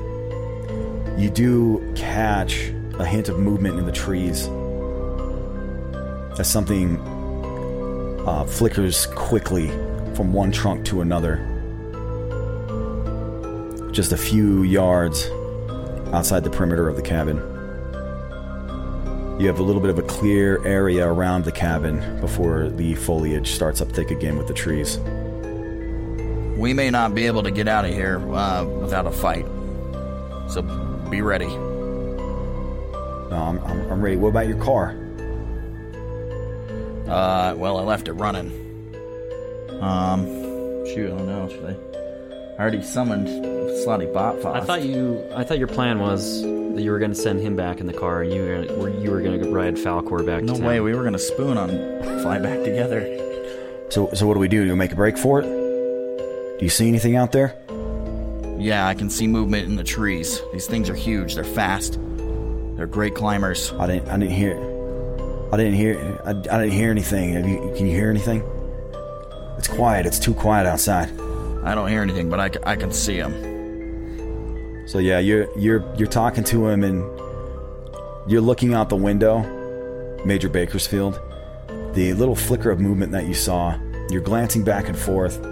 You 1.17 1.29
do 1.29 1.93
catch 1.95 2.71
a 2.99 3.05
hint 3.05 3.29
of 3.29 3.37
movement 3.39 3.77
in 3.77 3.85
the 3.85 3.91
trees 3.91 4.47
as 6.39 6.49
something 6.49 6.97
uh, 8.25 8.45
flickers 8.45 9.05
quickly 9.07 9.67
from 10.15 10.33
one 10.33 10.51
trunk 10.51 10.85
to 10.85 11.01
another. 11.01 11.47
Just 13.91 14.11
a 14.11 14.17
few 14.17 14.63
yards 14.63 15.27
outside 16.13 16.43
the 16.43 16.49
perimeter 16.49 16.87
of 16.87 16.95
the 16.95 17.01
cabin. 17.01 17.37
You 19.39 19.47
have 19.47 19.59
a 19.59 19.63
little 19.63 19.81
bit 19.81 19.89
of 19.89 19.97
a 19.97 20.03
clear 20.03 20.65
area 20.65 21.07
around 21.07 21.45
the 21.45 21.51
cabin 21.51 22.19
before 22.21 22.69
the 22.69 22.95
foliage 22.95 23.51
starts 23.51 23.81
up 23.81 23.91
thick 23.91 24.11
again 24.11 24.37
with 24.37 24.47
the 24.47 24.53
trees. 24.53 24.99
We 26.61 26.73
may 26.75 26.91
not 26.91 27.15
be 27.15 27.25
able 27.25 27.41
to 27.41 27.49
get 27.49 27.67
out 27.67 27.85
of 27.85 27.91
here 27.91 28.19
uh, 28.35 28.63
without 28.65 29.07
a 29.07 29.11
fight. 29.11 29.47
So 30.47 30.61
be 31.09 31.23
ready. 31.23 31.47
No, 31.47 33.31
I'm, 33.31 33.57
I'm, 33.65 33.91
I'm 33.91 33.99
ready. 33.99 34.15
What 34.15 34.27
about 34.27 34.47
your 34.47 34.59
car? 34.63 34.91
Uh, 37.07 37.55
well, 37.57 37.77
I 37.77 37.81
left 37.81 38.07
it 38.07 38.13
running. 38.13 38.51
Um, 39.81 40.27
shoot, 40.85 41.11
I 41.11 41.17
don't 41.17 41.25
know. 41.25 41.49
Should 41.49 41.65
I? 41.65 41.75
I 42.57 42.61
already 42.61 42.83
summoned 42.83 43.27
Slotty 43.27 44.13
Botfoss. 44.13 44.55
I 44.55 44.63
thought 44.63 44.83
you. 44.83 45.27
I 45.33 45.43
thought 45.43 45.57
your 45.57 45.67
plan 45.67 45.97
was 45.97 46.43
that 46.43 46.83
you 46.83 46.91
were 46.91 46.99
going 46.99 47.09
to 47.09 47.19
send 47.19 47.41
him 47.41 47.55
back 47.55 47.79
in 47.79 47.87
the 47.87 47.93
car, 47.93 48.21
and 48.21 48.31
you 48.31 48.43
were 48.43 48.65
gonna, 48.65 49.01
you 49.01 49.09
were 49.09 49.21
going 49.21 49.41
to 49.41 49.49
ride 49.49 49.77
Falkor 49.77 50.23
back. 50.23 50.43
No 50.43 50.53
to 50.53 50.59
town. 50.59 50.67
way, 50.67 50.79
we 50.79 50.93
were 50.93 51.03
gonna 51.03 51.17
spoon 51.17 51.57
on 51.57 51.69
fly 52.21 52.37
back 52.37 52.63
together. 52.63 53.01
So, 53.89 54.11
so 54.13 54.27
what 54.27 54.35
do 54.35 54.39
we 54.39 54.47
do? 54.47 54.63
Do 54.63 54.69
we 54.69 54.75
make 54.75 54.91
a 54.91 54.95
break 54.95 55.17
for 55.17 55.41
it? 55.41 55.60
Do 56.61 56.65
you 56.65 56.69
see 56.69 56.87
anything 56.87 57.15
out 57.15 57.31
there? 57.31 57.55
Yeah, 58.59 58.85
I 58.85 58.93
can 58.93 59.09
see 59.09 59.25
movement 59.25 59.67
in 59.67 59.77
the 59.77 59.83
trees. 59.83 60.39
These 60.53 60.67
things 60.67 60.91
are 60.91 60.93
huge. 60.93 61.33
They're 61.33 61.43
fast. 61.43 61.97
They're 62.75 62.85
great 62.85 63.15
climbers. 63.15 63.73
I 63.79 63.87
didn't. 63.87 64.07
I 64.09 64.19
didn't 64.19 64.35
hear. 64.35 64.57
I 65.51 65.57
didn't 65.57 65.73
hear. 65.73 66.21
I, 66.23 66.29
I 66.29 66.33
didn't 66.33 66.73
hear 66.73 66.91
anything. 66.91 67.33
Have 67.33 67.47
you, 67.47 67.73
can 67.75 67.87
you 67.87 67.95
hear 67.95 68.11
anything? 68.11 68.43
It's 69.57 69.67
quiet. 69.67 70.05
It's 70.05 70.19
too 70.19 70.35
quiet 70.35 70.67
outside. 70.67 71.09
I 71.63 71.73
don't 71.73 71.89
hear 71.89 72.03
anything, 72.03 72.29
but 72.29 72.39
I, 72.39 72.73
I 72.73 72.75
can 72.75 72.91
see 72.91 73.17
them. 73.19 74.87
So 74.87 74.99
yeah, 74.99 75.17
you're 75.17 75.47
you're 75.57 75.83
you're 75.97 76.07
talking 76.07 76.43
to 76.43 76.67
him 76.67 76.83
and 76.83 77.01
you're 78.29 78.39
looking 78.39 78.75
out 78.75 78.89
the 78.89 78.95
window, 78.95 79.39
Major 80.25 80.47
Bakersfield. 80.47 81.19
The 81.95 82.13
little 82.13 82.35
flicker 82.35 82.69
of 82.69 82.79
movement 82.79 83.13
that 83.13 83.25
you 83.25 83.33
saw, 83.33 83.79
you're 84.11 84.21
glancing 84.21 84.63
back 84.63 84.89
and 84.89 84.97
forth, 84.97 85.43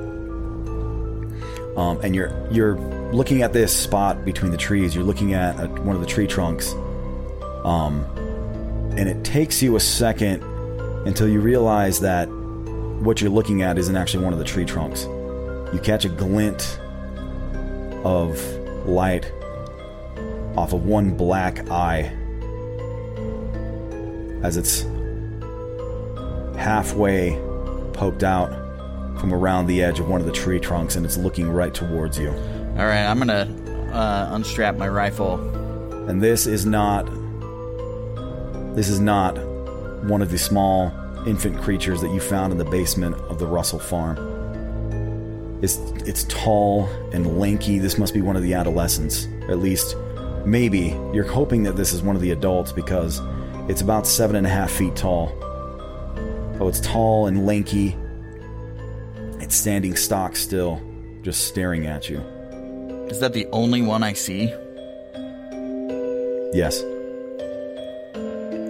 um, 1.79 1.97
and 2.03 2.13
you're 2.13 2.47
you're 2.51 2.75
looking 3.13 3.41
at 3.41 3.53
this 3.53 3.75
spot 3.75 4.25
between 4.25 4.51
the 4.51 4.57
trees. 4.57 4.93
You're 4.93 5.05
looking 5.05 5.33
at 5.33 5.57
uh, 5.57 5.67
one 5.67 5.95
of 5.95 6.01
the 6.01 6.07
tree 6.07 6.27
trunks, 6.27 6.73
um, 7.63 8.03
and 8.97 9.07
it 9.07 9.23
takes 9.23 9.61
you 9.63 9.77
a 9.77 9.79
second 9.79 10.43
until 11.07 11.29
you 11.29 11.39
realize 11.39 12.01
that 12.01 12.25
what 12.25 13.21
you're 13.21 13.29
looking 13.29 13.61
at 13.61 13.77
isn't 13.77 13.95
actually 13.95 14.25
one 14.25 14.33
of 14.33 14.39
the 14.39 14.45
tree 14.45 14.65
trunks. 14.65 15.05
You 15.73 15.79
catch 15.81 16.03
a 16.03 16.09
glint 16.09 16.81
of 18.03 18.37
light 18.85 19.31
off 20.57 20.73
of 20.73 20.85
one 20.85 21.15
black 21.15 21.69
eye 21.71 22.13
as 24.43 24.57
it's 24.57 24.81
halfway 26.57 27.39
poked 27.93 28.23
out 28.23 28.58
from 29.19 29.33
around 29.33 29.67
the 29.67 29.83
edge 29.83 29.99
of 29.99 30.07
one 30.07 30.21
of 30.21 30.25
the 30.25 30.33
tree 30.33 30.59
trunks 30.59 30.95
and 30.95 31.05
it's 31.05 31.17
looking 31.17 31.49
right 31.49 31.73
towards 31.73 32.17
you. 32.17 32.29
All 32.29 32.85
right, 32.85 33.05
I'm 33.05 33.17
gonna 33.17 33.47
uh, 33.91 34.29
unstrap 34.31 34.75
my 34.75 34.87
rifle. 34.87 35.35
And 36.07 36.21
this 36.21 36.47
is 36.47 36.65
not 36.65 37.05
this 38.75 38.87
is 38.87 38.99
not 38.99 39.37
one 40.05 40.21
of 40.21 40.31
the 40.31 40.37
small 40.37 40.93
infant 41.27 41.59
creatures 41.61 42.01
that 42.01 42.11
you 42.11 42.19
found 42.19 42.51
in 42.51 42.57
the 42.57 42.65
basement 42.65 43.15
of 43.29 43.39
the 43.39 43.45
Russell 43.45 43.79
farm. 43.79 44.17
It's 45.61 45.77
it's 46.05 46.23
tall 46.25 46.87
and 47.11 47.39
lanky. 47.39 47.79
This 47.79 47.97
must 47.97 48.13
be 48.13 48.21
one 48.21 48.35
of 48.35 48.43
the 48.43 48.53
adolescents. 48.53 49.27
At 49.49 49.59
least 49.59 49.97
maybe 50.45 50.97
you're 51.13 51.25
hoping 51.29 51.63
that 51.63 51.75
this 51.75 51.91
is 51.91 52.01
one 52.01 52.15
of 52.15 52.21
the 52.21 52.31
adults 52.31 52.71
because 52.71 53.21
it's 53.67 53.81
about 53.81 54.07
seven 54.07 54.37
and 54.37 54.47
a 54.47 54.49
half 54.49 54.71
feet 54.71 54.95
tall. 54.95 55.31
Oh, 56.61 56.67
it's 56.67 56.79
tall 56.79 57.27
and 57.27 57.45
lanky. 57.45 57.97
It's 59.49 59.57
standing 59.57 59.95
stock 59.95 60.35
still, 60.35 60.79
just 61.23 61.47
staring 61.47 61.87
at 61.87 62.07
you. 62.07 62.19
Is 63.09 63.19
that 63.19 63.33
the 63.33 63.47
only 63.47 63.81
one 63.81 64.03
I 64.03 64.13
see? 64.13 64.43
Yes. 66.53 66.83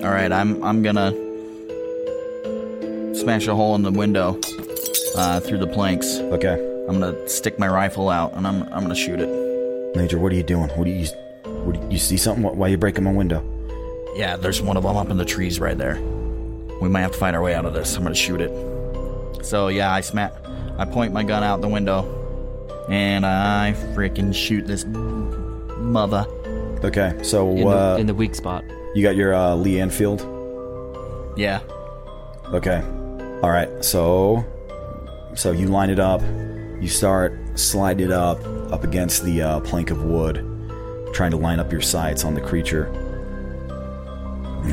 All 0.06 0.10
right, 0.10 0.32
I'm 0.32 0.64
I'm 0.64 0.82
gonna 0.82 1.12
smash 3.14 3.48
a 3.48 3.56
hole 3.56 3.76
in 3.76 3.82
the 3.82 3.92
window 3.92 4.40
uh, 5.18 5.42
through 5.42 5.58
the 5.58 5.68
planks. 5.68 6.16
Okay. 6.16 6.54
I'm 6.88 7.02
gonna 7.02 7.28
stick 7.28 7.60
my 7.60 7.68
rifle 7.68 8.08
out 8.08 8.32
and 8.36 8.48
I'm 8.48 8.64
I'm 8.72 8.82
gonna 8.82 8.96
shoot 8.96 9.20
it. 9.20 9.98
Major, 9.98 10.18
what 10.18 10.32
are 10.32 10.36
you 10.36 10.44
doing? 10.44 10.70
What 10.78 10.86
do 10.86 10.92
you 10.92 11.08
what 11.44 11.76
do 11.76 11.82
you, 11.82 11.92
you 11.92 11.98
see 11.98 12.16
something? 12.16 12.42
Why 12.58 12.68
are 12.68 12.70
you 12.70 12.78
breaking 12.78 13.04
my 13.04 13.12
window? 13.12 13.44
Yeah, 14.16 14.38
there's 14.38 14.62
one 14.62 14.78
of 14.78 14.84
them 14.84 14.96
up 14.96 15.10
in 15.10 15.18
the 15.18 15.26
trees 15.26 15.60
right 15.60 15.78
there. 15.78 15.96
We 16.82 16.88
might 16.88 17.02
have 17.02 17.12
to 17.12 17.18
find 17.18 17.36
our 17.36 17.42
way 17.42 17.54
out 17.54 17.66
of 17.66 17.74
this. 17.74 17.98
I'm 17.98 18.04
gonna 18.04 18.16
shoot 18.16 18.40
it. 18.40 19.46
So 19.46 19.68
yeah, 19.68 19.92
I 19.92 20.00
smack. 20.00 20.32
I 20.80 20.86
point 20.86 21.14
my 21.14 21.24
gun 21.24 21.44
out 21.44 21.62
the 21.62 21.68
window, 21.68 22.86
and 22.90 23.26
I 23.26 23.74
freaking 23.94 24.34
shoot 24.34 24.66
this 24.66 24.86
mother. 24.86 26.26
Okay, 26.84 27.14
so 27.22 27.50
In 27.52 27.58
the- 27.58 27.68
uh, 27.68 27.98
in 27.98 28.08
the 28.08 28.14
weak 28.14 28.34
spot. 28.36 28.64
You 28.96 29.04
got 29.04 29.16
your 29.16 29.34
uh, 29.36 29.54
Lee 29.56 29.80
Enfield. 29.80 30.22
Yeah. 31.38 31.60
Okay. 32.54 32.82
All 33.44 33.52
right. 33.52 33.70
So, 33.86 34.44
so 35.36 35.52
you 35.52 35.68
line 35.68 35.90
it 35.90 36.00
up. 36.00 36.22
You 36.82 36.88
start 36.88 37.38
slide 37.60 38.02
it 38.02 38.10
up 38.12 38.40
up 38.72 38.84
against 38.84 39.24
the 39.24 39.42
uh, 39.42 39.60
plank 39.60 39.92
of 39.92 40.04
wood, 40.04 40.38
trying 41.14 41.32
to 41.32 41.38
line 41.38 41.60
up 41.60 41.72
your 41.72 41.82
sights 41.82 42.24
on 42.24 42.34
the 42.34 42.42
creature. 42.42 42.92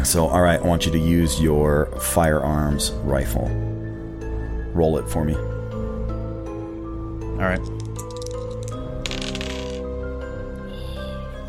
So, 0.04 0.26
all 0.26 0.42
right. 0.42 0.60
I 0.60 0.62
want 0.66 0.86
you 0.86 0.92
to 0.92 0.98
use 0.98 1.40
your 1.40 1.86
firearms 2.00 2.92
rifle. 3.04 3.48
Roll 4.74 4.98
it 4.98 5.08
for 5.08 5.24
me. 5.24 5.34
All 7.36 7.42
right. 7.42 7.60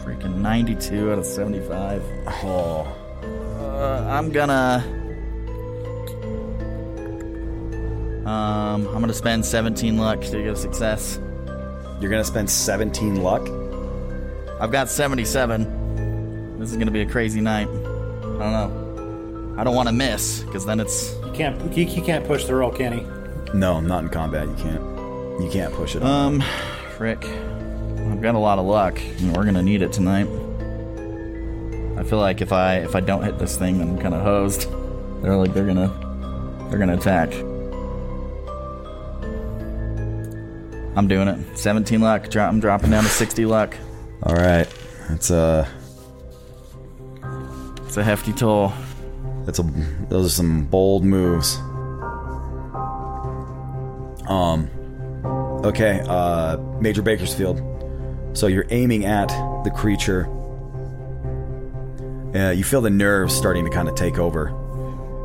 Freaking 0.04 0.36
92 0.36 1.12
out 1.12 1.20
of 1.20 1.26
75. 1.26 2.04
Oh. 2.44 2.86
Uh, 3.24 4.06
I'm 4.10 4.32
gonna. 4.32 4.84
Um, 8.26 8.88
I'm 8.88 9.00
gonna 9.00 9.14
spend 9.14 9.46
17 9.46 9.98
luck 9.98 10.20
to 10.20 10.32
get 10.44 10.48
a 10.48 10.56
success. 10.58 11.20
You're 12.02 12.12
gonna 12.12 12.26
spend 12.26 12.50
17 12.50 13.24
luck? 13.24 13.48
I've 14.60 14.72
got 14.72 14.90
77. 14.90 16.60
This 16.60 16.72
is 16.72 16.76
gonna 16.78 16.92
be 16.92 17.02
a 17.02 17.06
crazy 17.06 17.40
night. 17.40 17.70
I 17.70 17.72
don't 17.72 18.40
know. 18.40 19.56
I 19.58 19.64
don't 19.64 19.76
want 19.76 19.88
to 19.88 19.94
miss 19.94 20.44
because 20.44 20.66
then 20.66 20.82
it's. 20.82 21.16
You 21.26 21.32
can't. 21.32 21.74
He, 21.74 21.86
he 21.86 22.02
can't 22.02 22.28
push 22.28 22.44
the 22.44 22.56
roll, 22.56 22.72
can 22.72 22.92
he? 22.92 23.58
No, 23.58 23.76
I'm 23.76 23.88
not 23.88 24.04
in 24.04 24.10
combat. 24.10 24.48
You 24.50 24.56
can't. 24.56 24.97
You 25.40 25.50
can't 25.52 25.74
push 25.74 25.96
it. 25.96 26.04
Um, 26.04 26.44
frick. 26.98 27.24
I've 27.26 28.22
got 28.22 28.36
a 28.36 28.40
lot 28.40 28.58
of 28.60 28.66
luck. 28.66 29.00
and 29.20 29.36
We're 29.36 29.46
gonna 29.46 29.62
need 29.62 29.82
it 29.82 29.92
tonight. 29.94 30.28
I 31.98 32.04
feel 32.04 32.20
like 32.20 32.42
if 32.42 32.52
I 32.52 32.78
if 32.78 32.96
I 32.96 33.00
don't 33.00 33.24
hit 33.24 33.38
this 33.40 33.58
thing, 33.58 33.80
then 33.80 33.90
I'm 33.90 33.98
kind 34.00 34.14
of 34.14 34.22
hosed. 34.24 34.68
They're 35.22 35.36
like 35.36 35.54
they're 35.54 35.66
gonna 35.66 36.68
they're 36.70 36.80
gonna 36.80 36.96
attack. 36.98 37.34
I'm 40.96 41.08
doing 41.08 41.28
it. 41.28 41.58
17 41.58 42.02
luck. 42.02 42.30
Dro- 42.30 42.46
I'm 42.46 42.60
dropping 42.60 42.90
down 42.90 43.04
to 43.04 43.10
60 43.10 43.46
luck. 43.46 43.78
All 44.24 44.34
right. 44.36 44.68
it's 45.10 45.30
a 45.30 45.68
It's 47.86 47.98
a 47.98 48.04
hefty 48.04 48.34
toll. 48.34 48.74
That's 49.46 49.60
a 49.60 49.64
those 50.10 50.26
are 50.26 50.30
some 50.30 50.66
bold 50.66 51.04
moves. 51.06 51.58
Um 54.28 54.70
okay, 55.68 56.02
uh 56.08 56.58
Major 56.80 57.02
Bakersfield. 57.02 57.62
So 58.34 58.48
you're 58.48 58.68
aiming 58.70 59.06
at 59.06 59.30
the 59.64 59.72
creature. 59.72 60.28
Uh, 62.36 62.52
you 62.52 62.64
feel 62.64 62.82
the 62.82 62.90
nerves 62.90 63.34
starting 63.34 63.66
to 63.66 63.72
kind 63.72 63.88
of 63.88 63.96
take 63.96 64.20
over. 64.20 64.50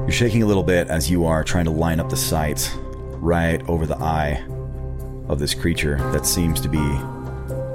You're 0.00 0.12
shaking 0.12 0.42
a 0.42 0.46
little 0.46 0.62
bit 0.62 0.88
as 0.88 1.10
you 1.10 1.26
are 1.26 1.44
trying 1.44 1.66
to 1.66 1.70
line 1.70 2.00
up 2.00 2.08
the 2.08 2.16
sights 2.16 2.70
right 3.18 3.62
over 3.68 3.86
the 3.86 3.96
eye 3.98 4.42
of 5.28 5.38
this 5.38 5.54
creature 5.54 5.96
that 6.12 6.26
seems 6.26 6.60
to 6.60 6.68
be 6.68 6.98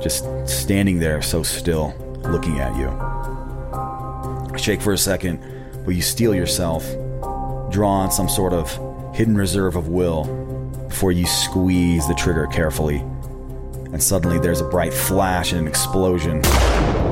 just 0.01 0.25
standing 0.47 0.99
there 0.99 1.21
so 1.21 1.43
still, 1.43 1.93
looking 2.23 2.59
at 2.59 2.75
you. 2.75 2.87
Shake 4.57 4.81
for 4.81 4.93
a 4.93 4.97
second, 4.97 5.39
but 5.85 5.95
you 5.95 6.01
steel 6.01 6.33
yourself, 6.33 6.83
draw 7.69 7.89
on 7.89 8.11
some 8.11 8.27
sort 8.27 8.53
of 8.53 8.69
hidden 9.15 9.37
reserve 9.37 9.75
of 9.75 9.87
will 9.87 10.46
before 10.87 11.11
you 11.11 11.25
squeeze 11.25 12.07
the 12.07 12.15
trigger 12.15 12.47
carefully. 12.47 12.97
And 13.91 14.01
suddenly 14.01 14.39
there's 14.39 14.61
a 14.61 14.67
bright 14.67 14.93
flash 14.93 15.51
and 15.51 15.61
an 15.61 15.67
explosion 15.67 16.37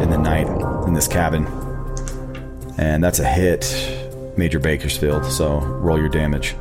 in 0.01 0.09
the 0.09 0.17
night 0.17 0.47
in 0.87 0.93
this 0.93 1.07
cabin. 1.07 1.45
And 2.77 3.03
that's 3.03 3.19
a 3.19 3.25
hit, 3.25 3.65
Major 4.37 4.59
Bakersfield, 4.59 5.25
so 5.25 5.59
roll 5.59 5.97
your 5.97 6.09
damage. 6.09 6.55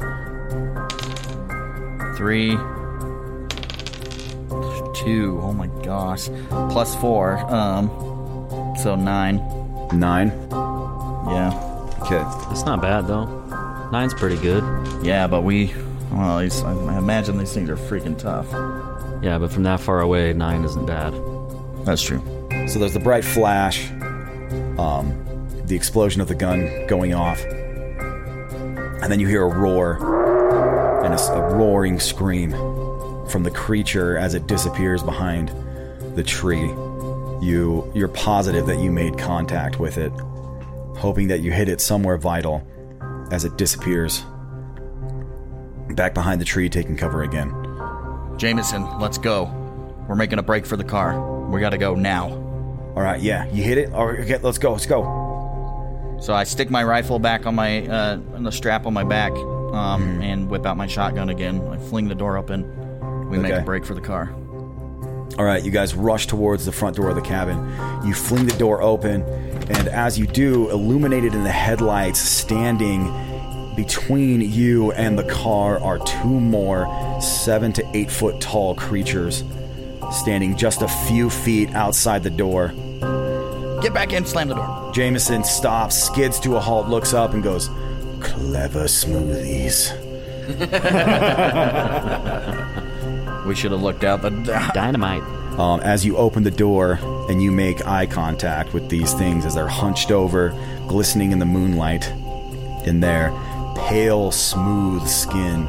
Three. 2.16 2.56
Two. 4.94 5.40
Oh 5.42 5.52
my 5.52 5.66
gosh. 5.82 6.28
Plus 6.70 6.94
four. 6.96 7.38
Um. 7.52 7.90
So 8.80 8.94
nine. 8.94 9.36
Nine? 9.92 10.28
Yeah. 10.50 11.52
Okay. 12.02 12.22
That's 12.48 12.64
not 12.64 12.80
bad 12.80 13.06
though. 13.06 13.26
Nine's 13.90 14.14
pretty 14.14 14.36
good. 14.36 14.62
Yeah, 15.04 15.26
but 15.26 15.42
we. 15.42 15.74
Well, 16.14 16.38
these, 16.38 16.62
I 16.62 16.96
imagine 16.96 17.38
these 17.38 17.52
things 17.52 17.68
are 17.68 17.76
freaking 17.76 18.16
tough. 18.16 18.46
Yeah, 19.20 19.36
but 19.38 19.50
from 19.50 19.64
that 19.64 19.80
far 19.80 20.00
away, 20.00 20.32
nine 20.32 20.62
isn't 20.62 20.86
bad. 20.86 21.12
That's 21.84 22.02
true. 22.02 22.22
So 22.68 22.78
there's 22.78 22.92
the 22.92 23.00
bright 23.00 23.24
flash, 23.24 23.90
um, 24.78 25.48
the 25.64 25.74
explosion 25.74 26.20
of 26.20 26.28
the 26.28 26.36
gun 26.36 26.86
going 26.86 27.14
off, 27.14 27.42
and 27.44 29.10
then 29.10 29.18
you 29.18 29.26
hear 29.26 29.42
a 29.42 29.58
roar 29.58 31.04
and 31.04 31.12
a 31.12 31.56
roaring 31.56 31.98
scream 31.98 32.52
from 33.28 33.42
the 33.42 33.50
creature 33.50 34.16
as 34.16 34.34
it 34.34 34.46
disappears 34.46 35.02
behind 35.02 35.48
the 36.14 36.22
tree. 36.22 36.68
You 37.44 37.90
you're 37.92 38.08
positive 38.08 38.66
that 38.66 38.78
you 38.78 38.92
made 38.92 39.18
contact 39.18 39.80
with 39.80 39.98
it, 39.98 40.12
hoping 40.96 41.26
that 41.28 41.40
you 41.40 41.50
hit 41.50 41.68
it 41.68 41.80
somewhere 41.80 42.18
vital 42.18 42.64
as 43.32 43.44
it 43.44 43.56
disappears 43.56 44.22
back 45.90 46.14
behind 46.14 46.40
the 46.40 46.44
tree, 46.44 46.68
taking 46.68 46.96
cover 46.96 47.22
again. 47.22 47.52
Jameson, 48.36 48.98
let's 48.98 49.18
go. 49.18 49.44
We're 50.08 50.16
making 50.16 50.38
a 50.38 50.42
break 50.42 50.66
for 50.66 50.76
the 50.76 50.84
car. 50.84 51.48
We 51.50 51.60
gotta 51.60 51.78
go 51.78 51.94
now. 51.94 52.28
All 52.96 53.02
right, 53.02 53.20
yeah, 53.20 53.46
you 53.50 53.62
hit 53.62 53.78
it. 53.78 53.92
All 53.92 54.06
right, 54.06 54.20
okay, 54.20 54.38
let's 54.38 54.58
go. 54.58 54.72
Let's 54.72 54.86
go. 54.86 56.16
So 56.20 56.32
I 56.32 56.44
stick 56.44 56.70
my 56.70 56.84
rifle 56.84 57.18
back 57.18 57.46
on 57.46 57.54
my 57.54 57.86
uh, 57.86 58.18
on 58.34 58.44
the 58.44 58.52
strap 58.52 58.86
on 58.86 58.94
my 58.94 59.04
back, 59.04 59.32
um, 59.32 60.20
and 60.22 60.48
whip 60.48 60.64
out 60.64 60.76
my 60.76 60.86
shotgun 60.86 61.28
again. 61.28 61.60
I 61.68 61.76
fling 61.76 62.08
the 62.08 62.14
door 62.14 62.36
open. 62.36 63.28
We 63.28 63.38
make 63.38 63.52
a 63.52 63.62
break 63.62 63.84
for 63.84 63.94
the 63.94 64.00
car. 64.00 64.32
All 65.38 65.44
right, 65.44 65.64
you 65.64 65.72
guys 65.72 65.94
rush 65.94 66.28
towards 66.28 66.64
the 66.64 66.70
front 66.70 66.96
door 66.96 67.08
of 67.08 67.16
the 67.16 67.22
cabin. 67.22 67.58
You 68.06 68.14
fling 68.14 68.46
the 68.46 68.56
door 68.56 68.80
open, 68.80 69.22
and 69.22 69.88
as 69.88 70.16
you 70.16 70.26
do, 70.28 70.70
illuminated 70.70 71.34
in 71.34 71.42
the 71.42 71.50
headlights, 71.50 72.20
standing 72.20 73.08
between 73.76 74.40
you 74.40 74.92
and 74.92 75.18
the 75.18 75.24
car 75.24 75.80
are 75.80 75.98
two 75.98 76.40
more 76.40 76.88
seven 77.20 77.72
to 77.74 77.96
eight 77.96 78.10
foot 78.10 78.40
tall 78.40 78.74
creatures, 78.74 79.44
standing 80.12 80.56
just 80.56 80.82
a 80.82 80.88
few 80.88 81.30
feet 81.30 81.74
outside 81.74 82.22
the 82.22 82.30
door. 82.30 82.68
Get 83.82 83.92
back 83.92 84.12
in, 84.12 84.24
slam 84.24 84.48
the 84.48 84.54
door. 84.54 84.92
Jameson 84.94 85.44
stops, 85.44 85.96
skids 85.96 86.40
to 86.40 86.56
a 86.56 86.60
halt, 86.60 86.88
looks 86.88 87.12
up, 87.12 87.34
and 87.34 87.42
goes, 87.42 87.68
Clever 88.20 88.84
smoothies. 88.84 89.92
we 93.46 93.54
should 93.54 93.72
have 93.72 93.82
looked 93.82 94.04
out 94.04 94.22
the 94.22 94.30
dynamite. 94.72 95.22
Um, 95.58 95.80
as 95.80 96.04
you 96.04 96.16
open 96.16 96.42
the 96.42 96.50
door 96.50 96.98
and 97.28 97.42
you 97.42 97.52
make 97.52 97.86
eye 97.86 98.06
contact 98.06 98.74
with 98.74 98.88
these 98.88 99.14
things 99.14 99.46
as 99.46 99.54
they're 99.54 99.68
hunched 99.68 100.10
over, 100.10 100.50
glistening 100.88 101.32
in 101.32 101.38
the 101.38 101.46
moonlight, 101.46 102.08
in 102.86 103.00
their 103.00 103.30
pale, 103.74 104.30
smooth 104.30 105.06
skin. 105.06 105.66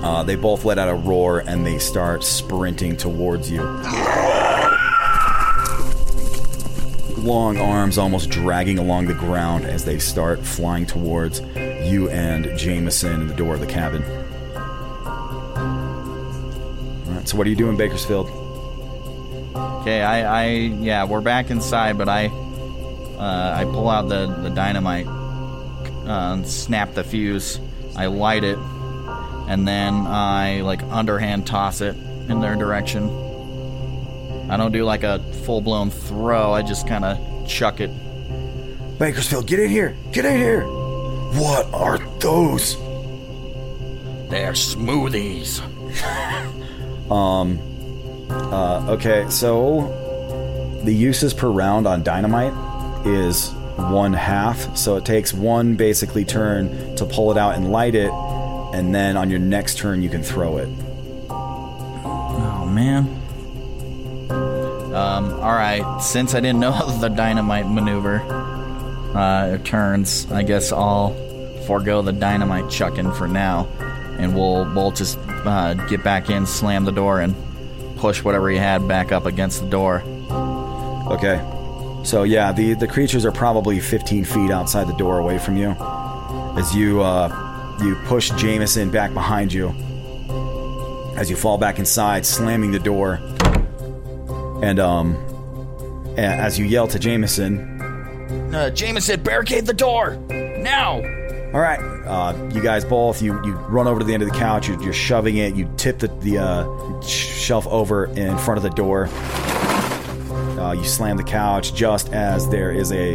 Uh, 0.00 0.22
they 0.24 0.36
both 0.36 0.64
let 0.64 0.78
out 0.78 0.88
a 0.88 0.94
roar 0.94 1.40
and 1.40 1.66
they 1.66 1.78
start 1.78 2.22
sprinting 2.24 2.96
towards 2.96 3.50
you. 3.50 3.62
Long 7.18 7.58
arms 7.58 7.98
almost 7.98 8.30
dragging 8.30 8.78
along 8.78 9.06
the 9.06 9.14
ground 9.14 9.64
as 9.64 9.84
they 9.84 9.98
start 9.98 10.46
flying 10.46 10.86
towards 10.86 11.40
you 11.84 12.08
and 12.10 12.56
Jameson 12.56 13.22
in 13.22 13.26
the 13.26 13.34
door 13.34 13.54
of 13.54 13.60
the 13.60 13.66
cabin. 13.66 14.02
All 17.06 17.14
right, 17.14 17.28
so 17.28 17.36
what 17.36 17.46
are 17.46 17.50
you 17.50 17.56
doing, 17.56 17.76
Bakersfield? 17.76 18.30
Okay, 19.80 20.02
I, 20.02 20.44
I, 20.44 20.46
yeah, 20.46 21.04
we're 21.04 21.20
back 21.20 21.50
inside, 21.50 21.98
but 21.98 22.08
I, 22.08 22.26
uh, 22.26 23.54
I 23.56 23.64
pull 23.64 23.88
out 23.88 24.08
the 24.08 24.26
the 24.42 24.50
dynamite, 24.50 25.06
uh, 26.08 26.42
snap 26.44 26.94
the 26.94 27.04
fuse, 27.04 27.60
I 27.96 28.06
light 28.06 28.44
it, 28.44 28.58
and 29.48 29.66
then 29.66 29.94
I 30.06 30.60
like 30.62 30.82
underhand 30.84 31.46
toss 31.46 31.80
it 31.80 31.96
in 32.28 32.40
their 32.40 32.56
direction. 32.56 33.08
I 34.50 34.56
don't 34.56 34.72
do 34.72 34.84
like 34.84 35.02
a 35.02 35.18
full 35.44 35.60
blown 35.60 35.90
throw. 35.90 36.52
I 36.52 36.62
just 36.62 36.86
kind 36.86 37.04
of 37.04 37.46
chuck 37.46 37.80
it. 37.80 37.90
Bakersfield, 38.98 39.46
get 39.46 39.60
in 39.60 39.70
here! 39.70 39.96
Get 40.12 40.24
in 40.24 40.36
here! 40.36 40.62
What 40.62 41.72
are 41.72 41.98
those? 42.18 42.76
They're 44.28 44.52
smoothies. 44.52 45.62
Um. 47.10 47.58
Uh, 48.28 48.90
okay, 48.90 49.26
so 49.30 50.80
the 50.84 50.92
uses 50.92 51.32
per 51.32 51.48
round 51.48 51.86
on 51.86 52.02
dynamite 52.02 52.52
is 53.06 53.50
one 53.78 54.12
half. 54.12 54.76
So 54.76 54.96
it 54.96 55.04
takes 55.04 55.32
one 55.32 55.76
basically 55.76 56.24
turn 56.24 56.96
to 56.96 57.04
pull 57.04 57.30
it 57.30 57.38
out 57.38 57.54
and 57.54 57.70
light 57.70 57.94
it, 57.94 58.10
and 58.74 58.94
then 58.94 59.16
on 59.16 59.30
your 59.30 59.38
next 59.38 59.78
turn 59.78 60.02
you 60.02 60.10
can 60.10 60.22
throw 60.22 60.58
it. 60.58 60.68
Oh 61.30 62.68
man. 62.70 63.06
Um, 64.94 65.32
alright, 65.34 66.02
since 66.02 66.34
I 66.34 66.40
didn't 66.40 66.60
know 66.60 66.90
the 67.00 67.08
dynamite 67.08 67.68
maneuver 67.68 68.20
uh, 69.14 69.58
turns, 69.58 70.30
I 70.30 70.42
guess 70.42 70.72
I'll 70.72 71.14
forego 71.66 72.02
the 72.02 72.12
dynamite 72.12 72.70
chucking 72.70 73.12
for 73.12 73.28
now, 73.28 73.68
and 74.18 74.34
we'll, 74.34 74.64
we'll 74.74 74.90
just 74.90 75.18
uh, 75.28 75.74
get 75.86 76.02
back 76.02 76.30
in, 76.30 76.46
slam 76.46 76.84
the 76.84 76.92
door, 76.92 77.20
and 77.20 77.34
push 77.96 78.24
whatever 78.24 78.50
he 78.50 78.56
had 78.56 78.88
back 78.88 79.12
up 79.12 79.26
against 79.26 79.60
the 79.62 79.68
door. 79.68 80.02
Okay. 81.12 81.40
So 82.04 82.22
yeah, 82.22 82.52
the 82.52 82.74
the 82.74 82.86
creatures 82.86 83.24
are 83.26 83.32
probably 83.32 83.80
15 83.80 84.24
feet 84.24 84.50
outside 84.50 84.86
the 84.88 84.96
door 84.96 85.18
away 85.18 85.38
from 85.38 85.56
you. 85.56 85.76
As 86.56 86.74
you 86.74 87.02
uh, 87.02 87.76
you 87.82 87.96
push 88.06 88.30
Jameson 88.32 88.90
back 88.90 89.12
behind 89.12 89.52
you, 89.52 89.68
as 91.16 91.28
you 91.28 91.36
fall 91.36 91.58
back 91.58 91.78
inside, 91.78 92.24
slamming 92.24 92.70
the 92.72 92.78
door, 92.78 93.20
and 94.62 94.78
um, 94.80 95.16
as 96.16 96.58
you 96.58 96.64
yell 96.64 96.88
to 96.88 96.98
Jameson, 96.98 97.76
Uh, 98.54 98.70
Jameson, 98.70 99.22
barricade 99.22 99.66
the 99.66 99.74
door! 99.74 100.16
Now! 100.30 100.96
All 101.54 101.60
right, 101.60 101.80
uh, 102.06 102.34
you 102.52 102.62
guys 102.62 102.84
both 102.84 103.22
you 103.22 103.34
you 103.44 103.52
run 103.68 103.86
over 103.86 104.00
to 104.00 104.04
the 104.06 104.14
end 104.14 104.22
of 104.22 104.28
the 104.30 104.34
couch. 104.38 104.68
You're, 104.68 104.82
you're 104.82 104.92
shoving 104.92 105.36
it. 105.36 105.54
You 105.54 105.70
tip 105.76 105.98
the 105.98 106.08
the 106.08 106.38
uh, 106.38 107.00
shelf 107.02 107.66
over 107.66 108.06
in 108.06 108.36
front 108.38 108.56
of 108.58 108.62
the 108.62 108.70
door. 108.70 109.08
Uh, 110.58 110.72
you 110.72 110.84
slam 110.84 111.16
the 111.16 111.22
couch 111.22 111.72
just 111.72 112.12
as 112.12 112.48
there 112.48 112.72
is 112.72 112.90
a 112.92 113.14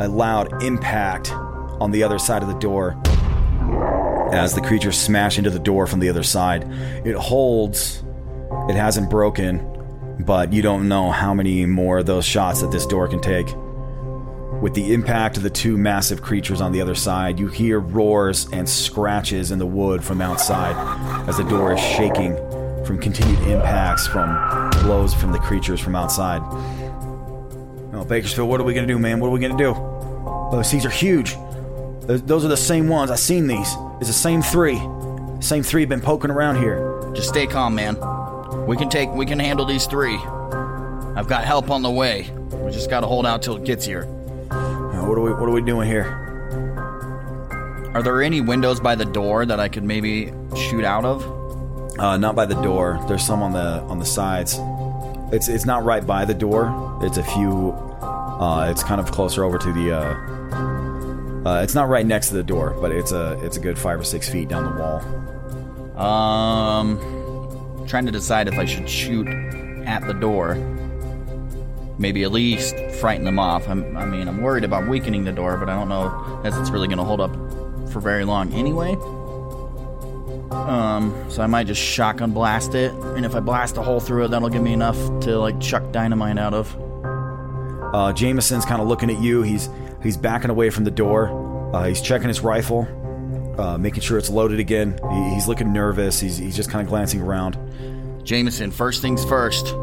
a 0.00 0.08
loud 0.08 0.62
impact 0.62 1.30
on 1.80 1.90
the 1.90 2.02
other 2.02 2.18
side 2.18 2.42
of 2.42 2.48
the 2.48 2.58
door. 2.58 3.00
As 4.32 4.54
the 4.54 4.60
creatures 4.60 4.98
smash 4.98 5.38
into 5.38 5.50
the 5.50 5.58
door 5.58 5.86
from 5.86 6.00
the 6.00 6.08
other 6.08 6.22
side, 6.22 6.64
it 7.06 7.14
holds. 7.14 8.02
It 8.68 8.74
hasn't 8.76 9.10
broken, 9.10 9.58
but 10.20 10.52
you 10.52 10.62
don't 10.62 10.88
know 10.88 11.10
how 11.10 11.34
many 11.34 11.66
more 11.66 11.98
of 11.98 12.06
those 12.06 12.24
shots 12.24 12.60
that 12.62 12.70
this 12.72 12.86
door 12.86 13.06
can 13.08 13.20
take. 13.20 13.46
With 14.62 14.74
the 14.74 14.94
impact 14.94 15.36
of 15.36 15.42
the 15.42 15.50
two 15.50 15.76
massive 15.76 16.22
creatures 16.22 16.60
on 16.60 16.72
the 16.72 16.80
other 16.80 16.94
side, 16.94 17.38
you 17.38 17.48
hear 17.48 17.78
roars 17.78 18.48
and 18.52 18.68
scratches 18.68 19.50
in 19.50 19.58
the 19.58 19.66
wood 19.66 20.02
from 20.02 20.20
outside 20.20 20.74
as 21.28 21.36
the 21.36 21.44
door 21.44 21.74
is 21.74 21.80
shaking 21.80 22.34
from 22.84 22.98
continued 22.98 23.40
impacts 23.48 24.06
from 24.06 24.28
blows 24.84 25.14
from 25.14 25.32
the 25.32 25.38
creatures 25.38 25.80
from 25.80 25.96
outside. 25.96 26.42
Oh, 27.92 28.04
Bakersfield, 28.06 28.48
what 28.48 28.60
are 28.60 28.64
we 28.64 28.74
gonna 28.74 28.86
do, 28.86 28.98
man? 28.98 29.18
What 29.18 29.28
are 29.28 29.30
we 29.30 29.40
gonna 29.40 29.56
do? 29.56 29.72
Those 30.52 30.70
things 30.70 30.84
are 30.84 30.90
huge. 30.90 31.36
Those, 32.02 32.22
those 32.22 32.44
are 32.44 32.48
the 32.48 32.56
same 32.56 32.88
ones. 32.88 33.10
I've 33.10 33.18
seen 33.18 33.46
these. 33.46 33.74
It's 33.98 34.08
the 34.08 34.12
same 34.12 34.42
three. 34.42 34.78
Same 35.40 35.62
three 35.62 35.86
been 35.86 36.02
poking 36.02 36.30
around 36.30 36.58
here. 36.58 37.00
Just 37.14 37.30
stay 37.30 37.46
calm, 37.46 37.74
man. 37.74 37.96
We 38.66 38.76
can 38.76 38.90
take, 38.90 39.10
we 39.10 39.24
can 39.24 39.38
handle 39.38 39.64
these 39.64 39.86
three. 39.86 40.16
I've 41.16 41.28
got 41.28 41.44
help 41.44 41.70
on 41.70 41.82
the 41.82 41.90
way. 41.90 42.30
We 42.52 42.70
just 42.70 42.90
gotta 42.90 43.06
hold 43.06 43.24
out 43.26 43.42
till 43.42 43.56
it 43.56 43.64
gets 43.64 43.86
here. 43.86 44.04
What 44.04 45.18
are 45.18 45.20
we 45.20 45.32
What 45.32 45.48
are 45.48 45.52
we 45.52 45.60
doing 45.60 45.86
here? 45.88 46.04
Are 47.94 48.02
there 48.02 48.22
any 48.22 48.40
windows 48.40 48.80
by 48.80 48.96
the 48.96 49.04
door 49.04 49.46
that 49.46 49.60
I 49.60 49.68
could 49.68 49.84
maybe 49.84 50.32
shoot 50.56 50.84
out 50.84 51.04
of? 51.04 51.22
Uh, 51.98 52.16
not 52.16 52.34
by 52.34 52.44
the 52.46 52.60
door. 52.62 52.98
There's 53.06 53.24
some 53.24 53.42
on 53.42 53.52
the 53.52 53.80
on 53.82 53.98
the 53.98 54.04
sides. 54.04 54.58
It's 55.32 55.48
it's 55.48 55.64
not 55.64 55.84
right 55.84 56.06
by 56.06 56.24
the 56.24 56.34
door. 56.34 56.98
It's 57.02 57.16
a 57.16 57.22
few. 57.22 57.72
Uh, 57.72 58.68
it's 58.70 58.82
kind 58.82 59.00
of 59.00 59.10
closer 59.10 59.44
over 59.44 59.58
to 59.58 59.72
the. 59.72 59.92
Uh, 59.92 61.48
uh, 61.48 61.62
it's 61.62 61.74
not 61.74 61.88
right 61.88 62.06
next 62.06 62.28
to 62.28 62.34
the 62.34 62.42
door, 62.42 62.76
but 62.80 62.90
it's 62.90 63.12
a 63.12 63.38
it's 63.44 63.56
a 63.56 63.60
good 63.60 63.78
five 63.78 64.00
or 64.00 64.04
six 64.04 64.28
feet 64.28 64.48
down 64.48 64.64
the 64.64 64.80
wall. 64.80 65.00
Um, 65.98 66.98
trying 67.86 68.06
to 68.06 68.12
decide 68.12 68.48
if 68.48 68.58
I 68.58 68.64
should 68.64 68.88
shoot 68.88 69.28
at 69.86 70.06
the 70.06 70.14
door. 70.14 70.56
Maybe 71.96 72.24
at 72.24 72.32
least 72.32 72.74
frighten 72.98 73.24
them 73.24 73.38
off. 73.38 73.68
I'm, 73.68 73.96
I 73.96 74.04
mean, 74.04 74.26
I'm 74.26 74.42
worried 74.42 74.64
about 74.64 74.88
weakening 74.88 75.24
the 75.24 75.32
door, 75.32 75.56
but 75.56 75.68
I 75.68 75.76
don't 75.76 75.88
know 75.88 76.40
if 76.44 76.52
it's 76.56 76.70
really 76.70 76.88
going 76.88 76.98
to 76.98 77.04
hold 77.04 77.20
up 77.20 77.32
for 77.92 78.00
very 78.00 78.24
long 78.24 78.52
anyway. 78.52 78.96
Um, 80.54 81.30
so 81.30 81.42
I 81.42 81.46
might 81.46 81.66
just 81.66 81.80
shotgun 81.80 82.32
blast 82.32 82.74
it, 82.74 82.92
and 82.92 83.26
if 83.26 83.34
I 83.34 83.40
blast 83.40 83.76
a 83.76 83.82
hole 83.82 84.00
through 84.00 84.24
it, 84.24 84.28
that'll 84.28 84.48
give 84.48 84.62
me 84.62 84.72
enough 84.72 84.96
to 85.20 85.38
like 85.38 85.60
chuck 85.60 85.90
dynamite 85.92 86.38
out 86.38 86.54
of. 86.54 86.74
Uh, 87.94 88.12
Jameson's 88.12 88.64
kind 88.64 88.80
of 88.80 88.88
looking 88.88 89.10
at 89.10 89.20
you. 89.20 89.42
He's 89.42 89.68
he's 90.02 90.16
backing 90.16 90.50
away 90.50 90.70
from 90.70 90.84
the 90.84 90.90
door. 90.90 91.72
Uh, 91.74 91.84
he's 91.84 92.00
checking 92.00 92.28
his 92.28 92.40
rifle, 92.40 92.86
uh, 93.58 93.76
making 93.78 94.00
sure 94.00 94.16
it's 94.18 94.30
loaded 94.30 94.58
again. 94.60 94.98
He, 95.10 95.34
he's 95.34 95.46
looking 95.48 95.72
nervous. 95.72 96.18
He's 96.20 96.36
he's 96.36 96.56
just 96.56 96.70
kind 96.70 96.82
of 96.82 96.88
glancing 96.88 97.20
around. 97.20 97.58
Jameson, 98.24 98.70
first 98.70 99.02
things 99.02 99.24
first. 99.24 99.74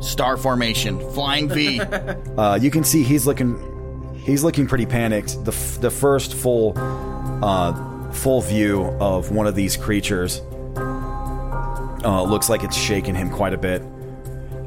Star 0.00 0.36
formation, 0.36 0.98
flying 1.12 1.48
V. 1.48 1.80
Uh, 2.36 2.58
you 2.60 2.70
can 2.70 2.84
see 2.84 3.02
he's 3.02 3.26
looking 3.26 3.56
he's 4.24 4.44
looking 4.44 4.66
pretty 4.66 4.84
panicked. 4.84 5.42
The 5.44 5.52
f- 5.52 5.80
the 5.80 5.90
first 5.90 6.34
full 6.34 6.74
uh, 6.76 7.72
full 8.16 8.40
view 8.40 8.84
of 9.00 9.30
one 9.30 9.46
of 9.46 9.54
these 9.54 9.76
creatures 9.76 10.40
uh, 12.04 12.22
looks 12.22 12.48
like 12.48 12.62
it's 12.64 12.76
shaking 12.76 13.14
him 13.14 13.30
quite 13.30 13.52
a 13.52 13.58
bit. 13.58 13.82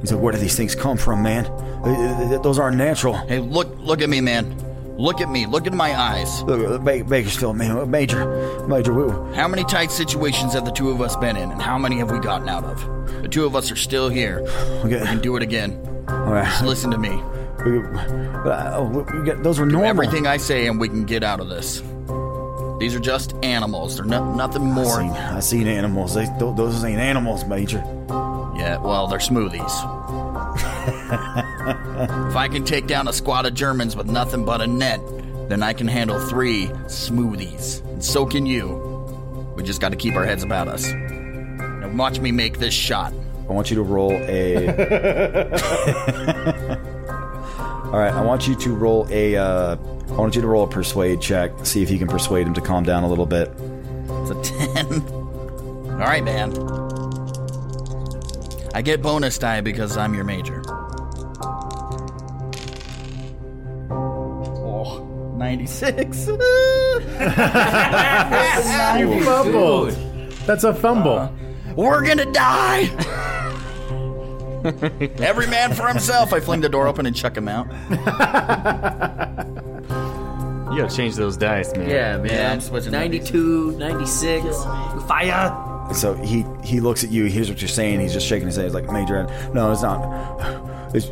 He's 0.02 0.12
like, 0.12 0.22
"Where 0.22 0.32
do 0.34 0.40
these 0.40 0.56
things 0.56 0.76
come 0.76 0.98
from, 0.98 1.24
man? 1.24 1.44
Those 2.42 2.60
aren't 2.60 2.78
natural." 2.78 3.14
hey, 3.14 3.40
look, 3.40 3.76
look 3.80 4.02
at 4.02 4.10
me, 4.10 4.22
man. 4.22 4.56
Look 4.98 5.22
at 5.22 5.30
me. 5.30 5.46
Look 5.46 5.66
at 5.66 5.74
my 5.74 5.98
eyes. 5.98 6.42
Look, 6.44 6.84
Ba- 6.84 7.04
Bakersfield, 7.06 7.56
man, 7.56 7.90
Major, 7.90 8.26
Major, 8.68 8.94
we, 8.94 9.36
How 9.36 9.48
many 9.48 9.64
tight 9.64 9.92
situations 9.92 10.54
have 10.54 10.66
the 10.66 10.72
two 10.72 10.90
of 10.90 11.02
us 11.02 11.16
been 11.16 11.38
in, 11.38 11.50
and 11.52 11.62
how 11.62 11.78
many 11.78 11.98
have 12.00 12.12
we 12.12 12.20
gotten 12.20 12.50
out 12.50 12.66
of? 12.66 13.22
The 13.22 13.30
two 13.30 13.46
of 13.46 13.56
us 13.56 13.72
are 13.72 13.78
still 13.78 14.10
here. 14.10 14.40
Okay. 14.84 15.00
We 15.00 15.06
can 15.06 15.22
do 15.22 15.38
it 15.38 15.44
again. 15.44 15.72
all 16.10 16.34
right. 16.34 16.46
Just 16.46 16.64
listen 16.66 16.92
to 16.92 16.98
me. 16.98 17.12
We, 17.66 17.80
uh, 18.50 18.84
we, 18.84 19.32
those 19.42 19.60
were 19.60 19.66
Do 19.66 19.72
normal. 19.74 19.90
everything 19.90 20.28
I 20.28 20.38
say, 20.38 20.68
and 20.68 20.80
we 20.80 20.88
can 20.90 21.06
get 21.06 21.24
out 21.24 21.40
of 21.40 21.48
this. 21.50 21.82
These 22.80 22.96
are 22.96 23.00
just 23.00 23.36
animals. 23.44 23.98
They're 23.98 24.06
no, 24.06 24.34
nothing 24.36 24.64
I 24.64 24.74
more. 24.74 24.98
seen, 25.00 25.12
I 25.12 25.40
seen 25.42 25.68
animals. 25.68 26.16
They, 26.16 26.26
th- 26.26 26.56
those 26.56 26.84
ain't 26.84 27.00
animals, 27.00 27.46
Major. 27.46 27.84
Yeah, 28.56 28.78
well, 28.78 29.08
they're 29.08 29.20
smoothies. 29.20 29.60
if 32.30 32.36
I 32.36 32.48
can 32.48 32.64
take 32.64 32.88
down 32.88 33.08
a 33.08 33.14
squad 33.14 33.46
of 33.46 33.54
Germans 33.54 33.96
with 33.96 34.08
nothing 34.08 34.46
but 34.46 34.62
a 34.62 34.68
net, 34.68 35.00
then 35.50 35.62
I 35.62 35.74
can 35.74 35.88
handle 35.88 36.20
three 36.28 36.68
smoothies. 36.86 37.84
And 37.86 38.04
so 38.04 38.26
can 38.26 38.46
you. 38.46 39.54
We 39.56 39.64
just 39.64 39.82
got 39.82 39.90
to 39.90 39.98
keep 39.98 40.16
our 40.16 40.26
heads 40.26 40.44
about 40.44 40.68
us. 40.70 40.90
Now 40.92 41.92
watch 41.96 42.20
me 42.20 42.32
make 42.32 42.60
this 42.60 42.74
shot. 42.74 43.14
I 43.50 43.54
want 43.54 43.70
you 43.70 43.76
to 43.76 43.84
roll 43.84 44.14
a. 44.14 44.68
All 47.92 47.98
right, 48.00 48.14
I 48.14 48.22
want 48.22 48.48
you 48.48 48.56
to 48.56 48.76
roll 48.76 49.08
a. 49.10 49.36
Uh, 49.36 49.76
I 50.20 50.22
want 50.22 50.36
you 50.36 50.42
to 50.42 50.48
roll 50.50 50.66
a 50.66 50.68
persuade 50.68 51.22
check. 51.22 51.66
See 51.66 51.82
if 51.82 51.90
you 51.90 51.98
can 51.98 52.10
persuade 52.10 52.46
him 52.46 52.54
to 52.56 52.60
calm 52.60 52.84
down 52.84 53.06
a 53.06 53.08
little 53.08 53.26
bit. 53.26 53.54
It's 53.54 54.32
a 54.32 54.44
10. 54.76 55.02
All 55.08 55.96
right, 55.96 56.22
man. 56.22 56.52
I 58.76 58.82
get 58.82 59.02
bonus 59.02 59.38
die 59.38 59.62
because 59.62 59.96
I'm 59.96 60.14
your 60.14 60.26
major. 60.26 60.62
Oh, 63.90 65.34
96. 65.38 66.28
you 66.28 66.38
fumbled. 69.24 69.92
That's 70.46 70.66
a 70.66 70.76
fumble. 70.76 71.18
Uh, 71.18 71.32
we're 71.78 72.06
gonna 72.06 72.30
die. 72.34 72.90
Every 75.24 75.48
man 75.48 75.74
for 75.74 75.88
himself. 75.88 76.34
I 76.34 76.42
fling 76.42 76.60
the 76.60 76.68
door 76.68 76.88
open 76.88 77.06
and 77.06 77.16
chuck 77.16 77.38
him 77.38 77.48
out. 77.48 77.68
You 80.72 80.82
gotta 80.82 80.96
change 80.96 81.16
those 81.16 81.38
dice, 81.38 81.76
man. 81.76 81.90
Yeah, 81.90 82.18
man. 82.18 82.28
Yeah, 82.32 82.52
I'm 82.54 82.62
switching 82.62 82.92
92, 82.92 83.72
96. 83.78 84.64
Fire! 85.06 85.66
So 85.94 86.14
he 86.14 86.46
he 86.64 86.80
looks 86.80 87.04
at 87.04 87.10
you. 87.10 87.24
He 87.26 87.32
hears 87.32 87.50
what 87.50 87.62
you're 87.62 87.68
saying. 87.68 88.00
He's 88.00 88.14
just 88.14 88.28
shaking 88.28 88.46
his 88.48 88.56
head. 88.58 88.66
He's 88.66 88.76
like, 88.76 88.92
Major, 88.92 89.24
no, 89.54 89.72
it's 89.72 89.82
not. 89.82 90.94
It's, 90.94 91.08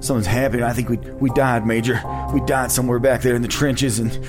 something's 0.00 0.26
happened. 0.26 0.64
I 0.64 0.72
think 0.74 0.88
we 0.90 0.96
we 0.96 1.30
died, 1.30 1.66
Major. 1.66 2.00
We 2.34 2.40
died 2.42 2.70
somewhere 2.70 2.98
back 2.98 3.22
there 3.22 3.34
in 3.34 3.40
the 3.42 3.48
trenches, 3.48 3.98
and 3.98 4.10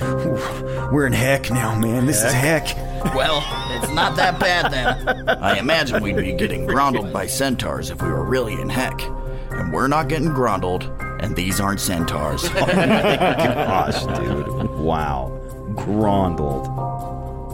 we're 0.92 1.06
in 1.06 1.12
heck 1.12 1.50
now, 1.50 1.78
man. 1.78 2.06
This 2.06 2.22
is 2.22 2.32
heck. 2.32 2.74
Well, 3.14 3.42
it's 3.82 3.92
not 3.92 4.16
that 4.16 4.38
bad 4.40 4.72
then. 4.72 5.28
I 5.28 5.58
imagine 5.58 6.02
we'd 6.02 6.16
be 6.16 6.32
getting 6.32 6.66
grondled 6.66 7.12
by 7.12 7.26
centaurs 7.26 7.90
if 7.90 8.00
we 8.00 8.08
were 8.08 8.24
really 8.24 8.54
in 8.54 8.70
heck. 8.70 9.02
And 9.50 9.72
we're 9.72 9.88
not 9.88 10.08
getting 10.08 10.28
grondled, 10.28 10.84
and 11.22 11.36
these 11.36 11.60
aren't 11.60 11.80
centaurs. 11.80 12.48
Oh 12.54 12.66
gosh, 12.66 14.04
dude. 14.18 14.69
Wow. 14.80 15.30
Grondled. 15.74 16.66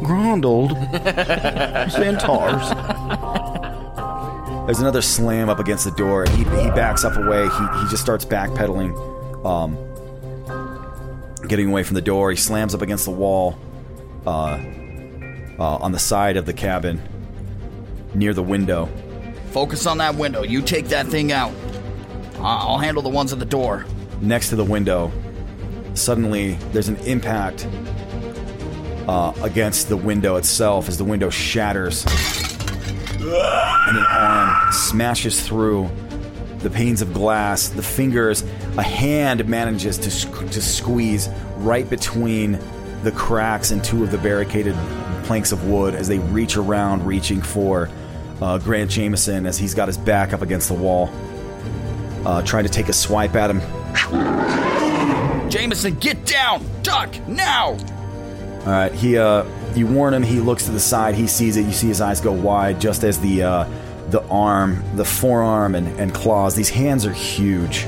Grondled? 0.03 0.73
Centaurs. 1.91 2.69
There's 4.67 4.81
another 4.81 5.03
slam 5.03 5.49
up 5.49 5.59
against 5.59 5.85
the 5.85 5.91
door. 5.93 6.25
He, 6.31 6.39
he 6.39 6.45
backs 6.71 7.05
up 7.05 7.17
away. 7.17 7.43
He, 7.49 7.81
he 7.83 7.89
just 7.89 8.03
starts 8.03 8.25
backpedaling, 8.25 8.95
um, 9.45 9.77
getting 11.49 11.69
away 11.71 11.83
from 11.85 11.95
the 11.95 12.01
door. 12.03 12.31
He 12.31 12.37
slams 12.37 12.75
up 12.75 12.83
against 12.83 13.05
the 13.05 13.11
wall 13.13 13.57
uh, 14.27 14.59
uh, 15.59 15.77
on 15.77 15.93
the 15.93 15.99
side 16.01 16.37
of 16.37 16.47
the 16.47 16.53
cabin 16.53 17.01
near 18.15 18.35
the 18.35 18.43
window. 18.43 18.89
Focus 19.53 19.87
on 19.87 19.99
that 19.99 20.17
window. 20.17 20.43
You 20.43 20.63
take 20.63 20.87
that 20.89 21.07
thing 21.07 21.31
out. 21.33 21.53
I- 22.39 22.65
I'll 22.67 22.79
handle 22.79 23.03
the 23.03 23.09
ones 23.09 23.33
at 23.33 23.39
the 23.39 23.45
door. 23.47 23.87
next 24.21 24.49
to 24.51 24.57
the 24.57 24.65
window. 24.65 25.13
Suddenly, 25.97 26.53
there's 26.73 26.89
an 26.89 26.97
impact 26.99 27.67
uh, 29.09 29.33
against 29.43 29.89
the 29.89 29.97
window 29.97 30.37
itself 30.37 30.89
as 30.89 30.99
the 30.99 31.05
window 31.05 31.31
shatters, 31.31 32.05
and 33.19 33.97
an 33.97 34.07
arm 34.09 34.73
smashes 34.73 35.47
through 35.47 35.91
the 36.59 36.71
panes 36.71 37.03
of 37.03 37.13
glass. 37.13 37.69
The 37.69 37.83
fingers, 37.83 38.43
a 38.77 38.83
hand 38.83 39.49
manages 39.49 39.99
to 39.99 40.11
to 40.49 40.61
squeeze 40.61 41.29
right 41.59 41.89
between 41.89 42.59
the 43.03 43.13
cracks 43.13 43.71
in 43.71 43.81
two 43.81 44.03
of 44.03 44.11
the 44.11 44.19
barricaded 44.19 44.75
planks 45.25 45.51
of 45.53 45.69
wood 45.69 45.95
as 45.95 46.09
they 46.09 46.19
reach 46.19 46.57
around, 46.57 47.07
reaching 47.07 47.41
for 47.41 47.89
uh, 48.41 48.59
Grant 48.59 48.91
Jameson 48.91 49.47
as 49.47 49.57
he's 49.59 49.75
got 49.75 49.89
his 49.89 49.99
back 49.99 50.33
up 50.33 50.43
against 50.43 50.69
the 50.69 50.75
wall, 50.75 51.11
uh, 52.25 52.43
trying 52.43 52.65
to 52.65 52.71
take 52.71 52.89
a 52.89 52.93
swipe 52.93 53.35
at 53.35 53.51
him. 53.51 54.66
Jameson, 55.57 55.95
get 55.95 56.27
down! 56.27 56.63
Duck! 56.83 57.27
Now! 57.27 57.69
All 57.69 58.67
right, 58.67 58.93
he 58.93 59.17
uh, 59.17 59.43
you 59.75 59.87
warn 59.87 60.13
him. 60.13 60.23
He 60.23 60.39
looks 60.39 60.67
to 60.67 60.71
the 60.71 60.79
side. 60.79 61.15
He 61.15 61.27
sees 61.27 61.57
it. 61.57 61.65
You 61.65 61.73
see 61.73 61.89
his 61.89 62.03
eyes 62.03 62.21
go 62.21 62.31
wide, 62.31 62.79
just 62.79 63.05
as 63.05 63.19
the 63.21 63.43
uh, 63.43 63.69
the 64.11 64.23
arm, 64.29 64.85
the 64.97 65.05
forearm, 65.05 65.75
and, 65.75 65.89
and 65.99 66.13
claws. 66.13 66.55
These 66.55 66.69
hands 66.69 67.07
are 67.07 67.13
huge. 67.13 67.87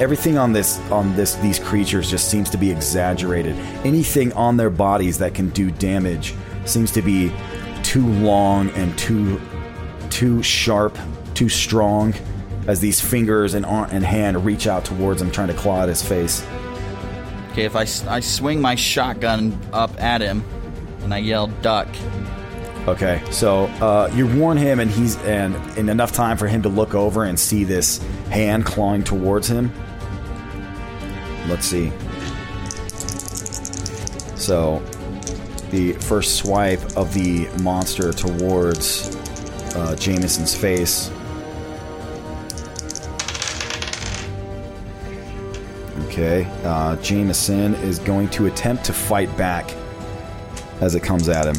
Everything 0.00 0.38
on 0.38 0.54
this 0.54 0.78
on 0.90 1.14
this 1.16 1.34
these 1.34 1.58
creatures 1.58 2.10
just 2.10 2.30
seems 2.30 2.48
to 2.48 2.56
be 2.56 2.70
exaggerated. 2.70 3.56
Anything 3.84 4.32
on 4.32 4.56
their 4.56 4.70
bodies 4.70 5.18
that 5.18 5.34
can 5.34 5.50
do 5.50 5.70
damage 5.70 6.34
seems 6.64 6.90
to 6.92 7.02
be 7.02 7.30
too 7.82 8.06
long 8.06 8.70
and 8.70 8.96
too 8.96 9.38
too 10.08 10.42
sharp, 10.42 10.96
too 11.34 11.50
strong. 11.50 12.14
As 12.66 12.80
these 12.80 13.02
fingers 13.02 13.52
and 13.52 13.66
arm 13.66 13.90
and 13.92 14.02
hand 14.02 14.46
reach 14.46 14.66
out 14.66 14.86
towards 14.86 15.20
him, 15.20 15.30
trying 15.30 15.48
to 15.48 15.54
claw 15.54 15.82
at 15.82 15.90
his 15.90 16.02
face. 16.02 16.42
Okay, 17.56 17.64
if 17.64 17.74
I, 17.74 17.86
I 18.14 18.20
swing 18.20 18.60
my 18.60 18.74
shotgun 18.74 19.58
up 19.72 19.98
at 19.98 20.20
him 20.20 20.44
and 21.00 21.14
I 21.14 21.16
yell, 21.16 21.46
duck. 21.62 21.88
Okay, 22.86 23.22
so 23.30 23.64
uh, 23.80 24.12
you 24.14 24.26
warn 24.26 24.58
him, 24.58 24.78
and 24.78 24.90
he's 24.90 25.16
and 25.22 25.56
in 25.78 25.88
enough 25.88 26.12
time 26.12 26.36
for 26.36 26.48
him 26.48 26.60
to 26.60 26.68
look 26.68 26.94
over 26.94 27.24
and 27.24 27.40
see 27.40 27.64
this 27.64 27.96
hand 28.28 28.66
clawing 28.66 29.02
towards 29.02 29.48
him. 29.48 29.72
Let's 31.48 31.64
see. 31.64 31.90
So, 34.36 34.80
the 35.70 35.94
first 35.94 36.36
swipe 36.36 36.82
of 36.94 37.14
the 37.14 37.48
monster 37.62 38.12
towards 38.12 39.16
uh, 39.74 39.96
Jameson's 39.96 40.54
face. 40.54 41.10
Okay, 46.18 46.50
uh, 46.64 46.96
Jameson 47.02 47.74
is 47.74 47.98
going 47.98 48.30
to 48.30 48.46
attempt 48.46 48.86
to 48.86 48.94
fight 48.94 49.36
back 49.36 49.70
as 50.80 50.94
it 50.94 51.02
comes 51.02 51.28
at 51.28 51.44
him. 51.44 51.54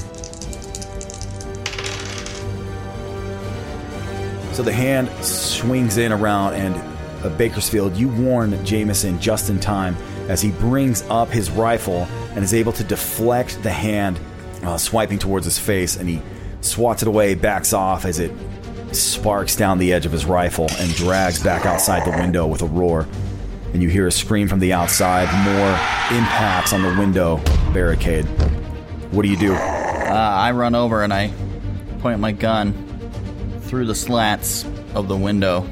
So 4.55 4.63
the 4.63 4.73
hand 4.73 5.09
swings 5.23 5.99
in 5.99 6.11
around, 6.11 6.55
and 6.55 6.75
uh, 7.23 7.29
Bakersfield, 7.37 7.95
you 7.95 8.07
warn 8.07 8.65
Jameson 8.65 9.21
just 9.21 9.51
in 9.51 9.59
time 9.59 9.95
as 10.27 10.41
he 10.41 10.49
brings 10.49 11.03
up 11.03 11.29
his 11.29 11.51
rifle 11.51 12.07
and 12.31 12.43
is 12.43 12.55
able 12.55 12.71
to 12.73 12.83
deflect 12.83 13.61
the 13.61 13.69
hand 13.69 14.19
uh, 14.63 14.75
swiping 14.75 15.19
towards 15.19 15.45
his 15.45 15.59
face, 15.59 15.97
and 15.97 16.09
he 16.09 16.19
swats 16.61 17.03
it 17.03 17.07
away, 17.07 17.35
backs 17.35 17.73
off 17.73 18.05
as 18.05 18.17
it 18.17 18.31
sparks 18.91 19.55
down 19.55 19.77
the 19.77 19.93
edge 19.93 20.07
of 20.07 20.11
his 20.11 20.25
rifle 20.25 20.65
and 20.79 20.95
drags 20.95 21.43
back 21.43 21.67
outside 21.67 22.11
the 22.11 22.17
window 22.17 22.47
with 22.47 22.63
a 22.63 22.65
roar. 22.65 23.05
And 23.74 23.84
you 23.84 23.89
hear 23.89 24.07
a 24.07 24.11
scream 24.11 24.47
from 24.47 24.59
the 24.59 24.74
outside, 24.74 25.26
more 25.43 25.72
impacts 26.18 26.74
on 26.74 26.82
the 26.82 26.95
window 26.99 27.41
barricade. 27.74 28.26
What 29.11 29.24
do 29.24 29.30
you 29.30 29.38
do? 29.38 29.53
Uh, 29.53 30.13
I 30.13 30.51
run 30.51 30.74
over 30.74 31.03
and 31.03 31.13
I 31.13 31.32
point 31.99 32.20
my 32.20 32.32
gun 32.32 32.74
through 33.61 33.86
the 33.86 33.95
slats 33.95 34.65
of 34.93 35.07
the 35.07 35.18
window 35.18 35.68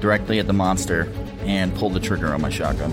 directly 0.00 0.38
at 0.38 0.46
the 0.46 0.52
monster 0.52 1.12
and 1.42 1.74
pull 1.74 1.90
the 1.90 2.00
trigger 2.00 2.32
on 2.32 2.40
my 2.40 2.50
shotgun. 2.50 2.92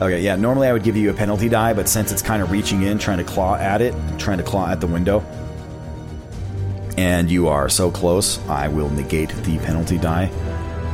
Okay, 0.00 0.20
yeah, 0.20 0.36
normally 0.36 0.68
I 0.68 0.72
would 0.72 0.84
give 0.84 0.96
you 0.96 1.10
a 1.10 1.14
penalty 1.14 1.48
die, 1.48 1.72
but 1.72 1.88
since 1.88 2.12
it's 2.12 2.22
kind 2.22 2.42
of 2.42 2.50
reaching 2.50 2.82
in, 2.82 2.98
trying 2.98 3.18
to 3.18 3.24
claw 3.24 3.56
at 3.56 3.80
it, 3.80 3.94
trying 4.18 4.38
to 4.38 4.44
claw 4.44 4.68
at 4.70 4.80
the 4.80 4.86
window, 4.86 5.24
and 6.98 7.30
you 7.30 7.48
are 7.48 7.68
so 7.68 7.90
close, 7.90 8.38
I 8.48 8.68
will 8.68 8.90
negate 8.90 9.30
the 9.30 9.58
penalty 9.58 9.98
die 9.98 10.30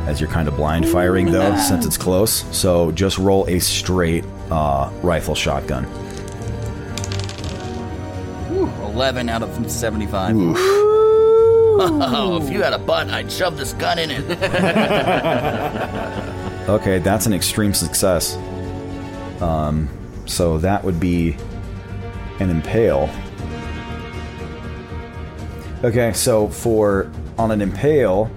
as 0.07 0.21
you're 0.21 0.31
kind 0.31 0.49
of 0.49 0.57
blind 0.57 0.89
firing, 0.89 1.31
though, 1.31 1.57
since 1.69 1.87
it's 1.87 1.97
close. 1.97 2.45
So 2.57 2.93
just 2.93 3.19
roll 3.19 3.47
a 3.49 3.59
straight 3.59 4.25
uh, 4.51 4.91
rifle 5.03 5.35
shotgun. 5.35 5.85
Whew, 8.49 8.67
11 8.85 9.29
out 9.29 9.43
of 9.43 9.71
75. 9.71 10.37
Oof. 10.37 10.57
Oh, 11.85 12.39
if 12.43 12.53
you 12.53 12.63
had 12.63 12.75
a 12.75 12.79
butt, 12.79 13.09
I'd 13.09 13.33
shove 13.33 13.57
this 13.57 13.73
gun 13.73 13.99
in 13.99 14.11
it. 14.11 14.29
Okay, 16.69 17.01
that's 17.01 17.27
an 17.27 17.33
extreme 17.33 17.75
success. 17.75 18.37
Um, 19.43 19.89
so 20.27 20.59
that 20.59 20.85
would 20.85 21.01
be 21.01 21.37
an 22.39 22.51
impale. 22.51 23.11
Okay, 25.83 26.13
so 26.13 26.47
for 26.49 27.11
on 27.37 27.51
an 27.51 27.61
impale, 27.61 28.31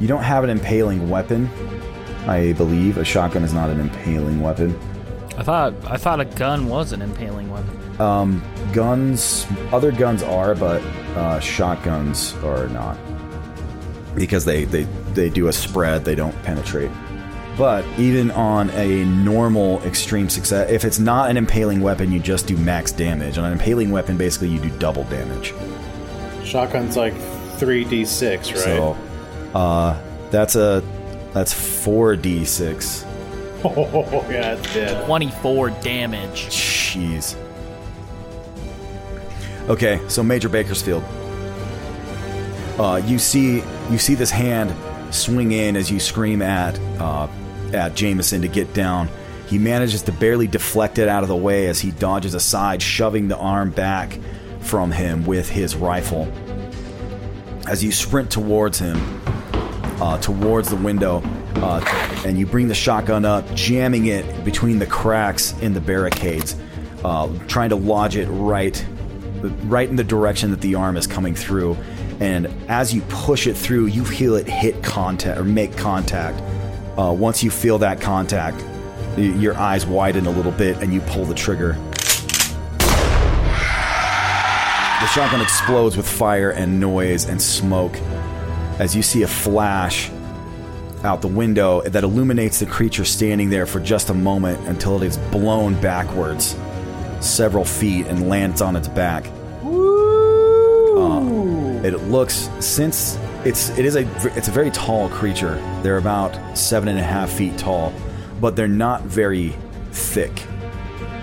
you 0.00 0.08
don't 0.08 0.22
have 0.22 0.44
an 0.44 0.50
impaling 0.50 1.08
weapon. 1.08 1.48
I 2.26 2.52
believe 2.54 2.96
a 2.98 3.04
shotgun 3.04 3.44
is 3.44 3.52
not 3.52 3.70
an 3.70 3.80
impaling 3.80 4.40
weapon. 4.40 4.78
I 5.36 5.42
thought 5.42 5.74
I 5.84 5.96
thought 5.96 6.20
a 6.20 6.24
gun 6.24 6.68
was 6.68 6.92
an 6.92 7.02
impaling 7.02 7.50
weapon. 7.50 8.00
Um, 8.00 8.42
guns, 8.72 9.46
other 9.72 9.92
guns 9.92 10.22
are, 10.22 10.54
but 10.54 10.82
uh, 11.16 11.38
shotguns 11.40 12.34
are 12.42 12.68
not 12.68 12.98
because 14.14 14.44
they, 14.44 14.64
they 14.64 14.84
they 15.14 15.30
do 15.30 15.48
a 15.48 15.52
spread. 15.52 16.04
They 16.04 16.14
don't 16.14 16.40
penetrate. 16.42 16.90
But 17.56 17.84
even 17.98 18.30
on 18.30 18.70
a 18.70 19.04
normal 19.04 19.82
extreme 19.82 20.30
success, 20.30 20.70
if 20.70 20.84
it's 20.84 20.98
not 20.98 21.30
an 21.30 21.36
impaling 21.36 21.82
weapon, 21.82 22.10
you 22.10 22.18
just 22.18 22.46
do 22.46 22.56
max 22.56 22.90
damage. 22.90 23.36
On 23.36 23.44
an 23.44 23.52
impaling 23.52 23.90
weapon, 23.90 24.16
basically 24.16 24.48
you 24.48 24.60
do 24.60 24.70
double 24.78 25.04
damage. 25.04 25.52
Shotgun's 26.44 26.96
like 26.96 27.12
3d6, 27.58 28.36
right? 28.38 28.56
So, 28.56 28.96
uh, 29.54 30.00
that's 30.30 30.56
a 30.56 30.82
that's 31.32 31.52
four 31.52 32.16
d 32.16 32.44
six. 32.44 33.04
Oh, 33.64 34.26
yeah, 34.30 34.54
it's 34.54 34.74
dead. 34.74 35.04
24 35.06 35.70
damage. 35.70 36.46
Jeez. 36.46 37.36
Okay, 39.68 40.00
so 40.08 40.22
Major 40.22 40.48
Bakersfield. 40.48 41.04
Uh, 42.78 43.02
you 43.04 43.18
see, 43.18 43.62
you 43.90 43.98
see 43.98 44.14
this 44.14 44.30
hand 44.30 44.74
swing 45.14 45.52
in 45.52 45.76
as 45.76 45.90
you 45.90 46.00
scream 46.00 46.40
at 46.40 46.78
uh, 46.98 47.28
at 47.74 47.94
Jameson 47.94 48.40
to 48.42 48.48
get 48.48 48.72
down. 48.72 49.08
He 49.46 49.58
manages 49.58 50.02
to 50.02 50.12
barely 50.12 50.46
deflect 50.46 50.98
it 50.98 51.08
out 51.08 51.22
of 51.22 51.28
the 51.28 51.36
way 51.36 51.66
as 51.66 51.80
he 51.80 51.90
dodges 51.90 52.34
aside, 52.34 52.80
shoving 52.80 53.28
the 53.28 53.36
arm 53.36 53.70
back 53.70 54.18
from 54.60 54.92
him 54.92 55.26
with 55.26 55.48
his 55.48 55.76
rifle. 55.76 56.32
As 57.66 57.84
you 57.84 57.92
sprint 57.92 58.30
towards 58.30 58.78
him, 58.78 58.96
uh, 60.00 60.18
towards 60.18 60.70
the 60.70 60.76
window, 60.76 61.22
uh, 61.56 61.80
and 62.26 62.38
you 62.38 62.46
bring 62.46 62.68
the 62.68 62.74
shotgun 62.74 63.24
up, 63.24 63.44
jamming 63.54 64.06
it 64.06 64.44
between 64.44 64.78
the 64.78 64.86
cracks 64.86 65.52
in 65.60 65.74
the 65.74 65.80
barricades, 65.80 66.56
uh, 67.04 67.28
trying 67.48 67.70
to 67.70 67.76
lodge 67.76 68.16
it 68.16 68.26
right, 68.26 68.84
right 69.64 69.88
in 69.88 69.96
the 69.96 70.04
direction 70.04 70.50
that 70.50 70.60
the 70.60 70.74
arm 70.74 70.96
is 70.96 71.06
coming 71.06 71.34
through. 71.34 71.76
And 72.20 72.46
as 72.68 72.92
you 72.92 73.00
push 73.08 73.46
it 73.46 73.54
through, 73.54 73.86
you 73.86 74.04
feel 74.04 74.34
it 74.34 74.46
hit 74.46 74.82
contact 74.82 75.38
or 75.38 75.44
make 75.44 75.76
contact. 75.76 76.42
Uh, 76.98 77.12
once 77.12 77.42
you 77.42 77.50
feel 77.50 77.78
that 77.78 78.00
contact, 78.00 78.62
your 79.16 79.56
eyes 79.56 79.86
widen 79.86 80.26
a 80.26 80.30
little 80.30 80.52
bit, 80.52 80.76
and 80.82 80.92
you 80.92 81.00
pull 81.02 81.24
the 81.24 81.34
trigger. 81.34 81.78
The 85.00 85.06
shotgun 85.06 85.40
explodes 85.40 85.96
with 85.96 86.06
fire 86.06 86.50
and 86.50 86.78
noise 86.78 87.24
and 87.24 87.40
smoke 87.40 87.96
as 88.80 88.96
you 88.96 89.02
see 89.02 89.22
a 89.22 89.28
flash 89.28 90.10
out 91.04 91.20
the 91.20 91.28
window 91.28 91.82
that 91.82 92.02
illuminates 92.02 92.58
the 92.60 92.66
creature 92.66 93.04
standing 93.04 93.50
there 93.50 93.66
for 93.66 93.78
just 93.78 94.08
a 94.08 94.14
moment 94.14 94.58
until 94.68 95.00
it 95.00 95.06
is 95.06 95.18
blown 95.30 95.78
backwards 95.82 96.56
several 97.20 97.64
feet 97.64 98.06
and 98.06 98.28
lands 98.28 98.62
on 98.62 98.74
its 98.74 98.88
back. 98.88 99.26
It 101.84 101.94
looks 102.04 102.48
since 102.60 103.18
it's 103.44 103.70
it 103.78 103.84
is 103.84 103.96
a 103.96 104.06
it's 104.36 104.48
a 104.48 104.50
very 104.50 104.70
tall 104.70 105.08
creature. 105.10 105.54
They're 105.82 105.98
about 105.98 106.56
seven 106.56 106.88
and 106.88 106.98
a 106.98 107.02
half 107.02 107.30
feet 107.30 107.56
tall, 107.58 107.92
but 108.40 108.56
they're 108.56 108.68
not 108.68 109.02
very 109.02 109.54
thick. 109.92 110.38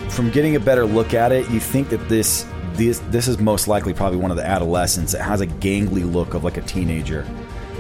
From 0.10 0.30
getting 0.32 0.56
a 0.56 0.60
better 0.60 0.86
look 0.86 1.14
at 1.14 1.32
it, 1.32 1.50
you 1.50 1.60
think 1.60 1.90
that 1.90 2.08
this 2.10 2.46
this 2.74 3.00
this 3.10 3.28
is 3.28 3.40
most 3.40 3.68
likely 3.68 3.94
probably 3.94 4.18
one 4.18 4.32
of 4.32 4.38
the 4.38 4.46
adolescents. 4.46 5.14
It 5.14 5.22
has 5.22 5.42
a 5.42 5.48
gangly 5.48 6.12
look 6.12 6.34
of 6.34 6.44
like 6.44 6.58
a 6.58 6.62
teenager 6.62 7.26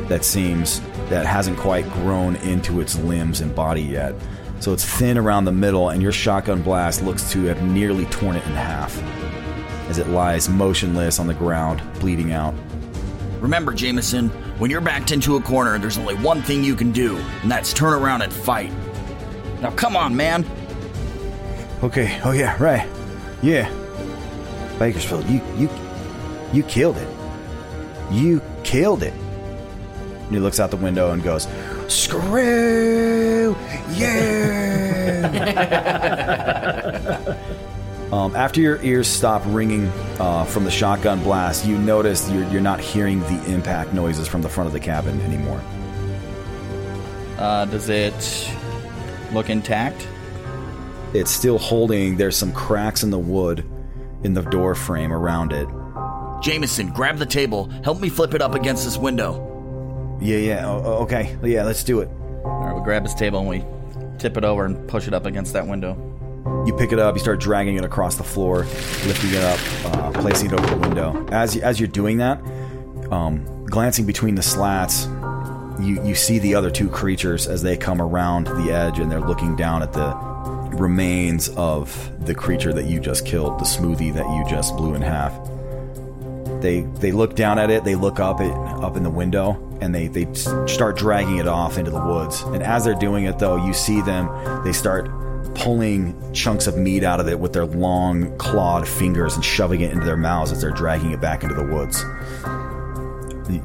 that 0.07 0.23
seems 0.23 0.81
that 1.09 1.25
hasn't 1.25 1.57
quite 1.57 1.89
grown 1.93 2.35
into 2.37 2.81
its 2.81 2.97
limbs 2.99 3.41
and 3.41 3.53
body 3.55 3.81
yet. 3.81 4.15
So 4.59 4.73
it's 4.73 4.85
thin 4.85 5.17
around 5.17 5.45
the 5.45 5.51
middle, 5.51 5.89
and 5.89 6.01
your 6.01 6.11
shotgun 6.11 6.61
blast 6.61 7.03
looks 7.03 7.31
to 7.31 7.43
have 7.45 7.61
nearly 7.61 8.05
torn 8.05 8.35
it 8.35 8.45
in 8.45 8.53
half 8.53 8.97
as 9.89 9.99
it 9.99 10.07
lies 10.07 10.49
motionless 10.49 11.19
on 11.19 11.27
the 11.27 11.33
ground, 11.33 11.81
bleeding 11.99 12.33
out. 12.33 12.53
Remember, 13.39 13.71
Jameson, 13.71 14.29
when 14.57 14.71
you're 14.71 14.81
backed 14.81 15.11
into 15.11 15.35
a 15.35 15.41
corner, 15.41 15.77
there's 15.77 15.97
only 15.97 16.15
one 16.15 16.41
thing 16.41 16.63
you 16.63 16.75
can 16.75 16.91
do, 16.91 17.17
and 17.43 17.51
that's 17.51 17.71
turn 17.71 17.93
around 17.93 18.23
and 18.23 18.33
fight. 18.33 18.71
Now, 19.61 19.71
come 19.71 19.95
on, 19.95 20.15
man. 20.15 20.45
Okay. 21.83 22.19
Oh 22.23 22.31
yeah. 22.31 22.61
Right. 22.61 22.87
Yeah. 23.43 23.69
Bakersfield, 24.79 25.29
you 25.29 25.41
you 25.55 25.69
you 26.51 26.63
killed 26.63 26.97
it. 26.97 27.07
You 28.11 28.41
killed 28.63 29.03
it. 29.03 29.13
And 30.27 30.35
he 30.35 30.39
looks 30.39 30.59
out 30.59 30.71
the 30.71 30.77
window 30.77 31.11
and 31.11 31.23
goes, 31.23 31.47
"Screw 31.87 33.55
yeah!" 33.93 34.27
um, 38.11 38.35
after 38.35 38.59
your 38.59 38.81
ears 38.81 39.07
stop 39.07 39.41
ringing 39.45 39.87
uh, 40.19 40.43
from 40.45 40.65
the 40.65 40.71
shotgun 40.71 41.23
blast, 41.23 41.65
you 41.65 41.77
notice 41.77 42.29
you're, 42.29 42.45
you're 42.49 42.61
not 42.61 42.79
hearing 42.81 43.21
the 43.21 43.41
impact 43.45 43.93
noises 43.93 44.27
from 44.27 44.41
the 44.41 44.49
front 44.49 44.67
of 44.67 44.73
the 44.73 44.79
cabin 44.79 45.21
anymore. 45.21 45.61
Uh, 47.37 47.65
does 47.65 47.87
it 47.87 48.51
look 49.31 49.49
intact? 49.49 50.07
It's 51.13 51.31
still 51.31 51.57
holding. 51.57 52.17
There's 52.17 52.35
some 52.35 52.51
cracks 52.51 53.03
in 53.03 53.11
the 53.11 53.19
wood 53.19 53.63
in 54.23 54.33
the 54.33 54.41
door 54.41 54.75
frame 54.75 55.13
around 55.13 55.53
it. 55.53 55.69
Jameson, 56.41 56.91
grab 56.91 57.17
the 57.17 57.25
table. 57.25 57.69
Help 57.83 58.01
me 58.01 58.09
flip 58.09 58.33
it 58.33 58.41
up 58.41 58.55
against 58.55 58.83
this 58.83 58.97
window. 58.97 59.46
Yeah, 60.19 60.37
yeah. 60.37 60.67
o- 60.69 61.03
okay. 61.03 61.37
Yeah, 61.43 61.63
let's 61.63 61.83
do 61.83 61.99
it. 62.01 62.09
All 62.43 62.65
right, 62.65 62.75
we 62.75 62.81
grab 62.83 63.03
his 63.03 63.13
table 63.13 63.39
and 63.39 63.47
we 63.49 63.63
tip 64.17 64.37
it 64.37 64.43
over 64.43 64.65
and 64.65 64.87
push 64.87 65.07
it 65.07 65.13
up 65.13 65.25
against 65.25 65.53
that 65.53 65.67
window. 65.67 65.95
You 66.65 66.73
pick 66.75 66.91
it 66.91 66.99
up, 66.99 67.15
you 67.15 67.19
start 67.19 67.39
dragging 67.39 67.75
it 67.75 67.83
across 67.85 68.15
the 68.15 68.23
floor, 68.23 68.59
lifting 69.05 69.31
it 69.33 69.43
up, 69.43 69.59
uh, 69.85 70.11
placing 70.21 70.47
it 70.51 70.53
over 70.59 70.67
the 70.67 70.77
window. 70.77 71.25
As 71.31 71.55
you, 71.55 71.61
as 71.61 71.79
you're 71.79 71.87
doing 71.87 72.17
that, 72.17 72.39
um, 73.11 73.45
glancing 73.65 74.05
between 74.05 74.35
the 74.35 74.41
slats, 74.41 75.05
you 75.79 76.01
you 76.03 76.15
see 76.15 76.39
the 76.39 76.55
other 76.55 76.71
two 76.71 76.89
creatures 76.89 77.47
as 77.47 77.61
they 77.61 77.77
come 77.77 78.01
around 78.01 78.47
the 78.47 78.71
edge 78.71 78.97
and 78.99 79.11
they're 79.11 79.21
looking 79.21 79.55
down 79.55 79.83
at 79.83 79.93
the 79.93 80.15
remains 80.77 81.49
of 81.49 82.11
the 82.25 82.33
creature 82.33 82.73
that 82.73 82.85
you 82.85 82.99
just 82.99 83.25
killed, 83.25 83.59
the 83.59 83.65
smoothie 83.65 84.13
that 84.13 84.25
you 84.35 84.45
just 84.49 84.75
blew 84.77 84.93
in 84.95 85.01
half. 85.01 85.33
They 86.61 86.81
they 86.81 87.11
look 87.11 87.35
down 87.35 87.59
at 87.59 87.69
it, 87.69 87.83
they 87.83 87.95
look 87.95 88.19
up 88.19 88.41
it 88.41 88.51
up 88.51 88.97
in 88.97 89.03
the 89.03 89.09
window, 89.09 89.57
and 89.81 89.93
they 89.93 90.07
they 90.07 90.31
start 90.33 90.97
dragging 90.97 91.37
it 91.37 91.47
off 91.47 91.77
into 91.77 91.91
the 91.91 92.03
woods. 92.03 92.41
And 92.41 92.63
as 92.63 92.85
they're 92.85 92.95
doing 92.95 93.25
it, 93.25 93.39
though, 93.39 93.63
you 93.65 93.73
see 93.73 94.01
them. 94.01 94.29
They 94.63 94.73
start 94.73 95.09
pulling 95.55 96.15
chunks 96.33 96.67
of 96.67 96.77
meat 96.77 97.03
out 97.03 97.19
of 97.19 97.27
it 97.27 97.39
with 97.39 97.53
their 97.53 97.65
long 97.65 98.35
clawed 98.37 98.87
fingers 98.87 99.35
and 99.35 99.43
shoving 99.43 99.81
it 99.81 99.91
into 99.91 100.05
their 100.05 100.17
mouths 100.17 100.51
as 100.51 100.61
they're 100.61 100.71
dragging 100.71 101.11
it 101.11 101.21
back 101.21 101.43
into 101.43 101.55
the 101.55 101.63
woods. 101.63 102.03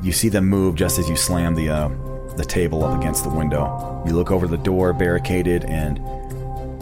You- 0.02 0.12
see 0.12 0.28
them 0.28 0.48
move 0.48 0.74
just 0.74 0.98
as 0.98 1.08
you 1.08 1.16
slam 1.16 1.54
the 1.54 1.68
uh, 1.68 1.88
the 2.36 2.44
table 2.44 2.84
up 2.84 2.98
against 2.98 3.24
the 3.24 3.30
window. 3.30 4.02
You 4.06 4.12
look 4.14 4.30
over 4.30 4.46
the 4.46 4.56
door, 4.58 4.92
barricaded 4.92 5.64
and 5.64 6.00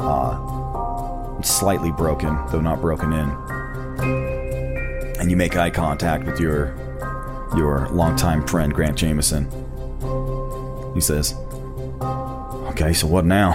uh, 0.01 1.41
slightly 1.43 1.91
broken, 1.93 2.37
though 2.51 2.61
not 2.61 2.81
broken 2.81 3.13
in 3.13 4.40
and 5.21 5.31
you 5.31 5.37
make 5.37 5.55
eye 5.55 5.71
contact 5.71 6.25
with 6.25 6.41
your 6.41 6.75
your 7.57 7.89
longtime 7.91 8.47
friend 8.47 8.73
Grant 8.73 8.97
Jameson. 8.97 9.45
He 10.95 11.01
says, 11.01 11.35
"Okay, 12.71 12.93
so 12.93 13.07
what 13.07 13.27
now?" 13.27 13.53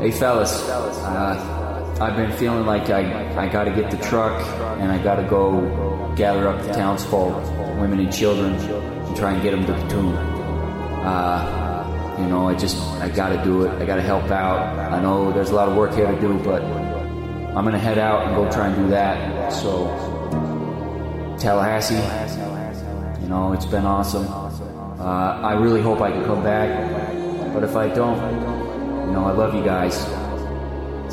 Hey 0.00 0.10
fellas, 0.10 0.68
uh, 0.68 1.96
I've 2.00 2.16
been 2.16 2.32
feeling 2.32 2.66
like 2.66 2.90
I, 2.90 3.44
I 3.46 3.48
gotta 3.48 3.70
get 3.70 3.90
the 3.90 3.96
truck 3.96 4.38
and 4.78 4.92
I 4.92 5.02
gotta 5.02 5.22
go 5.22 6.12
gather 6.14 6.48
up 6.48 6.62
the 6.62 6.72
townsfolk, 6.72 7.34
women 7.80 8.00
and 8.00 8.12
children, 8.12 8.54
and 8.54 9.16
try 9.16 9.32
and 9.32 9.42
get 9.42 9.50
them 9.52 9.66
to 9.66 9.88
tomb. 9.88 10.14
Uh, 11.04 12.16
you 12.18 12.26
know, 12.26 12.48
I 12.48 12.54
just, 12.54 12.78
I 13.00 13.08
gotta 13.08 13.42
do 13.42 13.64
it. 13.64 13.82
I 13.82 13.84
gotta 13.84 14.02
help 14.02 14.30
out. 14.30 14.78
I 14.92 15.02
know 15.02 15.32
there's 15.32 15.50
a 15.50 15.54
lot 15.54 15.68
of 15.68 15.76
work 15.76 15.94
here 15.94 16.06
to 16.06 16.20
do, 16.20 16.38
but 16.38 16.62
I'm 16.62 17.64
gonna 17.64 17.78
head 17.78 17.98
out 17.98 18.26
and 18.26 18.36
go 18.36 18.50
try 18.50 18.68
and 18.68 18.76
do 18.76 18.88
that. 18.90 19.52
So, 19.52 19.86
Tallahassee, 21.38 21.94
you 23.22 23.28
know, 23.28 23.52
it's 23.52 23.66
been 23.66 23.84
awesome. 23.84 24.26
Uh, 24.26 25.40
I 25.42 25.54
really 25.54 25.82
hope 25.82 26.00
I 26.00 26.10
can 26.10 26.24
come 26.24 26.42
back, 26.42 26.68
but 27.52 27.62
if 27.62 27.76
I 27.76 27.88
don't, 27.88 28.16
you 29.06 29.12
know, 29.12 29.24
I 29.26 29.32
love 29.32 29.54
you 29.54 29.62
guys. 29.62 29.94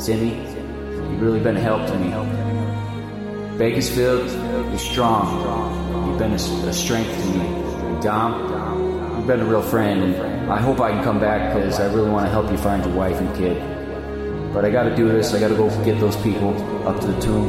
Cindy, 0.02 0.36
you've 0.36 1.20
really 1.20 1.40
been 1.40 1.56
a 1.56 1.60
help 1.60 1.86
to 1.86 1.98
me. 1.98 3.58
Bakersfield, 3.58 4.30
you're 4.70 4.78
strong. 4.78 5.71
You've 6.12 6.18
been 6.18 6.32
a, 6.32 6.68
a 6.68 6.72
strength 6.74 7.10
to 7.10 7.26
me. 7.38 8.02
Dom, 8.02 9.16
you've 9.16 9.26
been 9.26 9.40
a 9.40 9.46
real 9.46 9.62
friend, 9.62 10.14
and 10.14 10.52
I 10.52 10.60
hope 10.60 10.78
I 10.78 10.90
can 10.90 11.02
come 11.02 11.18
back 11.18 11.54
because 11.54 11.80
I 11.80 11.86
really 11.86 12.10
want 12.10 12.26
to 12.26 12.30
help 12.30 12.50
you 12.50 12.58
find 12.58 12.84
your 12.84 12.94
wife 12.94 13.18
and 13.18 13.34
kid. 13.34 14.52
But 14.52 14.66
I 14.66 14.70
got 14.70 14.82
to 14.82 14.94
do 14.94 15.08
this. 15.08 15.32
I 15.32 15.40
got 15.40 15.48
to 15.48 15.54
go 15.54 15.70
get 15.86 15.98
those 16.00 16.16
people 16.16 16.50
up 16.86 17.00
to 17.00 17.06
the 17.06 17.18
tomb, 17.18 17.48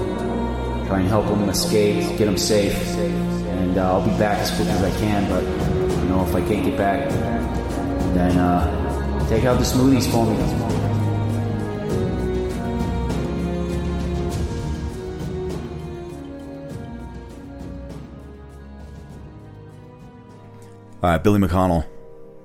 try 0.88 1.02
and 1.02 1.10
help 1.10 1.28
them 1.28 1.50
escape, 1.50 2.18
get 2.18 2.24
them 2.24 2.38
safe, 2.38 2.74
and 2.98 3.78
uh, 3.78 3.84
I'll 3.84 4.10
be 4.10 4.18
back 4.18 4.40
as 4.40 4.56
quick 4.56 4.70
as 4.70 4.82
I 4.82 4.98
can. 4.98 5.30
But 5.30 5.44
you 6.02 6.10
know, 6.10 6.26
if 6.26 6.34
I 6.34 6.40
can't 6.48 6.66
get 6.66 6.78
back, 6.78 7.10
then 8.14 8.38
uh, 8.38 9.28
take 9.28 9.44
out 9.44 9.60
the 9.60 9.66
smoothies 9.66 10.10
for 10.10 10.26
me. 10.26 10.73
All 21.04 21.10
right, 21.10 21.22
Billy 21.22 21.38
McConnell, 21.38 21.86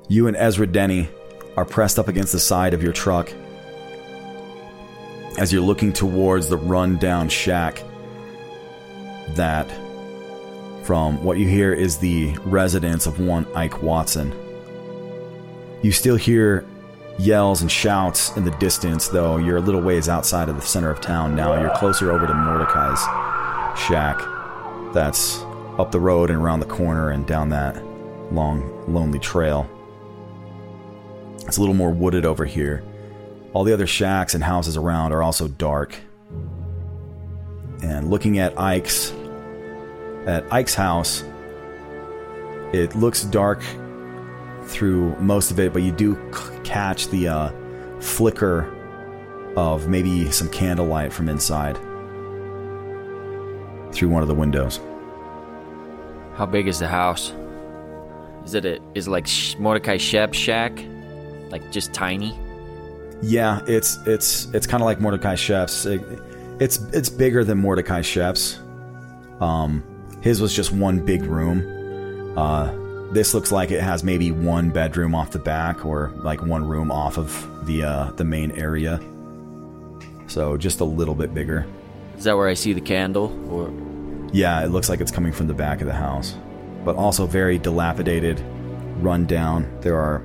you 0.08 0.26
and 0.26 0.36
Ezra 0.36 0.66
Denny 0.66 1.08
are 1.56 1.64
pressed 1.64 1.96
up 1.96 2.08
against 2.08 2.32
the 2.32 2.40
side 2.40 2.74
of 2.74 2.82
your 2.82 2.92
truck 2.92 3.32
as 5.38 5.52
you're 5.52 5.62
looking 5.62 5.92
towards 5.92 6.48
the 6.48 6.56
run-down 6.56 7.28
shack 7.28 7.84
that 9.36 9.70
from 10.82 11.22
what 11.22 11.38
you 11.38 11.46
hear 11.46 11.72
is 11.72 11.98
the 11.98 12.36
residence 12.38 13.06
of 13.06 13.20
one 13.20 13.46
Ike 13.54 13.80
Watson. 13.80 14.34
You 15.82 15.92
still 15.92 16.16
hear 16.16 16.66
yells 17.16 17.60
and 17.62 17.70
shouts 17.70 18.36
in 18.36 18.44
the 18.44 18.50
distance, 18.58 19.06
though 19.06 19.36
you're 19.36 19.58
a 19.58 19.60
little 19.60 19.82
ways 19.82 20.08
outside 20.08 20.48
of 20.48 20.56
the 20.56 20.62
center 20.62 20.90
of 20.90 21.00
town 21.00 21.36
now. 21.36 21.60
You're 21.60 21.76
closer 21.76 22.10
over 22.10 22.26
to 22.26 22.34
Mordecai's 22.34 23.02
shack 23.86 24.20
that's 24.92 25.38
up 25.78 25.92
the 25.92 26.00
road 26.00 26.28
and 26.30 26.40
around 26.40 26.58
the 26.58 26.66
corner 26.66 27.10
and 27.10 27.24
down 27.24 27.50
that 27.50 27.87
long, 28.32 28.92
lonely 28.92 29.18
trail. 29.18 29.68
It's 31.46 31.56
a 31.56 31.60
little 31.60 31.74
more 31.74 31.90
wooded 31.90 32.24
over 32.24 32.44
here. 32.44 32.82
All 33.52 33.64
the 33.64 33.72
other 33.72 33.86
shacks 33.86 34.34
and 34.34 34.44
houses 34.44 34.76
around 34.76 35.12
are 35.12 35.22
also 35.22 35.48
dark. 35.48 35.96
And 37.82 38.10
looking 38.10 38.38
at 38.38 38.58
Ike's 38.58 39.12
at 40.26 40.44
Ike's 40.52 40.74
house, 40.74 41.24
it 42.72 42.94
looks 42.94 43.22
dark 43.24 43.62
through 44.64 45.16
most 45.16 45.50
of 45.50 45.58
it, 45.58 45.72
but 45.72 45.82
you 45.82 45.92
do 45.92 46.16
catch 46.64 47.08
the 47.08 47.28
uh, 47.28 47.50
flicker 48.00 48.74
of 49.56 49.88
maybe 49.88 50.30
some 50.30 50.48
candlelight 50.50 51.12
from 51.12 51.28
inside 51.28 51.76
through 53.92 54.08
one 54.10 54.22
of 54.22 54.28
the 54.28 54.34
windows. 54.34 54.80
How 56.34 56.46
big 56.46 56.68
is 56.68 56.78
the 56.78 56.88
house? 56.88 57.32
Is 58.48 58.54
it 58.54 58.64
a, 58.64 58.80
is 58.94 59.08
it 59.08 59.10
like 59.10 59.26
Sh- 59.26 59.56
Mordecai 59.58 59.98
Shep's 59.98 60.38
shack? 60.38 60.82
Like 61.50 61.70
just 61.70 61.92
tiny? 61.92 62.34
Yeah, 63.20 63.60
it's 63.66 63.98
it's 64.06 64.46
it's 64.54 64.66
kind 64.66 64.82
of 64.82 64.86
like 64.86 65.02
Mordecai 65.02 65.34
Chef's. 65.34 65.84
It, 65.84 66.00
it's 66.58 66.78
it's 66.94 67.10
bigger 67.10 67.44
than 67.44 67.58
Mordecai 67.58 68.00
Chef's. 68.00 68.58
Um, 69.40 69.82
his 70.22 70.40
was 70.40 70.56
just 70.56 70.72
one 70.72 71.04
big 71.04 71.24
room. 71.24 72.38
Uh, 72.38 72.72
this 73.12 73.34
looks 73.34 73.52
like 73.52 73.70
it 73.70 73.82
has 73.82 74.02
maybe 74.02 74.32
one 74.32 74.70
bedroom 74.70 75.14
off 75.14 75.30
the 75.32 75.38
back, 75.38 75.84
or 75.84 76.10
like 76.16 76.40
one 76.40 76.66
room 76.66 76.90
off 76.90 77.18
of 77.18 77.66
the 77.66 77.82
uh, 77.82 78.12
the 78.12 78.24
main 78.24 78.50
area. 78.52 78.98
So 80.26 80.56
just 80.56 80.80
a 80.80 80.84
little 80.84 81.14
bit 81.14 81.34
bigger. 81.34 81.66
Is 82.16 82.24
that 82.24 82.34
where 82.34 82.48
I 82.48 82.54
see 82.54 82.72
the 82.72 82.80
candle? 82.80 83.30
Or 83.50 83.70
Yeah, 84.32 84.64
it 84.64 84.68
looks 84.68 84.88
like 84.88 85.02
it's 85.02 85.12
coming 85.12 85.34
from 85.34 85.48
the 85.48 85.54
back 85.54 85.82
of 85.82 85.86
the 85.86 85.92
house, 85.92 86.34
but 86.88 86.96
also 86.96 87.26
very 87.26 87.58
dilapidated, 87.58 88.42
run 89.02 89.26
down. 89.26 89.70
There 89.82 89.98
are 89.98 90.24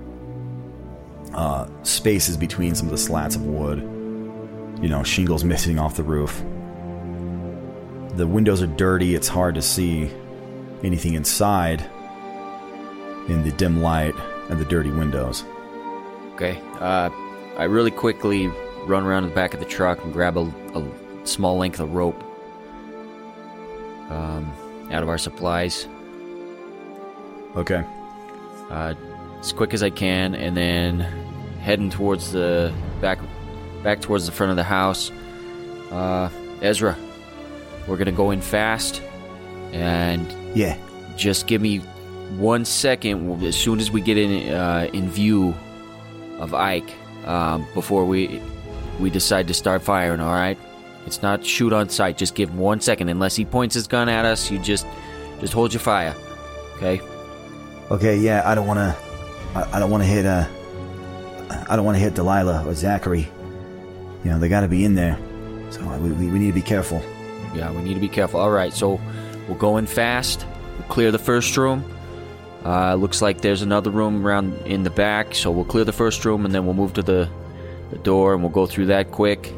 uh, 1.33 1.67
spaces 1.83 2.37
between 2.37 2.73
some 2.73 2.87
of 2.87 2.91
the 2.91 2.97
slats 2.97 3.35
of 3.35 3.45
wood. 3.45 3.79
You 4.81 4.87
know, 4.87 5.03
shingles 5.03 5.43
missing 5.43 5.77
off 5.77 5.97
the 5.97 6.03
roof. 6.03 6.41
The 8.15 8.25
windows 8.25 8.61
are 8.61 8.67
dirty. 8.67 9.13
It's 9.13 9.27
hard 9.27 9.55
to 9.55 9.61
see 9.61 10.09
anything 10.83 11.15
inside 11.15 11.81
in 13.27 13.43
the 13.43 13.51
dim 13.51 13.81
light 13.81 14.15
and 14.49 14.57
the 14.57 14.63
dirty 14.63 14.89
windows. 14.89 15.43
okay, 16.35 16.61
uh, 16.79 17.09
I 17.57 17.65
really 17.65 17.91
quickly 17.91 18.47
run 18.85 19.03
around 19.03 19.23
the 19.23 19.35
back 19.35 19.53
of 19.53 19.59
the 19.59 19.65
truck 19.65 20.01
and 20.01 20.13
grab 20.13 20.37
a, 20.37 20.49
a 20.75 21.27
small 21.27 21.57
length 21.57 21.81
of 21.81 21.93
rope 21.93 22.23
um, 24.09 24.49
out 24.91 25.03
of 25.03 25.09
our 25.09 25.17
supplies. 25.17 25.89
Okay. 27.55 27.83
Uh, 28.69 28.93
as 29.39 29.53
quick 29.53 29.73
as 29.73 29.83
I 29.83 29.89
can, 29.89 30.35
and 30.35 30.55
then 30.55 31.01
heading 31.61 31.89
towards 31.89 32.31
the 32.31 32.73
back, 33.01 33.19
back 33.83 34.01
towards 34.01 34.25
the 34.25 34.31
front 34.31 34.51
of 34.51 34.55
the 34.55 34.63
house. 34.63 35.11
Uh, 35.91 36.29
Ezra, 36.61 36.97
we're 37.87 37.97
gonna 37.97 38.11
go 38.11 38.31
in 38.31 38.41
fast, 38.41 39.01
and 39.71 40.33
yeah, 40.55 40.77
just 41.17 41.45
give 41.45 41.61
me 41.61 41.79
one 42.37 42.65
second 42.65 43.43
as 43.43 43.55
soon 43.55 43.79
as 43.79 43.91
we 43.91 44.01
get 44.01 44.17
in 44.17 44.53
uh, 44.53 44.89
in 44.93 45.09
view 45.09 45.53
of 46.39 46.53
Ike 46.53 46.89
um, 47.27 47.67
before 47.73 48.05
we 48.05 48.41
we 48.99 49.09
decide 49.09 49.47
to 49.49 49.53
start 49.53 49.81
firing. 49.81 50.21
All 50.21 50.33
right, 50.33 50.57
it's 51.05 51.21
not 51.21 51.45
shoot 51.45 51.73
on 51.73 51.89
sight. 51.89 52.17
Just 52.17 52.33
give 52.33 52.49
him 52.49 52.57
one 52.57 52.79
second. 52.79 53.09
Unless 53.09 53.35
he 53.35 53.45
points 53.45 53.75
his 53.75 53.87
gun 53.87 54.09
at 54.09 54.25
us, 54.25 54.49
you 54.49 54.57
just 54.57 54.87
just 55.39 55.53
hold 55.53 55.73
your 55.73 55.81
fire. 55.81 56.15
Okay. 56.77 57.01
Okay, 57.91 58.17
yeah, 58.17 58.41
I 58.45 58.55
don't 58.55 58.67
want 58.67 58.79
to. 58.79 58.95
I, 59.55 59.77
I 59.77 59.79
don't 59.79 59.91
want 59.91 60.03
to 60.03 60.07
hit. 60.07 60.25
Uh, 60.25 60.47
I 61.69 61.75
don't 61.75 61.85
want 61.85 61.95
to 61.95 62.01
hit 62.01 62.15
Delilah 62.15 62.65
or 62.65 62.73
Zachary. 62.73 63.29
You 64.23 64.31
know, 64.31 64.39
they 64.39 64.49
got 64.49 64.61
to 64.61 64.67
be 64.67 64.85
in 64.85 64.95
there, 64.95 65.17
so 65.69 65.85
we, 65.97 66.11
we, 66.11 66.27
we 66.27 66.39
need 66.39 66.47
to 66.47 66.53
be 66.53 66.61
careful. 66.61 67.01
Yeah, 67.53 67.71
we 67.71 67.83
need 67.83 67.93
to 67.93 67.99
be 67.99 68.09
careful. 68.09 68.39
All 68.39 68.51
right, 68.51 68.73
so 68.73 68.99
we'll 69.47 69.57
go 69.57 69.77
in 69.77 69.85
fast. 69.85 70.45
We'll 70.79 70.87
clear 70.87 71.11
the 71.11 71.19
first 71.19 71.55
room. 71.57 71.83
Uh, 72.65 72.95
looks 72.95 73.21
like 73.21 73.41
there's 73.41 73.61
another 73.61 73.91
room 73.91 74.25
around 74.25 74.53
in 74.65 74.83
the 74.83 74.89
back, 74.89 75.35
so 75.35 75.51
we'll 75.51 75.65
clear 75.65 75.83
the 75.83 75.91
first 75.91 76.23
room 76.23 76.45
and 76.45 76.55
then 76.55 76.65
we'll 76.65 76.73
move 76.73 76.93
to 76.93 77.03
the, 77.03 77.29
the 77.91 77.97
door 77.97 78.33
and 78.33 78.41
we'll 78.41 78.51
go 78.51 78.65
through 78.65 78.85
that 78.85 79.11
quick 79.11 79.53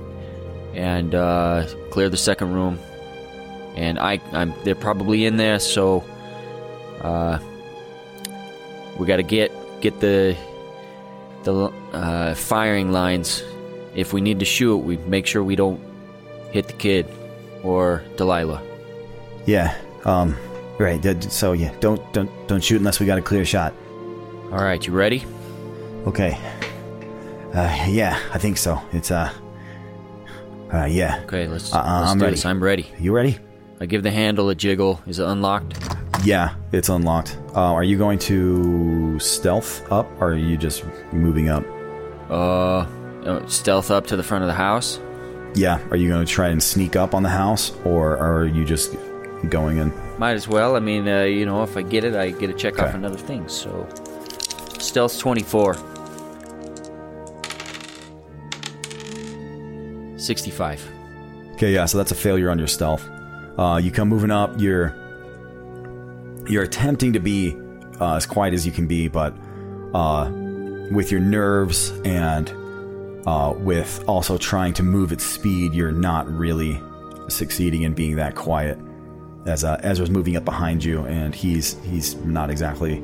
and 0.74 1.14
uh, 1.14 1.68
clear 1.92 2.10
the 2.10 2.18
second 2.18 2.54
room. 2.54 2.80
And 3.76 4.00
I, 4.00 4.20
I'm 4.32 4.54
they're 4.64 4.74
probably 4.74 5.26
in 5.26 5.38
there, 5.38 5.60
so 5.60 6.04
uh, 7.02 7.38
we 8.98 9.06
got 9.06 9.18
to 9.18 9.24
get 9.24 9.52
get 9.82 10.00
the 10.00 10.36
the 11.44 11.72
uh, 11.94 12.34
firing 12.36 12.92
lines. 12.92 13.44
If 13.96 14.12
we 14.14 14.22
need 14.22 14.40
to 14.40 14.46
shoot, 14.46 14.78
we 14.78 14.98
make 14.98 15.26
sure 15.26 15.44
we 15.44 15.56
don't 15.56 15.80
hit 16.52 16.68
the 16.68 16.74
kid 16.74 17.06
or 17.64 18.04
Delilah. 18.18 18.62
Yeah. 19.46 19.76
Um. 20.06 20.36
Right. 20.78 21.02
So 21.32 21.54
yeah, 21.54 21.74
don't 21.80 22.02
don't 22.14 22.30
don't 22.48 22.64
shoot 22.64 22.78
unless 22.78 23.00
we 23.00 23.06
got 23.06 23.18
a 23.18 23.22
clear 23.22 23.46
shot. 23.46 23.74
All 24.52 24.64
right, 24.64 24.86
you 24.86 24.92
ready? 24.94 25.24
Okay. 26.06 26.38
Uh. 27.54 27.86
Yeah, 27.88 28.20
I 28.34 28.38
think 28.38 28.58
so. 28.58 28.82
It's 28.92 29.12
uh. 29.12 29.32
Uh. 30.74 30.86
Yeah. 30.86 31.22
Okay, 31.26 31.48
let's, 31.48 31.74
Uh, 31.74 31.78
let's 31.78 32.12
I'm 32.12 32.20
ready. 32.20 32.32
this. 32.32 32.46
I'm 32.46 32.62
ready. 32.62 32.88
You 33.00 33.14
ready? 33.16 33.38
I 33.80 33.86
give 33.86 34.04
the 34.04 34.12
handle 34.12 34.50
a 34.50 34.56
jiggle. 34.56 35.02
Is 35.08 35.20
it 35.20 35.26
unlocked? 35.28 35.78
Yeah, 36.26 36.56
it's 36.72 36.90
unlocked. 36.90 37.38
Uh, 37.56 37.74
are 37.74 37.84
you 37.84 37.98
going 37.98 38.18
to 38.20 39.20
stealth 39.20 39.90
up, 39.92 40.08
or 40.20 40.32
are 40.32 40.36
you 40.36 40.58
just 40.58 40.84
moving 41.14 41.50
up? 41.50 41.64
Uh, 42.30 42.80
uh, 43.26 43.46
stealth 43.48 43.92
up 43.92 44.08
to 44.08 44.16
the 44.16 44.24
front 44.24 44.44
of 44.44 44.48
the 44.48 44.54
house. 44.56 45.00
Yeah, 45.54 45.80
are 45.92 45.96
you 45.96 46.10
going 46.10 46.26
to 46.26 46.32
try 46.32 46.48
and 46.50 46.62
sneak 46.62 46.96
up 46.96 47.14
on 47.14 47.22
the 47.22 47.30
house, 47.30 47.72
or 47.86 48.18
are 48.18 48.46
you 48.48 48.66
just 48.66 48.96
going 49.50 49.78
in? 49.78 49.94
Might 50.18 50.34
as 50.34 50.48
well. 50.48 50.76
I 50.76 50.80
mean, 50.80 51.08
uh, 51.08 51.22
you 51.24 51.46
know, 51.46 51.62
if 51.62 51.78
I 51.78 51.84
get 51.84 52.04
it, 52.04 52.16
I 52.16 52.32
get 52.32 52.48
to 52.48 52.54
check 52.54 52.80
off 52.80 52.88
Okay. 52.90 52.98
another 52.98 53.18
thing. 53.18 53.48
So, 53.48 53.88
stealth 54.80 55.20
24. 55.20 55.76
65. 60.18 60.92
Okay, 61.54 61.72
yeah, 61.74 61.86
so 61.86 61.98
that's 62.00 62.12
a 62.12 62.16
failure 62.16 62.50
on 62.50 62.58
your 62.58 62.68
stealth. 62.68 63.08
Uh, 63.58 63.80
you 63.82 63.92
come 63.92 64.10
moving 64.10 64.32
up. 64.32 64.60
You're 64.60 64.96
you're 66.50 66.64
attempting 66.64 67.14
to 67.14 67.20
be 67.20 67.56
uh, 68.00 68.16
as 68.16 68.26
quiet 68.26 68.54
as 68.54 68.66
you 68.66 68.72
can 68.72 68.88
be, 68.88 69.08
but 69.08 69.36
uh, 69.94 70.30
with 70.92 71.12
your 71.12 71.22
nerves 71.22 71.92
and 72.04 72.52
uh, 73.26 73.54
with 73.58 74.04
also 74.08 74.38
trying 74.38 74.74
to 74.74 74.84
move 74.84 75.12
at 75.12 75.22
speed, 75.22 75.74
you're 75.74 75.92
not 75.92 76.28
really 76.30 76.82
succeeding 77.28 77.84
in 77.84 77.94
being 77.94 78.16
that 78.18 78.36
quiet. 78.36 78.78
As 79.46 79.64
uh, 79.64 79.80
Ezra's 79.84 80.10
moving 80.10 80.36
up 80.36 80.46
behind 80.46 80.84
you, 80.84 81.06
and 81.06 81.34
he's 81.34 81.80
he's 81.84 82.16
not 82.16 82.50
exactly 82.50 82.98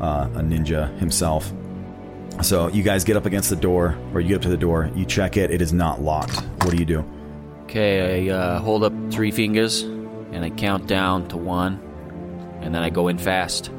uh, 0.00 0.28
a 0.34 0.42
ninja 0.42 0.96
himself. 0.98 1.52
So 2.42 2.68
you 2.68 2.82
guys 2.82 3.04
get 3.04 3.16
up 3.16 3.26
against 3.26 3.50
the 3.50 3.56
door, 3.56 3.98
or 4.12 4.20
you 4.20 4.28
get 4.28 4.36
up 4.36 4.42
to 4.42 4.48
the 4.48 4.56
door. 4.56 4.90
You 4.94 5.06
check 5.06 5.36
it; 5.36 5.50
it 5.50 5.62
is 5.62 5.72
not 5.72 6.02
locked. 6.02 6.36
What 6.62 6.70
do 6.70 6.76
you 6.76 6.84
do? 6.84 7.04
Okay, 7.64 8.28
I 8.28 8.34
uh, 8.34 8.58
hold 8.60 8.84
up 8.84 8.92
three 9.10 9.30
fingers 9.30 9.86
and 10.32 10.44
I 10.44 10.50
count 10.50 10.86
down 10.86 11.28
to 11.28 11.36
one, 11.36 11.80
and 12.62 12.74
then 12.74 12.82
I 12.82 12.90
go 12.90 13.08
in 13.08 13.18
fast. 13.18 13.70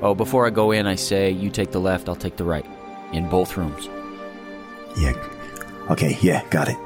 Oh, 0.00 0.14
before 0.14 0.46
I 0.46 0.50
go 0.50 0.70
in, 0.70 0.86
I 0.86 0.94
say, 0.94 1.30
You 1.30 1.50
take 1.50 1.72
the 1.72 1.80
left, 1.80 2.08
I'll 2.08 2.16
take 2.16 2.36
the 2.36 2.44
right. 2.44 2.66
In 3.12 3.28
both 3.28 3.56
rooms. 3.56 3.88
Yeah. 4.96 5.12
Okay. 5.90 6.16
Yeah. 6.22 6.44
Got 6.50 6.68
it. 6.68 6.76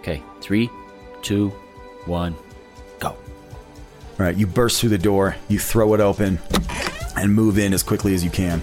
Okay, 0.00 0.22
three, 0.40 0.70
two, 1.20 1.50
one, 2.06 2.34
go. 3.00 3.08
All 3.08 3.16
right, 4.18 4.34
you 4.34 4.46
burst 4.46 4.80
through 4.80 4.88
the 4.90 4.98
door, 4.98 5.36
you 5.48 5.58
throw 5.58 5.92
it 5.92 6.00
open, 6.00 6.38
and 7.16 7.34
move 7.34 7.58
in 7.58 7.74
as 7.74 7.82
quickly 7.82 8.14
as 8.14 8.24
you 8.24 8.30
can. 8.30 8.62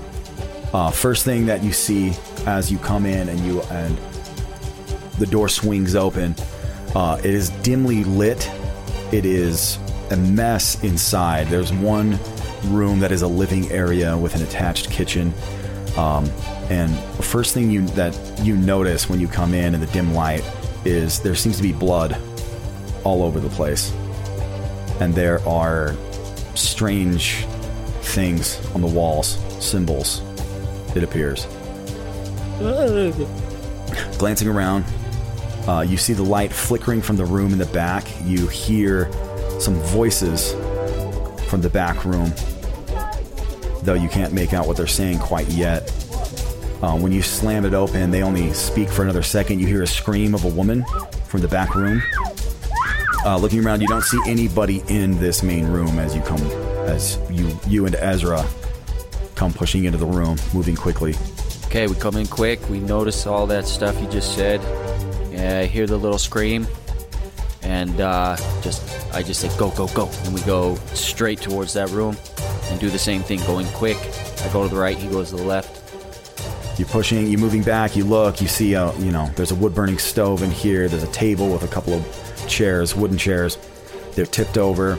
Uh, 0.74 0.90
first 0.90 1.26
thing 1.26 1.46
that 1.46 1.64
you 1.64 1.72
see 1.72 2.14
as 2.48 2.72
you 2.72 2.80
come 2.80 3.06
in 3.06 3.30
and 3.30 3.40
you 3.42 3.62
and 3.64 3.98
the 5.20 5.28
door 5.28 5.48
swings 5.48 5.96
open, 5.96 6.36
uh, 6.96 7.20
it 7.20 7.34
is 7.34 7.50
dimly 7.62 8.04
lit. 8.04 8.50
It 9.12 9.26
is 9.26 9.78
a 10.12 10.18
mess 10.18 10.84
inside. 10.84 11.48
There's 11.48 11.72
one 11.74 12.20
room 12.66 13.00
that 13.00 13.12
is 13.12 13.22
a 13.22 13.28
living 13.28 13.72
area 13.72 14.18
with 14.18 14.36
an 14.36 14.42
attached 14.42 14.90
kitchen. 14.90 15.34
Um, 15.98 16.30
and 16.70 16.96
first 17.24 17.54
thing 17.54 17.72
you 17.72 17.88
that 17.88 18.16
you 18.44 18.56
notice 18.56 19.10
when 19.10 19.20
you 19.20 19.28
come 19.28 19.54
in 19.54 19.74
in 19.74 19.80
the 19.80 19.88
dim 19.88 20.14
light 20.14 20.44
is 20.86 21.20
there 21.22 21.36
seems 21.36 21.58
to 21.58 21.64
be 21.64 21.74
blood 21.74 22.18
all 23.04 23.24
over 23.24 23.40
the 23.40 23.50
place 23.50 23.92
and 25.00 25.14
there 25.14 25.46
are 25.48 25.96
strange 26.56 27.46
things 28.02 28.60
on 28.74 28.82
the 28.82 28.88
walls, 28.88 29.38
symbols. 29.64 30.22
It 30.96 31.04
appears. 31.04 31.46
Glancing 34.18 34.48
around, 34.48 34.86
uh, 35.68 35.82
you 35.82 35.98
see 35.98 36.14
the 36.14 36.24
light 36.24 36.52
flickering 36.52 37.02
from 37.02 37.18
the 37.18 37.26
room 37.26 37.54
in 37.54 37.60
the 37.60 37.68
back. 37.68 38.08
You 38.24 38.48
hear 38.48 39.06
some 39.60 39.76
voices 39.76 40.54
from 41.50 41.62
the 41.62 41.70
back 41.70 42.06
room, 42.06 42.32
though 43.84 43.94
you 43.94 44.10
can't 44.10 44.34
make 44.34 44.54
out 44.54 44.68
what 44.68 44.78
they're 44.78 44.88
saying 44.88 45.20
quite 45.20 45.48
yet. 45.50 45.90
Uh, 46.82 46.98
when 46.98 47.12
you 47.12 47.22
slam 47.22 47.66
it 47.66 47.74
open, 47.74 48.12
they 48.12 48.22
only 48.22 48.54
speak 48.54 48.90
for 48.90 49.02
another 49.02 49.24
second. 49.24 49.60
You 49.60 49.68
hear 49.68 49.82
a 49.82 49.88
scream 49.88 50.36
of 50.36 50.46
a 50.46 50.50
woman 50.50 50.86
from 51.26 51.42
the 51.42 51.48
back 51.48 51.74
room. 51.74 52.02
Uh, 53.26 53.38
looking 53.38 53.66
around, 53.66 53.82
you 53.82 53.88
don't 53.88 54.04
see 54.04 54.20
anybody 54.28 54.84
in 54.88 55.18
this 55.20 55.42
main 55.42 55.66
room 55.66 56.00
as 56.00 56.16
you 56.16 56.22
come, 56.22 56.42
as 56.86 57.20
you 57.32 57.58
you 57.68 57.86
and 57.86 57.96
Ezra 57.96 58.46
come 59.36 59.52
pushing 59.54 59.86
into 59.86 59.98
the 59.98 60.06
room, 60.06 60.38
moving 60.54 60.76
quickly. 60.76 61.16
Okay, 61.66 61.88
we 61.88 61.96
come 61.96 62.16
in 62.16 62.28
quick. 62.28 62.60
We 62.70 62.80
notice 62.80 63.28
all 63.28 63.48
that 63.48 63.66
stuff 63.66 64.00
you 64.00 64.08
just 64.08 64.36
said. 64.36 64.62
Yeah, 65.32 65.60
I 65.60 65.66
hear 65.66 65.88
the 65.88 65.98
little 65.98 66.18
scream, 66.18 66.68
and 67.78 68.02
uh, 68.02 68.36
just 68.62 68.82
I 69.14 69.22
just 69.22 69.40
say 69.40 69.56
go, 69.58 69.70
go, 69.72 69.88
go, 69.90 70.10
and 70.24 70.34
we 70.34 70.42
go 70.42 70.76
straight 70.94 71.40
towards 71.40 71.74
that 71.74 71.90
room 71.92 72.18
and 72.70 72.80
do 72.80 72.90
the 72.90 72.98
same 72.98 73.22
thing, 73.22 73.40
going 73.42 73.68
quick. 73.68 73.98
I 74.44 74.50
go 74.52 74.64
to 74.64 74.70
the 74.74 74.80
right, 74.80 74.98
he 74.98 75.08
goes 75.08 75.30
to 75.30 75.36
the 75.36 75.44
left. 75.44 75.76
You're 76.80 76.88
pushing, 76.88 77.28
you're 77.28 77.40
moving 77.40 77.62
back, 77.62 77.96
you 77.96 78.04
look, 78.04 78.42
you 78.42 78.48
see, 78.48 78.74
a, 78.74 78.96
you 78.98 79.12
know, 79.12 79.30
there's 79.36 79.52
a 79.52 79.56
wood 79.56 79.76
burning 79.76 80.00
stove 80.00 80.42
in 80.42 80.50
here, 80.50 80.88
there's 80.88 81.04
a 81.04 81.12
table 81.12 81.50
with 81.50 81.64
a 81.64 81.68
couple 81.68 81.94
of 81.94 82.46
chairs, 82.48 82.96
wooden 82.96 83.18
chairs. 83.18 83.58
They're 84.14 84.26
tipped 84.26 84.58
over. 84.58 84.96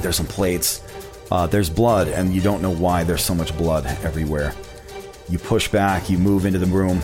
There's 0.00 0.16
some 0.16 0.26
plates. 0.26 0.82
Uh, 1.30 1.46
there's 1.46 1.68
blood, 1.68 2.08
and 2.08 2.34
you 2.34 2.40
don't 2.40 2.62
know 2.62 2.74
why 2.74 3.04
there's 3.04 3.22
so 3.22 3.34
much 3.34 3.56
blood 3.58 3.84
everywhere. 4.02 4.54
You 5.28 5.38
push 5.38 5.68
back, 5.68 6.08
you 6.08 6.16
move 6.16 6.46
into 6.46 6.58
the 6.58 6.66
room. 6.66 7.02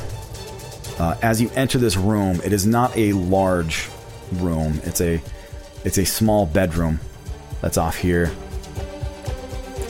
Uh, 0.99 1.17
as 1.21 1.43
you 1.43 1.51
enter 1.55 1.77
this 1.77 1.97
room, 1.97 2.41
it 2.43 2.53
is 2.53 2.67
not 2.67 2.97
a 2.97 3.13
large 3.13 3.91
room. 4.33 4.81
It's 4.85 5.01
a 5.01 5.21
it's 5.85 5.99
a 5.99 6.05
small 6.05 6.47
bedroom 6.47 7.01
that's 7.61 7.77
off 7.77 7.97
here. 7.97 8.33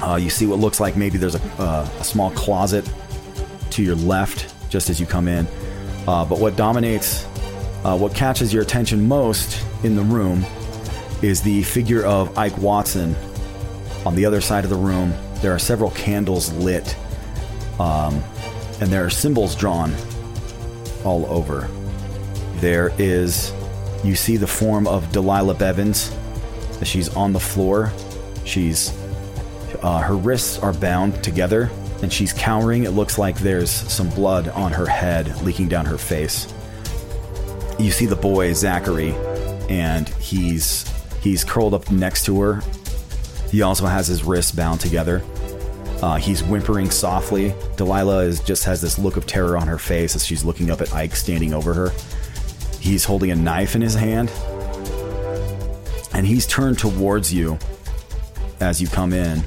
Uh, 0.03 0.16
you 0.16 0.28
see 0.28 0.47
what 0.47 0.59
looks 0.59 0.80
like 0.80 0.97
maybe 0.97 1.16
there's 1.18 1.37
a, 1.37 1.43
uh, 1.59 1.89
a 2.01 2.05
small 2.05 2.30
closet 2.32 2.89
to 3.70 3.82
your 3.82 3.95
left 3.95 4.55
just 4.68 4.91
as 4.91 5.01
you 5.01 5.07
come 5.07 5.28
in. 5.28 5.47
Uh, 6.07 6.24
but 6.24 6.39
what 6.39 6.57
dominates, 6.57 7.24
uh, 7.85 7.97
what 7.97 8.14
catches 8.14 8.53
your 8.53 8.62
attention 8.62 9.07
most 9.07 9.64
in 9.82 9.97
the 9.97 10.03
room 10.03 10.45
is 11.22 11.41
the 11.41 11.62
figure 11.62 12.05
of 12.05 12.37
Ike 12.37 12.59
Watson. 12.59 13.14
On 14.05 14.14
the 14.14 14.26
other 14.26 14.41
side 14.41 14.64
of 14.64 14.70
the 14.70 14.76
room, 14.76 15.14
there 15.37 15.55
are 15.55 15.59
several 15.59 15.91
candles 15.93 16.53
lit, 16.55 16.97
um, 17.78 18.22
and 18.80 18.91
there 18.91 19.05
are 19.05 19.11
symbols 19.11 19.55
drawn 19.55 19.95
all 21.05 21.24
over. 21.26 21.68
There 22.57 22.93
is, 22.99 23.53
you 24.05 24.14
see 24.14 24.36
the 24.36 24.46
form 24.46 24.86
of 24.86 25.11
Delilah 25.12 25.55
Bevins. 25.55 26.14
She's 26.82 27.09
on 27.16 27.32
the 27.32 27.40
floor. 27.40 27.90
She's, 28.44 28.92
uh, 29.82 30.00
her 30.00 30.16
wrists 30.16 30.59
are 30.59 30.74
bound 30.74 31.24
together, 31.24 31.70
and 32.02 32.12
she's 32.12 32.32
cowering. 32.32 32.84
It 32.84 32.90
looks 32.90 33.16
like 33.16 33.38
there's 33.38 33.70
some 33.70 34.11
blood 34.11 34.48
on 34.48 34.72
her 34.72 34.86
head 34.86 35.40
leaking 35.42 35.68
down 35.68 35.86
her 35.86 35.96
face. 35.96 36.52
You 37.78 37.90
see 37.90 38.05
the 38.05 38.16
boy 38.16 38.52
Zachary, 38.52 39.14
and 39.70 40.09
he's 40.09 40.84
he's 41.22 41.42
curled 41.42 41.72
up 41.72 41.90
next 41.90 42.26
to 42.26 42.38
her. 42.40 42.61
He 43.50 43.62
also 43.62 43.86
has 43.86 44.07
his 44.07 44.24
wrists 44.24 44.52
bound 44.52 44.80
together. 44.80 45.22
Uh, 46.02 46.16
he's 46.16 46.42
whimpering 46.42 46.90
softly. 46.90 47.55
Delilah 47.76 48.24
is 48.24 48.40
just 48.40 48.64
has 48.64 48.82
this 48.82 48.98
look 48.98 49.16
of 49.16 49.26
terror 49.26 49.57
on 49.57 49.66
her 49.66 49.78
face 49.78 50.14
as 50.14 50.26
she's 50.26 50.44
looking 50.44 50.70
up 50.70 50.82
at 50.82 50.92
Ike 50.92 51.16
standing 51.16 51.55
over 51.55 51.72
her. 51.72 51.92
He's 52.85 53.03
holding 53.07 53.30
a 53.30 53.35
knife 53.35 53.74
in 53.74 53.80
his 53.80 53.95
hand, 53.95 54.30
and 56.12 56.26
he's 56.26 56.47
turned 56.47 56.78
towards 56.78 57.32
you 57.32 57.59
as 58.61 58.78
you 58.78 58.89
come 58.89 59.14
in. 59.14 59.43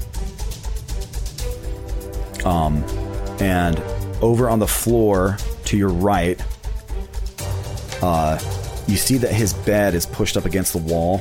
Um, 2.44 2.84
and 3.40 3.80
over 4.24 4.50
on 4.50 4.58
the 4.58 4.68
floor 4.68 5.38
to 5.66 5.78
your 5.78 5.90
right, 5.90 6.44
uh, 8.02 8.40
you 8.88 8.98
see 8.98 9.18
that 9.20 9.34
his 9.34 9.54
bed 9.54 9.94
is 9.94 10.08
pushed 10.08 10.36
up 10.36 10.46
against 10.46 10.74
the 10.74 10.80
wall 10.80 11.20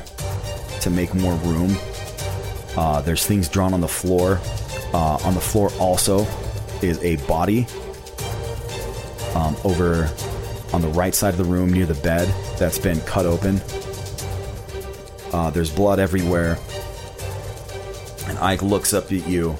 to 0.81 0.89
make 0.89 1.13
more 1.13 1.35
room. 1.35 1.77
Uh, 2.75 2.99
there's 3.01 3.27
things 3.27 3.47
drawn 3.47 3.75
on 3.75 3.81
the 3.81 3.87
floor. 3.87 4.41
Uh, 4.91 5.19
on 5.23 5.35
the 5.35 5.39
floor 5.39 5.71
also 5.79 6.25
is 6.81 6.97
a 7.03 7.17
body 7.27 7.67
um, 9.35 9.55
over 9.63 10.09
on 10.73 10.81
the 10.81 10.87
right 10.89 11.15
side 11.15 11.33
of 11.33 11.37
the 11.37 11.45
room 11.45 11.71
near 11.71 11.85
the 11.85 11.95
bed 11.95 12.27
that's 12.57 12.77
been 12.77 12.99
cut 13.01 13.25
open. 13.25 13.61
Uh, 15.33 15.49
there's 15.49 15.71
blood 15.71 15.99
everywhere. 15.99 16.57
And 18.27 18.37
Ike 18.39 18.61
looks 18.61 18.93
up 18.93 19.05
at 19.05 19.27
you. 19.27 19.55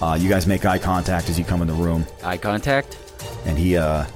Uh, 0.00 0.16
you 0.20 0.28
guys 0.28 0.46
make 0.46 0.64
eye 0.64 0.78
contact 0.78 1.28
as 1.28 1.38
you 1.38 1.44
come 1.44 1.60
in 1.60 1.68
the 1.68 1.74
room. 1.74 2.06
Eye 2.22 2.36
contact? 2.36 2.96
And 3.44 3.58
he, 3.58 3.76
uh, 3.76 4.06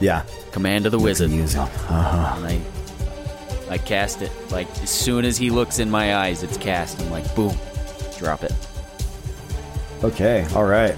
yeah. 0.00 0.24
Command 0.50 0.86
of 0.86 0.92
the 0.92 0.98
wizard. 0.98 1.30
Use 1.30 1.52
him. 1.52 1.62
Uh-huh. 1.62 2.34
And 2.36 2.46
I, 2.46 2.60
I 3.74 3.78
cast 3.78 4.22
it. 4.22 4.32
Like, 4.50 4.68
as 4.82 4.90
soon 4.90 5.24
as 5.24 5.36
he 5.36 5.50
looks 5.50 5.78
in 5.78 5.90
my 5.90 6.16
eyes, 6.16 6.42
it's 6.42 6.56
cast. 6.56 7.00
I'm 7.00 7.10
like, 7.10 7.32
boom, 7.34 7.56
drop 8.16 8.42
it. 8.42 8.52
Okay, 10.02 10.46
all 10.54 10.64
right. 10.64 10.94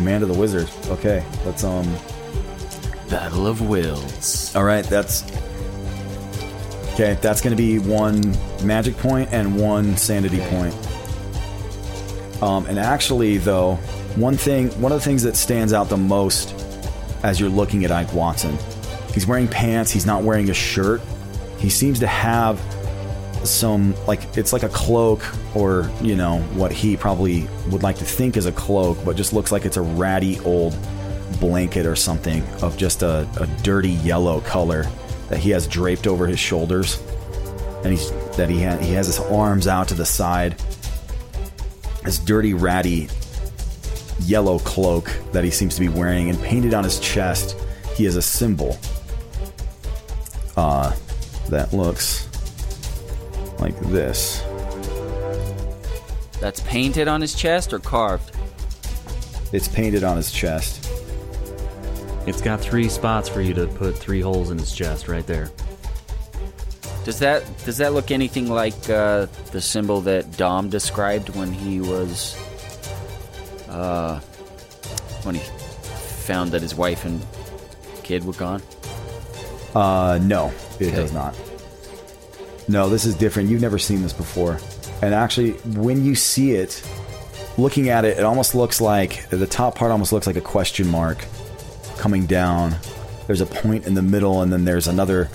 Command 0.00 0.22
of 0.22 0.30
the 0.30 0.38
wizard. 0.38 0.66
Okay, 0.86 1.22
let's 1.44 1.62
um. 1.62 1.86
Battle 3.10 3.46
of 3.46 3.60
Wills. 3.60 4.56
All 4.56 4.64
right, 4.64 4.82
that's 4.82 5.30
okay. 6.94 7.18
That's 7.20 7.42
going 7.42 7.54
to 7.54 7.62
be 7.62 7.78
one 7.78 8.34
magic 8.64 8.96
point 8.96 9.28
and 9.30 9.60
one 9.60 9.98
sanity 9.98 10.40
point. 10.48 10.74
Um, 12.42 12.64
and 12.64 12.78
actually, 12.78 13.36
though, 13.36 13.74
one 14.16 14.38
thing, 14.38 14.70
one 14.80 14.90
of 14.90 14.98
the 14.98 15.04
things 15.04 15.22
that 15.24 15.36
stands 15.36 15.74
out 15.74 15.90
the 15.90 15.98
most 15.98 16.54
as 17.22 17.38
you're 17.38 17.50
looking 17.50 17.84
at 17.84 17.92
Ike 17.92 18.14
Watson, 18.14 18.56
he's 19.12 19.26
wearing 19.26 19.48
pants. 19.48 19.90
He's 19.90 20.06
not 20.06 20.22
wearing 20.22 20.48
a 20.48 20.54
shirt. 20.54 21.02
He 21.58 21.68
seems 21.68 21.98
to 21.98 22.06
have 22.06 22.58
some 23.44 23.94
like 24.06 24.36
it's 24.36 24.52
like 24.52 24.62
a 24.62 24.68
cloak 24.68 25.22
or 25.56 25.90
you 26.02 26.14
know 26.14 26.40
what 26.54 26.72
he 26.72 26.96
probably 26.96 27.48
would 27.70 27.82
like 27.82 27.96
to 27.96 28.04
think 28.04 28.36
is 28.36 28.44
a 28.44 28.52
cloak 28.52 28.98
but 29.04 29.16
just 29.16 29.32
looks 29.32 29.50
like 29.50 29.64
it's 29.64 29.78
a 29.78 29.82
ratty 29.82 30.38
old 30.40 30.76
blanket 31.38 31.86
or 31.86 31.96
something 31.96 32.42
of 32.62 32.76
just 32.76 33.02
a, 33.02 33.28
a 33.40 33.46
dirty 33.62 33.90
yellow 33.90 34.40
color 34.40 34.84
that 35.28 35.38
he 35.38 35.50
has 35.50 35.66
draped 35.66 36.06
over 36.06 36.26
his 36.26 36.38
shoulders. 36.38 37.00
And 37.84 37.92
he's 37.92 38.10
that 38.36 38.50
he 38.50 38.62
ha- 38.62 38.76
he 38.76 38.92
has 38.92 39.06
his 39.06 39.18
arms 39.18 39.66
out 39.66 39.88
to 39.88 39.94
the 39.94 40.04
side. 40.04 40.58
This 42.04 42.18
dirty 42.18 42.52
ratty 42.52 43.08
yellow 44.20 44.58
cloak 44.58 45.10
that 45.32 45.44
he 45.44 45.50
seems 45.50 45.74
to 45.76 45.80
be 45.80 45.88
wearing. 45.88 46.28
And 46.28 46.38
painted 46.42 46.74
on 46.74 46.84
his 46.84 47.00
chest 47.00 47.56
he 47.94 48.04
has 48.04 48.16
a 48.16 48.22
symbol 48.22 48.78
uh 50.56 50.94
that 51.48 51.72
looks 51.72 52.28
like 53.60 53.78
this. 53.80 54.42
That's 56.40 56.60
painted 56.60 57.06
on 57.08 57.20
his 57.20 57.34
chest 57.34 57.72
or 57.72 57.78
carved? 57.78 58.34
It's 59.52 59.68
painted 59.68 60.04
on 60.04 60.16
his 60.16 60.32
chest. 60.32 60.88
It's 62.26 62.40
got 62.40 62.60
three 62.60 62.88
spots 62.88 63.28
for 63.28 63.40
you 63.40 63.52
to 63.54 63.66
put 63.66 63.96
three 63.96 64.20
holes 64.20 64.50
in 64.50 64.58
his 64.58 64.72
chest 64.72 65.08
right 65.08 65.26
there. 65.26 65.50
Does 67.04 67.18
that 67.20 67.42
does 67.64 67.78
that 67.78 67.92
look 67.94 68.10
anything 68.10 68.48
like 68.48 68.88
uh, 68.90 69.26
the 69.52 69.60
symbol 69.60 70.00
that 70.02 70.36
Dom 70.36 70.68
described 70.68 71.30
when 71.30 71.50
he 71.52 71.80
was 71.80 72.36
uh, 73.68 74.20
when 75.22 75.34
he 75.34 75.40
found 75.40 76.52
that 76.52 76.60
his 76.62 76.74
wife 76.74 77.04
and 77.06 77.24
kid 78.02 78.24
were 78.24 78.34
gone? 78.34 78.62
Uh, 79.74 80.18
no, 80.22 80.52
it 80.78 80.88
Okay. 80.88 80.96
does 80.96 81.12
not. 81.12 81.34
No, 82.68 82.88
this 82.88 83.04
is 83.04 83.14
different. 83.14 83.48
You've 83.48 83.60
never 83.60 83.78
seen 83.78 84.02
this 84.02 84.12
before. 84.12 84.58
And 85.02 85.14
actually, 85.14 85.52
when 85.52 86.04
you 86.04 86.14
see 86.14 86.52
it, 86.52 86.86
looking 87.58 87.88
at 87.88 88.04
it, 88.04 88.18
it 88.18 88.24
almost 88.24 88.54
looks 88.54 88.80
like 88.80 89.28
the 89.30 89.46
top 89.46 89.74
part 89.74 89.90
almost 89.90 90.12
looks 90.12 90.26
like 90.26 90.36
a 90.36 90.40
question 90.40 90.88
mark 90.88 91.24
coming 91.96 92.26
down. 92.26 92.76
There's 93.26 93.40
a 93.40 93.46
point 93.46 93.86
in 93.86 93.94
the 93.94 94.02
middle, 94.02 94.42
and 94.42 94.52
then 94.52 94.64
there's 94.64 94.88
another 94.88 95.28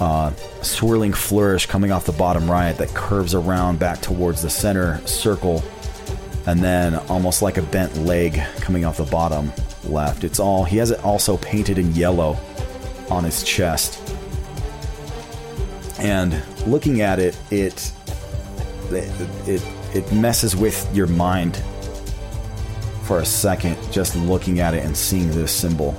uh, 0.00 0.32
swirling 0.62 1.12
flourish 1.12 1.66
coming 1.66 1.92
off 1.92 2.06
the 2.06 2.12
bottom 2.12 2.50
right 2.50 2.76
that 2.78 2.88
curves 2.90 3.34
around 3.34 3.78
back 3.78 4.00
towards 4.00 4.42
the 4.42 4.50
center 4.50 5.04
circle, 5.06 5.62
and 6.46 6.62
then 6.62 6.96
almost 7.08 7.42
like 7.42 7.56
a 7.56 7.62
bent 7.62 7.96
leg 7.98 8.40
coming 8.56 8.84
off 8.84 8.96
the 8.96 9.04
bottom 9.04 9.52
left. 9.84 10.24
It's 10.24 10.40
all 10.40 10.64
he 10.64 10.78
has 10.78 10.90
it 10.90 11.02
also 11.04 11.36
painted 11.36 11.78
in 11.78 11.94
yellow 11.94 12.38
on 13.10 13.24
his 13.24 13.42
chest. 13.42 14.00
And 15.98 16.42
looking 16.66 17.00
at 17.00 17.18
it, 17.18 17.36
it 17.50 17.92
it 18.90 19.62
it, 19.94 20.12
messes 20.12 20.54
with 20.56 20.88
your 20.94 21.06
mind 21.06 21.62
for 23.02 23.20
a 23.20 23.24
second, 23.24 23.76
just 23.92 24.16
looking 24.16 24.60
at 24.60 24.74
it 24.74 24.84
and 24.84 24.96
seeing 24.96 25.30
this 25.30 25.52
symbol, 25.52 25.96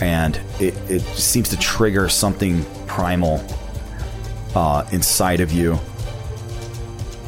and 0.00 0.40
it 0.60 0.74
it 0.88 1.02
seems 1.02 1.48
to 1.50 1.58
trigger 1.58 2.08
something 2.08 2.64
primal 2.86 3.44
uh, 4.54 4.84
inside 4.92 5.40
of 5.40 5.52
you. 5.52 5.78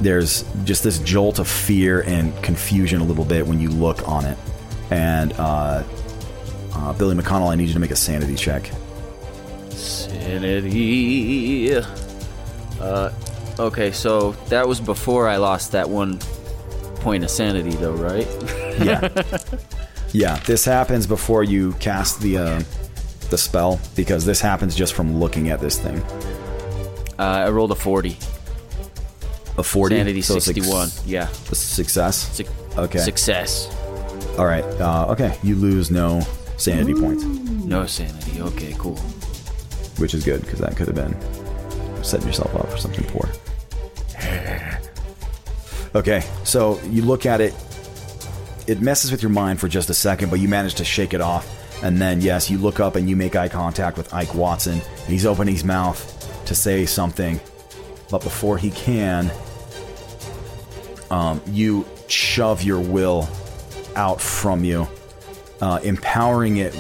There's 0.01 0.45
just 0.64 0.85
this 0.85 0.99
jolt 1.01 1.41
of 1.41 1.49
fear 1.49 2.03
and 2.03 2.33
confusion 2.43 3.01
a 3.01 3.05
little 3.05 3.24
bit 3.24 3.47
when 3.47 3.59
you 3.61 3.70
look 3.70 4.07
on 4.09 4.24
it, 4.24 4.39
and 4.91 5.33
uh, 5.35 5.83
uh, 6.74 6.93
Billy 6.93 7.16
McConnell, 7.16 7.51
I 7.51 7.57
need 7.57 7.68
you 7.68 7.74
to 7.74 7.81
make 7.81 7.91
a 7.91 7.97
sanity 7.97 8.37
check. 8.37 8.70
Sanity. 9.70 10.68
Uh, 12.81 13.11
okay, 13.59 13.93
so 13.93 14.33
that 14.49 14.66
was 14.68 14.81
before 14.81 15.29
I 15.29 15.37
lost 15.37 15.72
that 15.72 15.89
one 15.89 16.18
point 17.01 17.24
of 17.24 17.31
sanity, 17.31 17.70
though, 17.70 17.93
right? 17.95 18.26
Yeah. 18.79 19.09
Yeah, 20.12 20.37
this 20.47 20.64
happens 20.64 21.07
before 21.07 21.43
you 21.45 21.72
cast 21.81 22.20
the 22.22 22.39
uh, 22.39 22.62
the 23.29 23.37
spell 23.37 23.79
because 23.95 24.24
this 24.24 24.41
happens 24.41 24.74
just 24.74 24.95
from 24.95 25.18
looking 25.20 25.51
at 25.51 25.61
this 25.61 25.79
thing. 25.79 25.99
Uh, 27.18 27.45
I 27.47 27.51
rolled 27.51 27.72
a 27.72 27.74
40. 27.74 28.16
A 29.59 29.62
forty. 29.62 29.97
Sanity 29.97 30.22
So 30.22 30.35
suc- 30.39 30.55
61. 30.55 30.89
Yeah. 31.05 31.29
A 31.51 31.55
success. 31.55 32.16
Suc- 32.35 32.79
okay. 32.79 33.01
Success. 33.01 33.68
All 34.39 34.47
right. 34.47 34.64
Uh, 34.81 35.07
okay. 35.11 35.37
You 35.43 35.57
lose 35.57 35.91
no 35.91 36.20
sanity 36.57 36.95
points, 36.95 37.24
No 37.24 37.85
sanity. 37.85 38.41
Okay, 38.41 38.74
cool. 38.79 38.97
which 39.99 40.14
is 40.14 40.24
good 40.24 40.41
because 40.41 40.61
that 40.61 40.74
could 40.74 40.87
have 40.87 40.97
been 40.97 41.12
setting 42.03 42.26
yourself 42.26 42.55
up 42.55 42.70
for 42.70 42.76
something 42.76 43.05
poor. 43.07 43.28
Okay, 45.94 46.22
so 46.44 46.80
you 46.82 47.03
look 47.03 47.26
at 47.26 47.40
it. 47.40 47.55
It 48.66 48.82
messes 48.82 49.11
with 49.11 49.22
your 49.22 49.30
mind 49.30 49.59
for 49.59 49.68
just 49.68 49.88
a 49.88 49.94
second, 49.94 50.30
but 50.30 50.38
you 50.38 50.49
manage 50.49 50.74
to 50.76 50.84
shake 50.84 51.14
it 51.14 51.20
off. 51.20 51.55
And 51.82 52.01
then, 52.01 52.20
yes, 52.20 52.51
you 52.51 52.59
look 52.59 52.80
up 52.80 52.96
and 52.96 53.09
you 53.09 53.16
make 53.16 53.36
eye 53.36 53.49
contact 53.49 53.96
with 53.96 54.12
Ike 54.12 54.34
Watson. 54.34 54.80
He's 55.07 55.24
opening 55.24 55.55
his 55.55 55.64
mouth 55.64 56.44
to 56.46 56.55
say 56.55 56.84
something, 56.84 57.40
but 58.11 58.22
before 58.22 58.59
he 58.59 58.70
can, 58.70 59.30
um, 61.11 61.40
you 61.46 61.86
shove 62.09 62.62
your 62.62 62.80
will 62.80 63.28
out 63.96 64.20
from 64.20 64.64
you, 64.64 64.86
uh, 65.61 65.80
empowering 65.82 66.59
it 66.59 66.74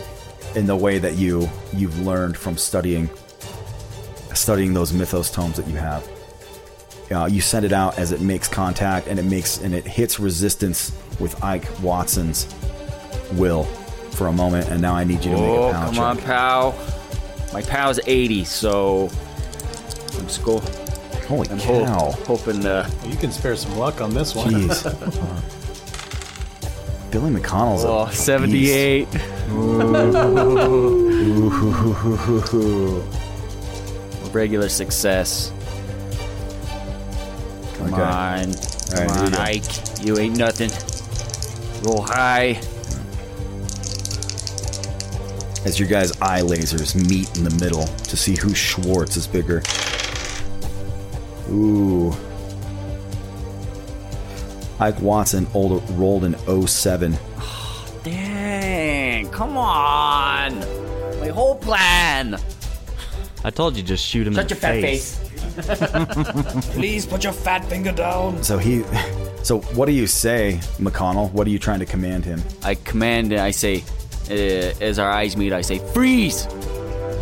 in 0.54 0.66
the 0.66 0.76
way 0.76 0.98
that 0.98 1.14
you 1.14 1.48
you've 1.74 1.98
learned 2.00 2.36
from 2.36 2.56
studying 2.56 3.08
studying 4.38 4.74
those 4.74 4.92
mythos 4.92 5.30
tomes 5.30 5.56
that 5.56 5.66
you 5.66 5.76
have. 5.76 6.06
Uh, 7.10 7.24
you 7.26 7.40
send 7.40 7.64
it 7.64 7.72
out 7.72 7.98
as 7.98 8.12
it 8.12 8.20
makes 8.20 8.48
contact, 8.48 9.06
and 9.06 9.18
it 9.18 9.24
makes 9.24 9.58
and 9.58 9.74
it 9.74 9.86
hits 9.86 10.20
resistance 10.20 10.92
with 11.18 11.42
Ike 11.42 11.66
Watson's 11.82 12.46
will 13.32 13.64
for 14.12 14.26
a 14.26 14.32
moment. 14.32 14.68
And 14.68 14.82
now 14.82 14.94
I 14.94 15.04
need 15.04 15.24
you 15.24 15.30
to 15.30 15.36
make 15.36 15.40
Oh, 15.40 15.68
a 15.68 15.72
pound 15.72 15.84
come 15.84 15.94
check. 15.94 16.04
on, 16.04 16.18
pal. 16.18 16.74
My 17.52 17.62
pal's 17.62 17.98
80, 18.06 18.44
so 18.44 19.08
I'm 20.18 20.28
sco- 20.28 20.60
Holy 21.28 21.48
I'm 21.48 21.58
ho- 21.58 21.84
cow. 21.86 22.10
hoping 22.26 22.66
uh, 22.66 22.90
You 23.06 23.16
can 23.16 23.32
spare 23.32 23.56
some 23.56 23.78
luck 23.78 24.02
on 24.02 24.12
this 24.12 24.34
one. 24.34 24.52
Jeez. 24.52 24.84
Billy 27.10 27.30
McConnell's 27.30 27.84
a 27.84 27.88
oh, 27.88 28.04
beast. 28.06 28.24
78. 28.26 29.08
Ooh. 31.58 33.02
Regular 34.32 34.68
success. 34.68 35.52
Come 37.78 37.92
Okay. 37.94 38.02
on. 38.02 38.52
Come 38.52 39.06
right, 39.06 39.16
you 39.16 39.22
on, 39.24 39.30
go. 39.32 39.38
Ike. 39.38 40.04
You 40.04 40.18
ain't 40.18 40.36
nothing. 40.36 40.70
Roll 41.84 42.02
high. 42.02 42.60
as 45.64 45.78
your 45.78 45.88
guys' 45.88 46.12
eye 46.22 46.40
lasers 46.40 46.94
meet 47.10 47.36
in 47.36 47.44
the 47.44 47.50
middle 47.62 47.84
to 47.84 48.16
see 48.16 48.36
who 48.36 48.54
Schwartz 48.54 49.16
is 49.18 49.26
bigger. 49.26 49.62
Ooh. 51.50 52.14
Ike 54.80 55.00
Watson 55.02 55.46
old, 55.54 55.82
rolled 55.90 56.24
an 56.24 56.36
07. 56.66 57.18
Dang, 58.02 59.28
come 59.30 59.56
on. 59.58 60.58
My 61.20 61.28
whole 61.28 61.56
plan. 61.56 62.38
I 63.44 63.50
told 63.50 63.76
you 63.76 63.82
just 63.82 64.04
shoot 64.04 64.26
him 64.26 64.34
Shut 64.34 64.44
in 64.44 64.48
your 64.48 64.56
the 64.56 64.60
fat 64.60 64.80
face. 64.80 65.18
face. 65.18 66.66
Please 66.74 67.06
put 67.06 67.24
your 67.24 67.32
fat 67.32 67.64
finger 67.64 67.92
down. 67.92 68.42
So 68.42 68.58
he. 68.58 68.82
So 69.42 69.60
what 69.74 69.86
do 69.86 69.92
you 69.92 70.06
say, 70.06 70.60
McConnell? 70.78 71.32
What 71.32 71.46
are 71.46 71.50
you 71.50 71.58
trying 71.58 71.78
to 71.80 71.86
command 71.86 72.24
him? 72.24 72.42
I 72.62 72.74
command 72.74 73.32
and 73.32 73.40
I 73.40 73.50
say, 73.52 73.84
uh, 74.30 74.34
as 74.80 74.98
our 74.98 75.10
eyes 75.10 75.36
meet, 75.36 75.52
I 75.52 75.62
say, 75.62 75.78
freeze. 75.78 76.46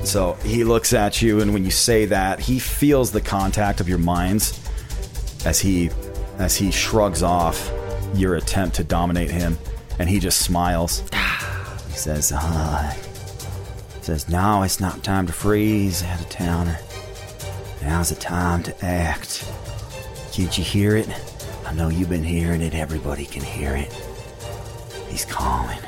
So 0.05 0.35
he 0.45 0.65
looks 0.65 0.93
at 0.93 1.21
you, 1.21 1.41
and 1.41 1.53
when 1.53 1.65
you 1.65 1.71
say 1.71 2.07
that, 2.07 2.39
he 2.41 2.59
feels 2.59 3.11
the 3.11 3.21
contact 3.21 3.81
of 3.81 3.89
your 3.89 3.99
minds 3.99 4.59
as 5.45 5.61
he 5.61 5.91
as 6.39 6.57
he 6.57 6.71
shrugs 6.71 7.23
off 7.23 7.71
your 8.15 8.37
attempt 8.37 8.77
to 8.77 8.85
dominate 8.85 9.31
him, 9.31 9.59
and 9.99 10.09
he 10.09 10.19
just 10.19 10.41
smiles. 10.43 11.01
he 11.89 11.95
says, 11.97 12.33
uh, 12.35 12.95
says, 14.07 14.29
"No, 14.29 14.63
it's 14.63 14.79
not 14.79 15.03
time 15.03 15.27
to 15.27 15.33
freeze, 15.33 16.05
out 16.05 16.21
of 16.21 16.29
towner. 16.29 16.79
Now's 17.83 18.11
the 18.11 18.15
time 18.15 18.63
to 18.63 18.85
act. 18.85 19.45
Can't 20.33 20.57
you 20.57 20.63
hear 20.63 20.97
it? 20.97 21.09
I 21.67 21.73
know 21.75 21.89
you've 21.89 22.09
been 22.09 22.23
hearing 22.23 22.63
it. 22.63 22.73
Everybody 22.73 23.27
can 23.27 23.43
hear 23.43 23.75
it. 23.75 23.93
He's 25.09 25.25
calling. 25.25 25.81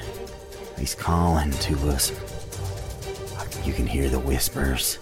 He's 0.77 0.97
calling 0.97 1.53
to 1.53 1.91
us." 1.91 2.11
You 3.65 3.73
can 3.73 3.87
hear 3.87 4.09
the 4.09 4.19
whispers. 4.19 4.99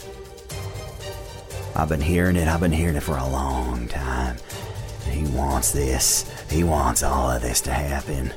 I've 1.75 1.89
been 1.89 2.03
hearing 2.03 2.37
it. 2.37 2.49
I've 2.49 2.61
been 2.61 2.73
hearing 2.73 2.97
it 2.97 3.03
for 3.03 3.17
a 3.17 3.29
long 3.29 3.89
time. 3.89 4.37
He 5.09 5.25
wants 5.29 5.73
this. 5.73 6.27
He 6.51 6.65
wants 6.65 7.03
all 7.03 7.31
of 7.31 7.41
this 7.41 7.63
to 7.63 7.73
happen. 7.73 8.33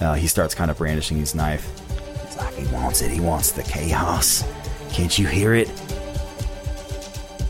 Uh, 0.00 0.14
he 0.14 0.26
starts 0.26 0.54
kind 0.54 0.70
of 0.70 0.78
brandishing 0.78 1.18
his 1.18 1.34
knife. 1.36 1.68
He 2.56 2.66
wants 2.72 3.02
it. 3.02 3.10
He 3.10 3.20
wants 3.20 3.52
the 3.52 3.62
chaos. 3.62 4.44
Can't 4.90 5.18
you 5.18 5.26
hear 5.26 5.54
it? 5.54 5.70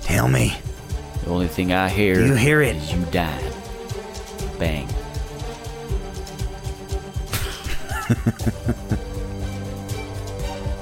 Tell 0.02 0.28
me. 0.28 0.56
The 1.24 1.30
only 1.30 1.48
thing 1.48 1.72
I 1.72 1.88
hear 1.88 2.14
Do 2.16 2.26
You 2.26 2.34
hear 2.34 2.60
it? 2.62 2.76
is 2.76 2.92
you 2.92 3.04
dying. 3.06 3.52
Bang. 4.58 4.88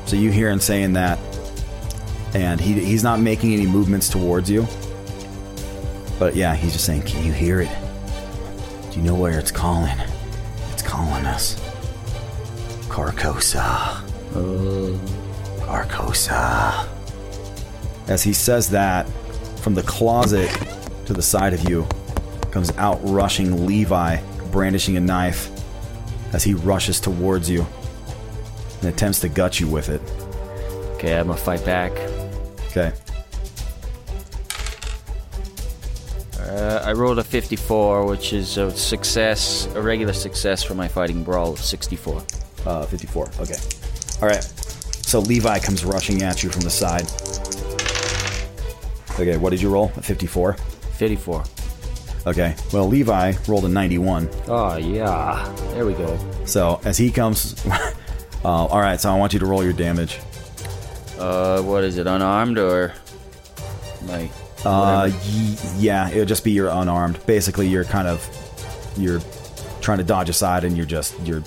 So 0.06 0.16
you 0.18 0.30
hear 0.30 0.50
him 0.50 0.60
saying 0.60 0.92
that, 0.92 1.18
and 2.34 2.60
he 2.60 2.74
he's 2.84 3.02
not 3.02 3.18
making 3.18 3.54
any 3.54 3.66
movements 3.66 4.10
towards 4.10 4.50
you. 4.50 4.66
But 6.18 6.36
yeah, 6.36 6.54
he's 6.54 6.74
just 6.74 6.84
saying, 6.84 7.02
"Can 7.04 7.24
you 7.24 7.32
hear 7.32 7.62
it? 7.62 7.70
Do 8.90 8.98
you 8.98 9.02
know 9.06 9.14
where 9.14 9.38
it's 9.38 9.50
calling? 9.50 9.96
It's 10.70 10.82
calling 10.82 11.24
us, 11.24 11.54
Carcosa, 12.90 14.01
Carcosa." 15.60 16.88
As 18.08 18.22
he 18.22 18.32
says 18.32 18.70
that, 18.70 19.08
from 19.60 19.74
the 19.74 19.82
closet 19.82 20.50
to 21.06 21.12
the 21.12 21.22
side 21.22 21.54
of 21.54 21.68
you 21.68 21.86
comes 22.50 22.70
out 22.76 22.98
rushing 23.02 23.66
Levi, 23.66 24.18
brandishing 24.50 24.96
a 24.96 25.00
knife, 25.00 25.50
as 26.32 26.42
he 26.44 26.54
rushes 26.54 27.00
towards 27.00 27.48
you 27.48 27.66
and 28.80 28.90
attempts 28.90 29.20
to 29.20 29.28
gut 29.28 29.60
you 29.60 29.68
with 29.68 29.88
it. 29.88 30.00
Okay, 30.94 31.18
I'm 31.18 31.28
gonna 31.28 31.38
fight 31.38 31.64
back. 31.64 31.92
Okay. 32.70 32.92
Uh, 36.38 36.82
I 36.84 36.92
rolled 36.92 37.18
a 37.18 37.24
54, 37.24 38.06
which 38.06 38.32
is 38.32 38.58
a 38.58 38.70
success, 38.72 39.66
a 39.74 39.80
regular 39.80 40.12
success 40.12 40.62
for 40.62 40.74
my 40.74 40.88
fighting 40.88 41.22
brawl 41.22 41.52
of 41.52 41.60
64. 41.60 42.22
Uh, 42.66 42.86
54. 42.86 43.30
Okay. 43.40 43.54
All 44.22 44.28
right. 44.28 44.42
So 44.44 45.18
Levi 45.18 45.58
comes 45.58 45.84
rushing 45.84 46.22
at 46.22 46.42
you 46.42 46.48
from 46.50 46.62
the 46.62 46.70
side. 46.70 47.02
Okay, 49.20 49.36
what 49.36 49.50
did 49.50 49.60
you 49.60 49.68
roll? 49.68 49.92
A 49.96 50.02
54? 50.02 50.54
54. 50.54 51.44
Okay. 52.28 52.54
Well, 52.72 52.86
Levi 52.86 53.34
rolled 53.48 53.64
a 53.64 53.68
91. 53.68 54.30
Oh, 54.46 54.76
yeah. 54.76 55.52
There 55.72 55.84
we 55.84 55.94
go. 55.94 56.16
So 56.46 56.80
as 56.84 56.96
he 56.96 57.10
comes. 57.10 57.56
uh, 57.66 57.92
all 58.44 58.80
right, 58.80 59.00
so 59.00 59.10
I 59.10 59.18
want 59.18 59.32
you 59.32 59.40
to 59.40 59.46
roll 59.46 59.64
your 59.64 59.72
damage. 59.72 60.18
Uh, 61.18 61.60
what 61.62 61.84
is 61.84 61.98
it, 61.98 62.06
unarmed 62.06 62.58
or 62.58 62.94
like? 64.04 64.30
Uh, 64.64 65.10
y- 65.10 65.56
yeah, 65.78 66.08
it'll 66.10 66.24
just 66.24 66.44
be 66.44 66.52
your 66.52 66.68
unarmed. 66.68 67.24
Basically, 67.26 67.66
you're 67.66 67.84
kind 67.84 68.08
of 68.08 68.24
you're 68.96 69.20
trying 69.80 69.98
to 69.98 70.04
dodge 70.04 70.28
aside, 70.28 70.64
and 70.64 70.76
you're 70.76 70.86
just 70.86 71.14
you're 71.26 71.42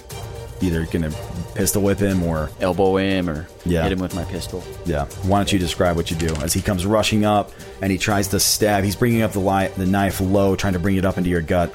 either 0.61 0.85
gonna 0.85 1.11
pistol 1.53 1.81
whip 1.81 1.99
him 1.99 2.23
or 2.23 2.49
elbow 2.61 2.97
him 2.97 3.29
or 3.29 3.45
Yeah. 3.65 3.83
hit 3.83 3.91
him 3.91 3.99
with 3.99 4.15
my 4.15 4.23
pistol. 4.25 4.63
Yeah. 4.85 5.05
Why 5.23 5.39
don't 5.39 5.51
you 5.51 5.59
describe 5.59 5.95
what 5.95 6.09
you 6.09 6.17
do 6.17 6.33
as 6.37 6.53
he 6.53 6.61
comes 6.61 6.85
rushing 6.85 7.25
up 7.25 7.51
and 7.81 7.91
he 7.91 7.97
tries 7.97 8.29
to 8.29 8.39
stab? 8.39 8.83
He's 8.83 8.95
bringing 8.95 9.21
up 9.21 9.31
the 9.33 9.39
li- 9.39 9.69
the 9.77 9.85
knife 9.85 10.21
low, 10.21 10.55
trying 10.55 10.73
to 10.73 10.79
bring 10.79 10.95
it 10.95 11.05
up 11.05 11.17
into 11.17 11.29
your 11.29 11.41
gut. 11.41 11.73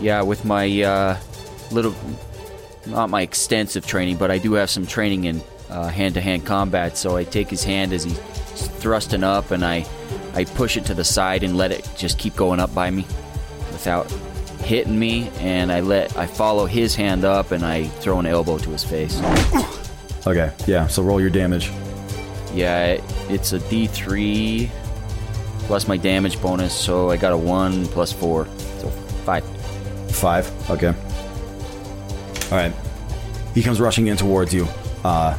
Yeah, 0.00 0.22
with 0.22 0.44
my 0.44 0.82
uh, 0.82 1.16
little, 1.70 1.94
not 2.86 3.10
my 3.10 3.22
extensive 3.22 3.86
training, 3.86 4.16
but 4.16 4.30
I 4.30 4.38
do 4.38 4.52
have 4.54 4.68
some 4.70 4.86
training 4.86 5.24
in 5.24 5.40
uh, 5.70 5.88
hand-to-hand 5.88 6.46
combat. 6.46 6.96
So 6.96 7.16
I 7.16 7.24
take 7.24 7.48
his 7.50 7.64
hand 7.64 7.92
as 7.92 8.04
he's 8.04 8.18
thrusting 8.80 9.22
up, 9.24 9.50
and 9.50 9.64
I, 9.64 9.84
I 10.34 10.44
push 10.44 10.76
it 10.76 10.84
to 10.86 10.94
the 10.94 11.04
side 11.04 11.42
and 11.42 11.56
let 11.56 11.72
it 11.72 11.88
just 11.96 12.18
keep 12.18 12.34
going 12.36 12.60
up 12.60 12.74
by 12.74 12.90
me, 12.90 13.02
without 13.72 14.10
hitting 14.68 14.98
me. 14.98 15.30
And 15.40 15.72
I 15.72 15.80
let 15.80 16.16
I 16.16 16.26
follow 16.26 16.66
his 16.66 16.94
hand 16.94 17.24
up, 17.24 17.50
and 17.50 17.64
I 17.64 17.86
throw 17.86 18.18
an 18.20 18.26
elbow 18.26 18.58
to 18.58 18.70
his 18.70 18.84
face. 18.84 19.20
Okay. 20.26 20.52
Yeah. 20.66 20.86
So 20.86 21.02
roll 21.02 21.20
your 21.20 21.30
damage. 21.30 21.72
Yeah, 22.54 23.00
it's 23.28 23.52
a 23.52 23.58
D3 23.58 24.70
plus 25.68 25.86
my 25.86 25.96
damage 25.98 26.40
bonus, 26.40 26.74
so 26.74 27.10
I 27.10 27.16
got 27.18 27.32
a 27.32 27.36
one 27.36 27.86
plus 27.88 28.12
four, 28.12 28.46
so 28.78 28.88
five. 29.24 29.44
Five. 30.10 30.70
Okay. 30.70 30.88
All 30.88 32.56
right. 32.56 32.72
He 33.54 33.62
comes 33.62 33.80
rushing 33.80 34.06
in 34.06 34.16
towards 34.16 34.52
you. 34.54 34.66
Uh, 35.04 35.36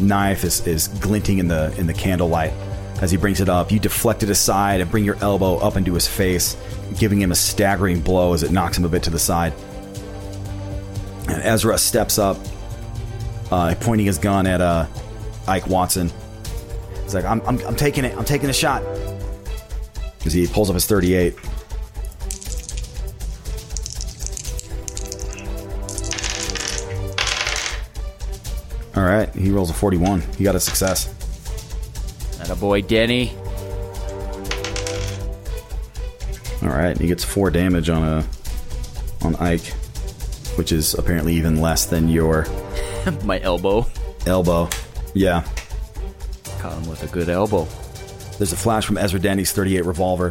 knife 0.00 0.44
is, 0.44 0.66
is 0.66 0.88
glinting 0.88 1.38
in 1.38 1.48
the 1.48 1.72
in 1.78 1.86
the 1.86 1.94
candlelight 1.94 2.52
as 3.00 3.10
he 3.10 3.16
brings 3.16 3.40
it 3.40 3.48
up. 3.48 3.70
You 3.70 3.78
deflect 3.78 4.22
it 4.22 4.30
aside 4.30 4.80
and 4.80 4.90
bring 4.90 5.04
your 5.04 5.16
elbow 5.22 5.56
up 5.58 5.76
into 5.76 5.94
his 5.94 6.08
face, 6.08 6.56
giving 6.98 7.20
him 7.20 7.32
a 7.32 7.34
staggering 7.34 8.00
blow 8.00 8.34
as 8.34 8.42
it 8.42 8.50
knocks 8.50 8.78
him 8.78 8.84
a 8.84 8.88
bit 8.88 9.02
to 9.04 9.10
the 9.10 9.18
side. 9.18 9.52
And 11.28 11.42
Ezra 11.42 11.78
steps 11.78 12.18
up, 12.18 12.36
uh, 13.50 13.74
pointing 13.80 14.06
his 14.06 14.18
gun 14.18 14.46
at 14.46 14.60
uh, 14.60 14.86
Ike 15.46 15.66
Watson. 15.66 16.10
He's 17.02 17.14
like, 17.14 17.24
I'm, 17.24 17.40
I'm, 17.42 17.58
I'm 17.66 17.76
taking 17.76 18.04
it. 18.04 18.16
I'm 18.16 18.24
taking 18.24 18.50
a 18.50 18.52
shot. 18.52 18.82
As 20.24 20.32
he 20.32 20.46
pulls 20.46 20.70
up 20.70 20.74
his 20.74 20.86
38. 20.86 21.34
All 28.96 29.02
right, 29.02 29.28
he 29.34 29.50
rolls 29.50 29.70
a 29.70 29.74
41. 29.74 30.20
He 30.38 30.44
got 30.44 30.54
a 30.54 30.60
success. 30.60 31.12
And 32.40 32.50
a 32.50 32.56
boy, 32.56 32.82
Denny. 32.82 33.36
All 36.64 36.70
right, 36.70 36.96
he 36.98 37.06
gets 37.06 37.22
four 37.24 37.50
damage 37.50 37.88
on 37.90 38.02
a 38.02 38.24
on 39.22 39.36
Ike, 39.36 39.66
which 40.56 40.72
is 40.72 40.94
apparently 40.94 41.34
even 41.34 41.60
less 41.60 41.86
than 41.86 42.08
your 42.08 42.46
my 43.24 43.40
elbow. 43.40 43.86
elbow. 44.26 44.68
Yeah. 45.14 45.46
Caught 46.60 46.72
him 46.82 46.88
with 46.88 47.02
a 47.02 47.06
good 47.08 47.28
elbow. 47.28 47.66
There's 48.38 48.52
a 48.52 48.56
flash 48.56 48.84
from 48.86 48.98
Ezra 48.98 49.20
Denny's 49.20 49.52
38 49.52 49.84
revolver 49.84 50.30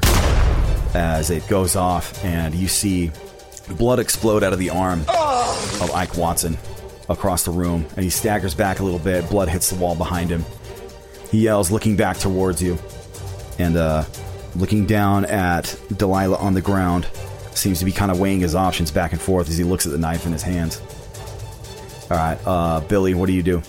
as 0.93 1.29
it 1.29 1.47
goes 1.47 1.75
off, 1.75 2.23
and 2.25 2.53
you 2.53 2.67
see 2.67 3.11
blood 3.77 3.99
explode 3.99 4.43
out 4.43 4.53
of 4.53 4.59
the 4.59 4.69
arm 4.71 5.01
of 5.01 5.91
Ike 5.93 6.17
Watson 6.17 6.57
across 7.09 7.43
the 7.45 7.51
room, 7.51 7.85
and 7.95 8.03
he 8.03 8.09
staggers 8.09 8.53
back 8.55 8.79
a 8.79 8.83
little 8.83 8.99
bit. 8.99 9.29
Blood 9.29 9.49
hits 9.49 9.69
the 9.69 9.75
wall 9.75 9.95
behind 9.95 10.29
him. 10.29 10.43
He 11.31 11.39
yells, 11.41 11.71
looking 11.71 11.95
back 11.95 12.17
towards 12.17 12.61
you, 12.61 12.77
and 13.57 13.77
uh, 13.77 14.03
looking 14.55 14.85
down 14.85 15.25
at 15.25 15.75
Delilah 15.95 16.37
on 16.37 16.53
the 16.53 16.61
ground. 16.61 17.07
Seems 17.51 17.79
to 17.79 17.85
be 17.85 17.91
kind 17.91 18.11
of 18.11 18.19
weighing 18.19 18.39
his 18.39 18.55
options 18.55 18.91
back 18.91 19.11
and 19.11 19.21
forth 19.21 19.49
as 19.49 19.57
he 19.57 19.63
looks 19.63 19.85
at 19.85 19.91
the 19.91 19.97
knife 19.97 20.25
in 20.25 20.31
his 20.31 20.41
hands. 20.41 20.81
All 22.09 22.17
right, 22.17 22.37
uh, 22.45 22.79
Billy, 22.81 23.13
what 23.13 23.27
do 23.27 23.33
you 23.33 23.43
do? 23.43 23.61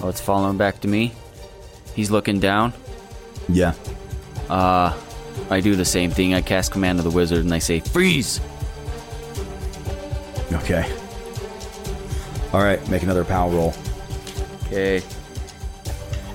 Oh, 0.00 0.08
it's 0.08 0.20
following 0.20 0.56
back 0.56 0.80
to 0.80 0.88
me. 0.88 1.12
He's 1.94 2.10
looking 2.10 2.40
down. 2.40 2.72
Yeah. 3.48 3.74
Uh, 4.48 4.96
I 5.50 5.60
do 5.60 5.76
the 5.76 5.84
same 5.84 6.10
thing. 6.10 6.34
I 6.34 6.40
cast 6.40 6.72
Command 6.72 6.98
of 6.98 7.04
the 7.04 7.10
Wizard 7.10 7.44
and 7.44 7.52
I 7.52 7.58
say, 7.58 7.80
Freeze! 7.80 8.40
Okay. 10.52 10.90
All 12.52 12.62
right, 12.62 12.86
make 12.88 13.02
another 13.02 13.24
power 13.24 13.50
roll. 13.50 13.74
Okay. 14.66 15.02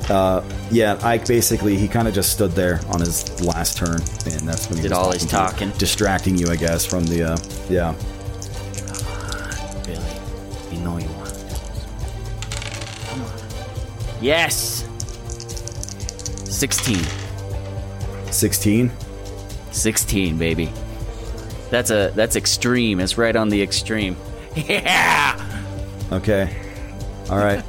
Uh, 0.10 0.44
yeah, 0.72 1.00
Ike 1.04 1.26
basically 1.28 1.78
he 1.78 1.88
kind 1.88 2.08
of 2.08 2.14
just 2.14 2.32
stood 2.34 2.52
there 2.52 2.82
on 2.90 3.00
his 3.00 3.42
last 3.46 3.78
turn, 3.78 3.96
and 4.26 4.42
that's 4.48 4.68
when 4.68 4.78
he 4.78 4.82
Did 4.84 4.92
was 4.92 4.98
all 5.00 5.12
his 5.12 5.22
to 5.22 5.26
you, 5.28 5.32
talking. 5.32 5.70
distracting 5.78 6.38
you, 6.38 6.50
I 6.50 6.56
guess, 6.56 6.86
from 6.86 7.06
the 7.06 7.24
uh, 7.34 7.38
yeah. 7.70 7.94
Billy, 9.86 10.04
you 10.72 10.80
know 10.84 10.98
you 10.98 11.08
want 11.10 11.26
this. 11.30 11.86
Come 13.10 13.22
on. 13.22 13.32
Yes! 14.22 14.88
16. 16.46 16.98
16? 18.32 18.92
16, 19.72 20.38
baby. 20.38 20.72
That's 21.70 21.90
a 21.92 22.12
that's 22.16 22.36
extreme. 22.36 23.00
It's 23.00 23.18
right 23.18 23.36
on 23.36 23.50
the 23.50 23.62
extreme. 23.62 24.18
Yeah! 24.56 25.40
Okay. 26.12 26.54
All 27.30 27.38
right. 27.38 27.64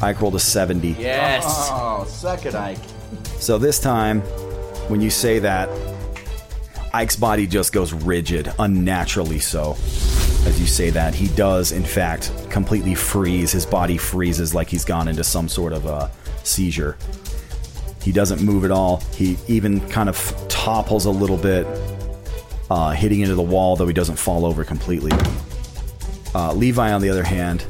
Ike 0.00 0.20
rolled 0.20 0.34
a 0.34 0.40
seventy. 0.40 0.90
Yes. 0.98 1.44
Oh, 1.70 2.04
suck 2.08 2.46
it, 2.46 2.54
Ike. 2.54 2.78
So 3.38 3.58
this 3.58 3.78
time, 3.78 4.20
when 4.88 5.00
you 5.00 5.10
say 5.10 5.38
that, 5.38 5.68
Ike's 6.92 7.16
body 7.16 7.46
just 7.46 7.72
goes 7.72 7.92
rigid, 7.92 8.52
unnaturally 8.58 9.38
so. 9.38 9.72
As 10.46 10.60
you 10.60 10.66
say 10.66 10.90
that, 10.90 11.14
he 11.14 11.28
does, 11.28 11.72
in 11.72 11.84
fact, 11.84 12.30
completely 12.50 12.94
freeze. 12.94 13.52
His 13.52 13.66
body 13.66 13.98
freezes 13.98 14.54
like 14.54 14.68
he's 14.68 14.84
gone 14.84 15.08
into 15.08 15.24
some 15.24 15.48
sort 15.48 15.72
of 15.72 15.86
a 15.86 16.10
seizure. 16.44 16.96
He 18.02 18.12
doesn't 18.12 18.40
move 18.40 18.64
at 18.64 18.70
all. 18.70 19.02
He 19.14 19.36
even 19.48 19.80
kind 19.88 20.08
of 20.08 20.46
topples 20.48 21.06
a 21.06 21.10
little 21.10 21.36
bit, 21.36 21.66
uh, 22.70 22.90
hitting 22.90 23.20
into 23.20 23.34
the 23.34 23.42
wall, 23.42 23.74
though 23.76 23.88
he 23.88 23.92
doesn't 23.92 24.16
fall 24.16 24.46
over 24.46 24.62
completely. 24.62 25.10
Uh, 26.34 26.52
Levi, 26.52 26.92
on 26.92 27.00
the 27.00 27.10
other 27.10 27.24
hand, 27.24 27.66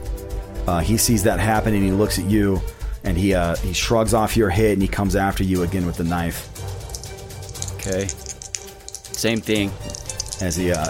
uh, 0.67 0.81
he 0.81 0.97
sees 0.97 1.23
that 1.25 1.39
happen 1.39 1.75
and 1.75 1.83
he 1.83 1.93
looks 1.93 2.19
at 2.19 2.25
you 2.25 2.61
and 3.05 3.17
he 3.17 3.35
uh, 3.35 3.55
he 3.57 3.73
shrugs 3.73 4.14
off 4.14 4.37
your 4.37 4.51
hit 4.51 4.73
and 4.73 4.83
he 4.83 4.89
comes 4.89 5.17
after 5.17 5.45
you 5.45 5.62
again 5.62 5.87
with 5.87 5.97
the 5.97 6.05
knife. 6.05 6.51
Okay. 7.77 8.09
Same 8.09 9.41
thing. 9.41 9.71
As 10.41 10.57
he, 10.57 10.73
uh, 10.73 10.87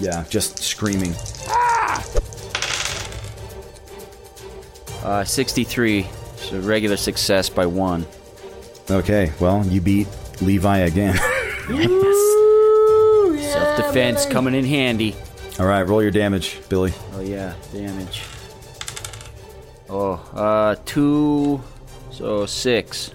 yeah, 0.00 0.24
just 0.30 0.62
screaming. 0.62 1.12
Uh, 5.02 5.24
63. 5.24 6.06
So 6.36 6.60
regular 6.60 6.96
success 6.96 7.48
by 7.48 7.66
one. 7.66 8.06
Okay, 8.90 9.32
well, 9.38 9.66
you 9.66 9.80
beat 9.80 10.08
Levi 10.40 10.78
again. 10.78 11.14
yes. 11.70 13.52
Self 13.52 13.76
defense 13.76 14.24
coming 14.24 14.54
in 14.54 14.64
handy. 14.64 15.14
All 15.58 15.66
right, 15.66 15.82
roll 15.82 16.02
your 16.02 16.10
damage, 16.12 16.60
Billy. 16.68 16.92
Oh 17.14 17.20
yeah, 17.20 17.54
damage. 17.72 18.22
Oh, 19.90 20.12
uh, 20.34 20.76
two, 20.84 21.60
so 22.10 22.46
six. 22.46 23.12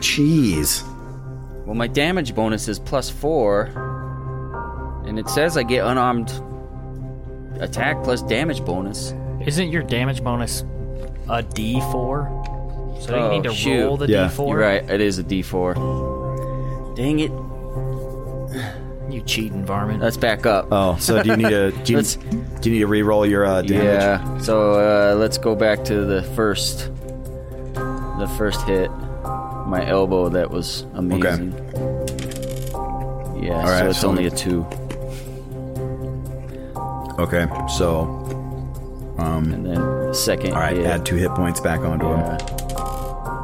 Jeez. 0.00 0.82
Well, 1.66 1.74
my 1.74 1.86
damage 1.86 2.34
bonus 2.34 2.66
is 2.68 2.78
plus 2.78 3.10
four, 3.10 3.64
and 5.06 5.18
it 5.18 5.28
says 5.28 5.56
I 5.58 5.64
get 5.64 5.84
unarmed 5.84 6.30
attack 7.60 8.02
plus 8.04 8.22
damage 8.22 8.64
bonus. 8.64 9.12
Isn't 9.44 9.68
your 9.70 9.82
damage 9.82 10.22
bonus 10.24 10.62
a 11.28 11.42
D4? 11.42 13.02
So 13.02 13.14
you 13.16 13.22
Oh, 13.22 13.30
need 13.30 13.42
to 13.44 13.52
shoot. 13.52 13.84
roll 13.84 13.96
the 13.96 14.06
Yeah. 14.08 14.28
D4. 14.28 14.48
You're 14.48 14.58
right, 14.60 14.90
it 14.90 15.00
is 15.00 15.18
a 15.18 15.24
D4. 15.24 15.74
Dang 16.96 17.20
it. 17.20 17.30
You 19.10 19.22
cheating 19.22 19.64
varmint. 19.64 20.02
Let's 20.02 20.16
back 20.18 20.44
up. 20.46 20.68
Oh, 20.70 20.96
so 20.98 21.22
do 21.22 21.30
you 21.30 21.36
need 21.36 21.46
a 21.52 21.70
do 21.72 21.92
you, 21.92 21.96
Let's- 21.98 22.16
do 22.16 22.68
you 22.68 22.74
need 22.74 22.80
to 22.80 22.86
re-roll 22.86 23.24
your 23.26 23.44
uh, 23.46 23.62
damage? 23.62 23.84
Yeah. 23.84 24.38
So 24.38 24.72
uh, 24.74 25.14
let's 25.16 25.38
go 25.38 25.54
back 25.54 25.82
to 25.84 26.04
the 26.04 26.22
first, 26.34 26.90
the 27.74 28.32
first 28.36 28.62
hit. 28.62 28.90
My 29.66 29.86
elbow 29.86 30.28
that 30.30 30.50
was 30.50 30.82
amazing. 30.94 31.54
Okay. 31.54 33.46
Yeah. 33.46 33.54
All 33.54 33.64
right, 33.64 33.78
so 33.80 33.88
it's 33.90 34.00
so- 34.00 34.08
only 34.08 34.26
a 34.26 34.30
two. 34.30 34.66
Okay, 37.18 37.46
so 37.76 38.02
um, 39.18 39.52
and 39.52 39.66
then 39.66 40.14
second. 40.14 40.52
all 40.52 40.60
right, 40.60 40.76
hit. 40.76 40.86
add 40.86 41.04
two 41.04 41.16
hit 41.16 41.30
points 41.32 41.60
back 41.60 41.80
onto 41.80 42.06
him. 42.06 42.20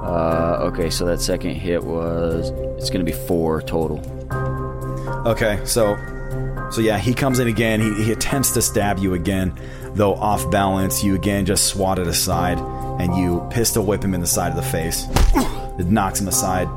Uh, 0.05 0.59
okay, 0.61 0.91
so 0.91 1.05
that 1.07 1.21
second 1.21 1.55
hit 1.57 1.83
was 1.83 2.51
it's 2.79 2.89
gonna 2.91 3.03
be 3.05 3.11
four 3.13 3.61
total. 3.63 3.99
Okay, 5.27 5.61
so 5.65 5.97
so 6.71 6.81
yeah, 6.81 6.99
he 6.99 7.15
comes 7.15 7.39
in 7.39 7.49
again. 7.49 7.81
He, 7.81 8.05
he 8.05 8.13
attempts 8.13 8.51
to 8.53 8.63
stab 8.63 8.99
you 8.99 9.15
again, 9.15 9.59
though 9.95 10.15
off 10.15 10.51
balance. 10.51 11.03
You 11.03 11.15
again 11.15 11.47
just 11.47 11.67
swat 11.67 11.99
it 11.99 12.07
aside, 12.07 12.59
and 13.01 13.17
you 13.17 13.47
pistol 13.51 13.85
whip 13.85 14.03
him 14.05 14.15
in 14.15 14.21
the 14.21 14.27
side 14.27 14.51
of 14.51 14.57
the 14.57 14.63
face. 14.63 15.07
It 15.79 15.87
knocks 15.87 16.21
him 16.21 16.29
aside. 16.29 16.69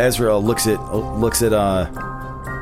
Ezra 0.00 0.36
looks 0.36 0.66
at 0.66 0.80
looks 0.94 1.42
at 1.42 1.52
uh 1.52 1.86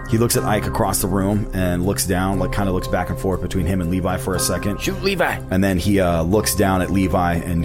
he 0.09 0.19
looks 0.19 0.37
at 0.37 0.45
Ike 0.45 0.67
across 0.67 1.03
the 1.03 1.09
room 1.09 1.51
and 1.53 1.85
looks 1.85 2.07
down, 2.07 2.39
like 2.39 2.53
kind 2.53 2.69
of 2.69 2.75
looks 2.75 2.89
back 2.89 3.11
and 3.11 3.19
forth 3.19 3.43
between 3.43 3.67
him 3.67 3.81
and 3.81 3.91
Levi 3.91 4.17
for 4.19 4.35
a 4.37 4.39
second. 4.39 4.81
Shoot 4.81 5.03
Levi. 5.03 5.41
And 5.51 5.63
then 5.65 5.79
he 5.79 5.99
uh, 5.99 6.23
looks 6.23 6.55
down 6.55 6.81
at 6.81 6.91
Levi 6.91 7.35
and 7.35 7.65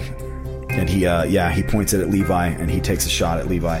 and 0.70 0.88
he 0.88 1.06
uh, 1.06 1.24
yeah 1.24 1.52
he 1.52 1.62
points 1.62 1.92
it 1.92 2.00
at 2.00 2.10
Levi 2.10 2.46
and 2.48 2.70
he 2.70 2.80
takes 2.80 3.06
a 3.06 3.10
shot 3.10 3.38
at 3.38 3.48
Levi. 3.48 3.80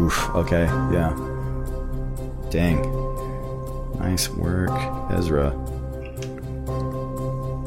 Oof. 0.00 0.30
Okay. 0.34 0.64
Yeah. 0.92 1.14
Dang. 2.50 2.80
Nice 3.98 4.28
work, 4.30 4.70
Ezra. 5.12 5.50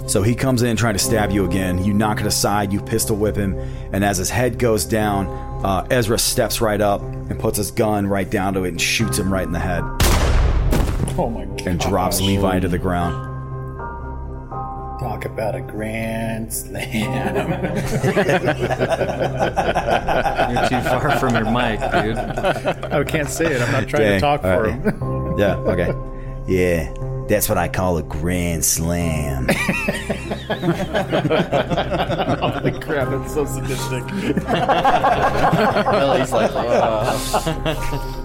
So 0.08 0.22
he 0.22 0.36
comes 0.36 0.62
in 0.62 0.76
trying 0.76 0.94
to 0.94 1.00
stab 1.00 1.32
you 1.32 1.46
again. 1.46 1.84
You 1.84 1.94
knock 1.94 2.20
it 2.20 2.26
aside, 2.26 2.74
you 2.74 2.82
pistol 2.82 3.16
whip 3.16 3.36
him, 3.36 3.58
and 3.94 4.04
as 4.04 4.18
his 4.18 4.30
head 4.30 4.60
goes 4.60 4.84
down, 4.86 5.28
uh, 5.64 5.88
Ezra 5.90 6.20
steps 6.20 6.60
right 6.60 6.82
up 6.82 7.02
and 7.02 7.40
puts 7.40 7.58
his 7.58 7.72
gun 7.72 8.06
right 8.08 8.30
down 8.30 8.54
to 8.56 8.66
it 8.66 8.70
and 8.70 8.82
shoots 8.82 9.18
him 9.18 9.32
right 9.32 9.46
in 9.48 9.54
the 9.54 9.60
head 9.60 9.82
Oh 11.18 11.30
my 11.30 11.46
god. 11.46 11.62
and 11.68 11.80
drops 11.80 12.20
Levi 12.20 12.58
into 12.58 12.68
the 12.68 12.78
ground. 12.78 13.33
Talk 15.24 15.32
about 15.32 15.56
a 15.56 15.62
grand 15.62 16.54
slam. 16.54 17.50
You're 20.52 20.68
too 20.68 20.82
far 20.82 21.18
from 21.18 21.36
your 21.36 21.50
mic, 21.50 21.80
dude. 21.80 22.18
I 22.18 23.06
can't 23.06 23.30
say 23.30 23.46
it. 23.46 23.62
I'm 23.62 23.72
not 23.72 23.88
trying 23.88 24.04
Dang. 24.04 24.14
to 24.16 24.20
talk 24.20 24.44
All 24.44 24.58
for 24.58 24.64
right. 24.64 24.74
him. 24.74 25.40
Yeah, 25.40 25.56
okay. 25.60 25.94
Yeah, 26.46 26.94
that's 27.30 27.48
what 27.48 27.58
I 27.58 27.70
call 27.70 28.00
a 28.00 28.04
grand 28.04 28.66
slam. 28.66 29.48
Holy 32.38 32.72
crap, 32.82 33.08
that's 33.08 33.34
so 33.34 33.46
sadistic. 33.46 34.06
Billy's 35.90 36.34
like, 36.34 36.52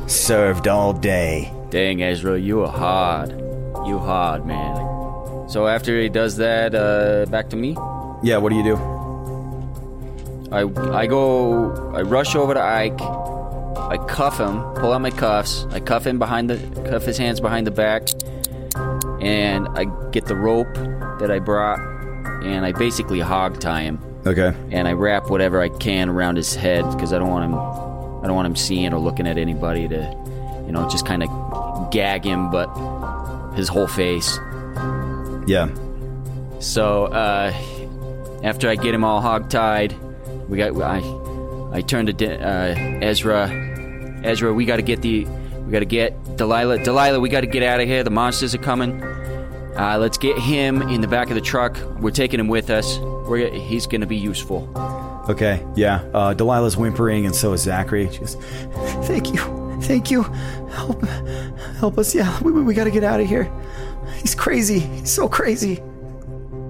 Served 0.10 0.66
all 0.66 0.92
day. 0.92 1.52
Dang, 1.70 2.02
Ezra, 2.02 2.36
you 2.40 2.64
are 2.64 2.72
hard. 2.72 3.30
You 3.86 4.00
hard, 4.00 4.44
man. 4.44 4.97
So 5.48 5.66
after 5.66 6.00
he 6.00 6.08
does 6.08 6.36
that, 6.36 6.74
uh, 6.74 7.26
back 7.30 7.48
to 7.50 7.56
me. 7.56 7.76
Yeah, 8.22 8.36
what 8.38 8.50
do 8.50 8.56
you 8.56 8.64
do? 8.64 8.76
I 10.52 10.62
I 10.96 11.06
go. 11.06 11.92
I 11.94 12.02
rush 12.02 12.34
over 12.34 12.54
to 12.54 12.60
Ike. 12.60 13.00
I 13.00 13.96
cuff 14.08 14.38
him. 14.38 14.60
Pull 14.74 14.92
out 14.92 15.00
my 15.00 15.10
cuffs. 15.10 15.66
I 15.70 15.80
cuff 15.80 16.06
him 16.06 16.18
behind 16.18 16.50
the 16.50 16.58
cuff 16.90 17.04
his 17.04 17.16
hands 17.16 17.40
behind 17.40 17.66
the 17.66 17.70
back, 17.70 18.08
and 19.20 19.68
I 19.68 19.84
get 20.10 20.26
the 20.26 20.36
rope 20.36 20.72
that 21.20 21.30
I 21.30 21.38
brought, 21.38 21.78
and 22.44 22.66
I 22.66 22.72
basically 22.72 23.20
hog 23.20 23.60
tie 23.60 23.82
him. 23.82 23.98
Okay. 24.26 24.52
And 24.70 24.86
I 24.86 24.92
wrap 24.92 25.30
whatever 25.30 25.60
I 25.62 25.68
can 25.70 26.08
around 26.10 26.36
his 26.36 26.54
head 26.54 26.84
because 26.92 27.12
I 27.12 27.18
don't 27.18 27.30
want 27.30 27.44
him. 27.44 27.54
I 27.54 28.26
don't 28.26 28.36
want 28.36 28.46
him 28.46 28.56
seeing 28.56 28.92
or 28.92 28.98
looking 28.98 29.26
at 29.26 29.38
anybody 29.38 29.88
to, 29.88 30.64
you 30.66 30.72
know, 30.72 30.88
just 30.90 31.06
kind 31.06 31.22
of 31.22 31.90
gag 31.90 32.24
him, 32.24 32.50
but 32.50 32.66
his 33.54 33.68
whole 33.68 33.86
face. 33.86 34.38
Yeah. 35.48 35.70
So 36.60 37.06
uh, 37.06 37.52
after 38.42 38.68
I 38.68 38.76
get 38.76 38.94
him 38.94 39.02
all 39.02 39.20
hog-tied, 39.20 39.94
we 40.48 40.58
got 40.58 40.80
I 40.80 40.98
I 41.72 41.80
turn 41.80 42.06
to 42.06 42.12
De- 42.12 42.38
uh, 42.38 42.74
Ezra. 43.00 43.48
Ezra, 44.24 44.52
we 44.52 44.64
got 44.66 44.76
to 44.76 44.82
get 44.82 45.00
the 45.00 45.24
we 45.64 45.72
got 45.72 45.78
to 45.80 45.86
get 45.86 46.36
Delilah. 46.36 46.84
Delilah, 46.84 47.20
we 47.20 47.28
got 47.28 47.40
to 47.40 47.46
get 47.46 47.62
out 47.62 47.80
of 47.80 47.88
here. 47.88 48.04
The 48.04 48.10
monsters 48.10 48.54
are 48.54 48.58
coming. 48.58 49.02
Uh, 49.02 49.96
let's 49.98 50.18
get 50.18 50.38
him 50.38 50.82
in 50.82 51.00
the 51.00 51.08
back 51.08 51.28
of 51.30 51.34
the 51.34 51.40
truck. 51.40 51.78
We're 52.00 52.10
taking 52.10 52.40
him 52.40 52.48
with 52.48 52.68
us. 52.68 52.98
We're, 52.98 53.48
he's 53.50 53.86
going 53.86 54.00
to 54.00 54.06
be 54.08 54.16
useful. 54.16 54.68
Okay, 55.28 55.64
yeah. 55.76 56.02
Uh, 56.12 56.34
Delilah's 56.34 56.76
whimpering, 56.76 57.26
and 57.26 57.34
so 57.34 57.52
is 57.52 57.62
Zachary. 57.62 58.10
She 58.10 58.18
goes, 58.18 58.34
"Thank 59.06 59.32
you, 59.32 59.78
thank 59.82 60.10
you, 60.10 60.22
help, 60.22 61.04
help 61.78 61.98
us! 61.98 62.14
Yeah, 62.14 62.38
we, 62.42 62.50
we, 62.50 62.62
we 62.62 62.74
got 62.74 62.84
to 62.84 62.90
get 62.90 63.04
out 63.04 63.20
of 63.20 63.26
here. 63.26 63.44
He's 64.20 64.34
crazy. 64.34 64.80
He's 64.80 65.10
so 65.10 65.28
crazy." 65.28 65.80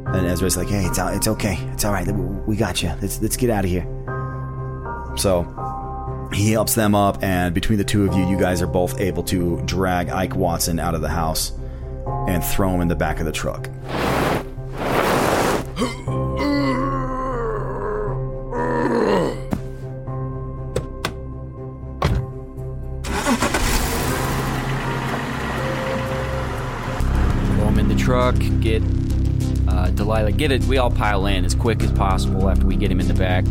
And 0.06 0.26
Ezra's 0.26 0.56
like, 0.56 0.68
"Hey, 0.68 0.84
it's 0.84 0.98
all, 0.98 1.08
it's 1.08 1.28
okay. 1.28 1.58
It's 1.72 1.84
all 1.84 1.92
right. 1.92 2.06
We 2.46 2.56
got 2.56 2.82
you. 2.82 2.92
Let's 3.00 3.20
let's 3.20 3.36
get 3.36 3.50
out 3.50 3.64
of 3.64 3.70
here." 3.70 3.86
So 5.16 5.44
he 6.32 6.52
helps 6.52 6.74
them 6.74 6.94
up, 6.94 7.22
and 7.22 7.54
between 7.54 7.78
the 7.78 7.84
two 7.84 8.06
of 8.06 8.14
you, 8.14 8.28
you 8.28 8.38
guys 8.38 8.62
are 8.62 8.66
both 8.66 9.00
able 9.00 9.22
to 9.24 9.60
drag 9.64 10.10
Ike 10.10 10.36
Watson 10.36 10.78
out 10.78 10.94
of 10.94 11.00
the 11.00 11.08
house 11.08 11.52
and 12.28 12.44
throw 12.44 12.70
him 12.70 12.80
in 12.80 12.88
the 12.88 12.96
back 12.96 13.20
of 13.20 13.26
the 13.26 13.32
truck. 13.32 13.68
truck. 28.08 28.36
Get 28.62 28.82
uh, 29.68 29.90
Delilah. 29.90 30.32
Get 30.32 30.50
it. 30.50 30.64
We 30.64 30.78
all 30.78 30.90
pile 30.90 31.26
in 31.26 31.44
as 31.44 31.54
quick 31.54 31.82
as 31.82 31.92
possible 31.92 32.48
after 32.48 32.64
we 32.64 32.74
get 32.74 32.90
him 32.90 33.00
in 33.00 33.06
the 33.06 33.12
back. 33.12 33.44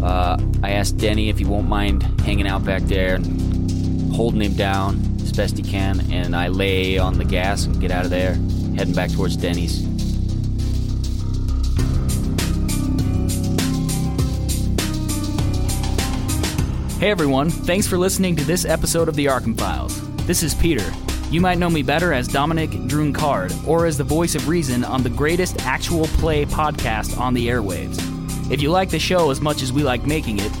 Uh, 0.00 0.40
I 0.62 0.70
asked 0.70 0.98
Denny 0.98 1.30
if 1.30 1.38
he 1.38 1.44
won't 1.44 1.68
mind 1.68 2.04
hanging 2.20 2.46
out 2.46 2.64
back 2.64 2.82
there 2.82 3.16
and 3.16 4.14
holding 4.14 4.40
him 4.40 4.54
down 4.54 5.02
as 5.20 5.32
best 5.32 5.56
he 5.56 5.64
can, 5.64 6.00
and 6.12 6.36
I 6.36 6.46
lay 6.46 6.96
on 6.98 7.18
the 7.18 7.24
gas 7.24 7.64
and 7.64 7.80
get 7.80 7.90
out 7.90 8.04
of 8.04 8.10
there, 8.12 8.34
heading 8.76 8.94
back 8.94 9.10
towards 9.10 9.36
Denny's. 9.36 9.84
Hey 17.00 17.10
everyone, 17.10 17.50
thanks 17.50 17.88
for 17.88 17.98
listening 17.98 18.36
to 18.36 18.44
this 18.44 18.64
episode 18.64 19.08
of 19.08 19.16
the 19.16 19.26
Arkham 19.26 19.58
Files. 19.58 20.00
This 20.24 20.44
is 20.44 20.54
Peter. 20.54 20.88
You 21.30 21.40
might 21.40 21.58
know 21.58 21.68
me 21.68 21.82
better 21.82 22.12
as 22.12 22.28
Dominic 22.28 22.70
Drunkard 22.86 23.52
or 23.66 23.86
as 23.86 23.98
the 23.98 24.04
voice 24.04 24.36
of 24.36 24.46
reason 24.48 24.84
on 24.84 25.02
the 25.02 25.10
greatest 25.10 25.60
actual 25.66 26.06
play 26.06 26.44
podcast 26.44 27.18
on 27.18 27.34
the 27.34 27.48
airwaves. 27.48 28.00
If 28.50 28.62
you 28.62 28.70
like 28.70 28.90
the 28.90 28.98
show 29.00 29.30
as 29.30 29.40
much 29.40 29.60
as 29.60 29.72
we 29.72 29.82
like 29.82 30.06
making 30.06 30.38
it, 30.38 30.52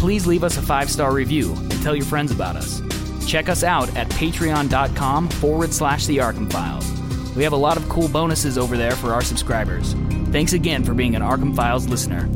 please 0.00 0.26
leave 0.26 0.42
us 0.42 0.56
a 0.56 0.62
five 0.62 0.90
star 0.90 1.12
review 1.12 1.52
and 1.54 1.82
tell 1.82 1.94
your 1.94 2.04
friends 2.04 2.32
about 2.32 2.56
us. 2.56 2.82
Check 3.28 3.48
us 3.48 3.62
out 3.62 3.94
at 3.94 4.08
patreon.com 4.08 5.28
forward 5.28 5.72
slash 5.72 6.06
the 6.06 6.16
Arkham 6.16 6.50
Files. 6.50 6.90
We 7.36 7.44
have 7.44 7.52
a 7.52 7.56
lot 7.56 7.76
of 7.76 7.88
cool 7.88 8.08
bonuses 8.08 8.58
over 8.58 8.76
there 8.76 8.96
for 8.96 9.12
our 9.12 9.22
subscribers. 9.22 9.94
Thanks 10.32 10.52
again 10.52 10.82
for 10.82 10.94
being 10.94 11.14
an 11.14 11.22
Arkham 11.22 11.54
Files 11.54 11.86
listener. 11.86 12.28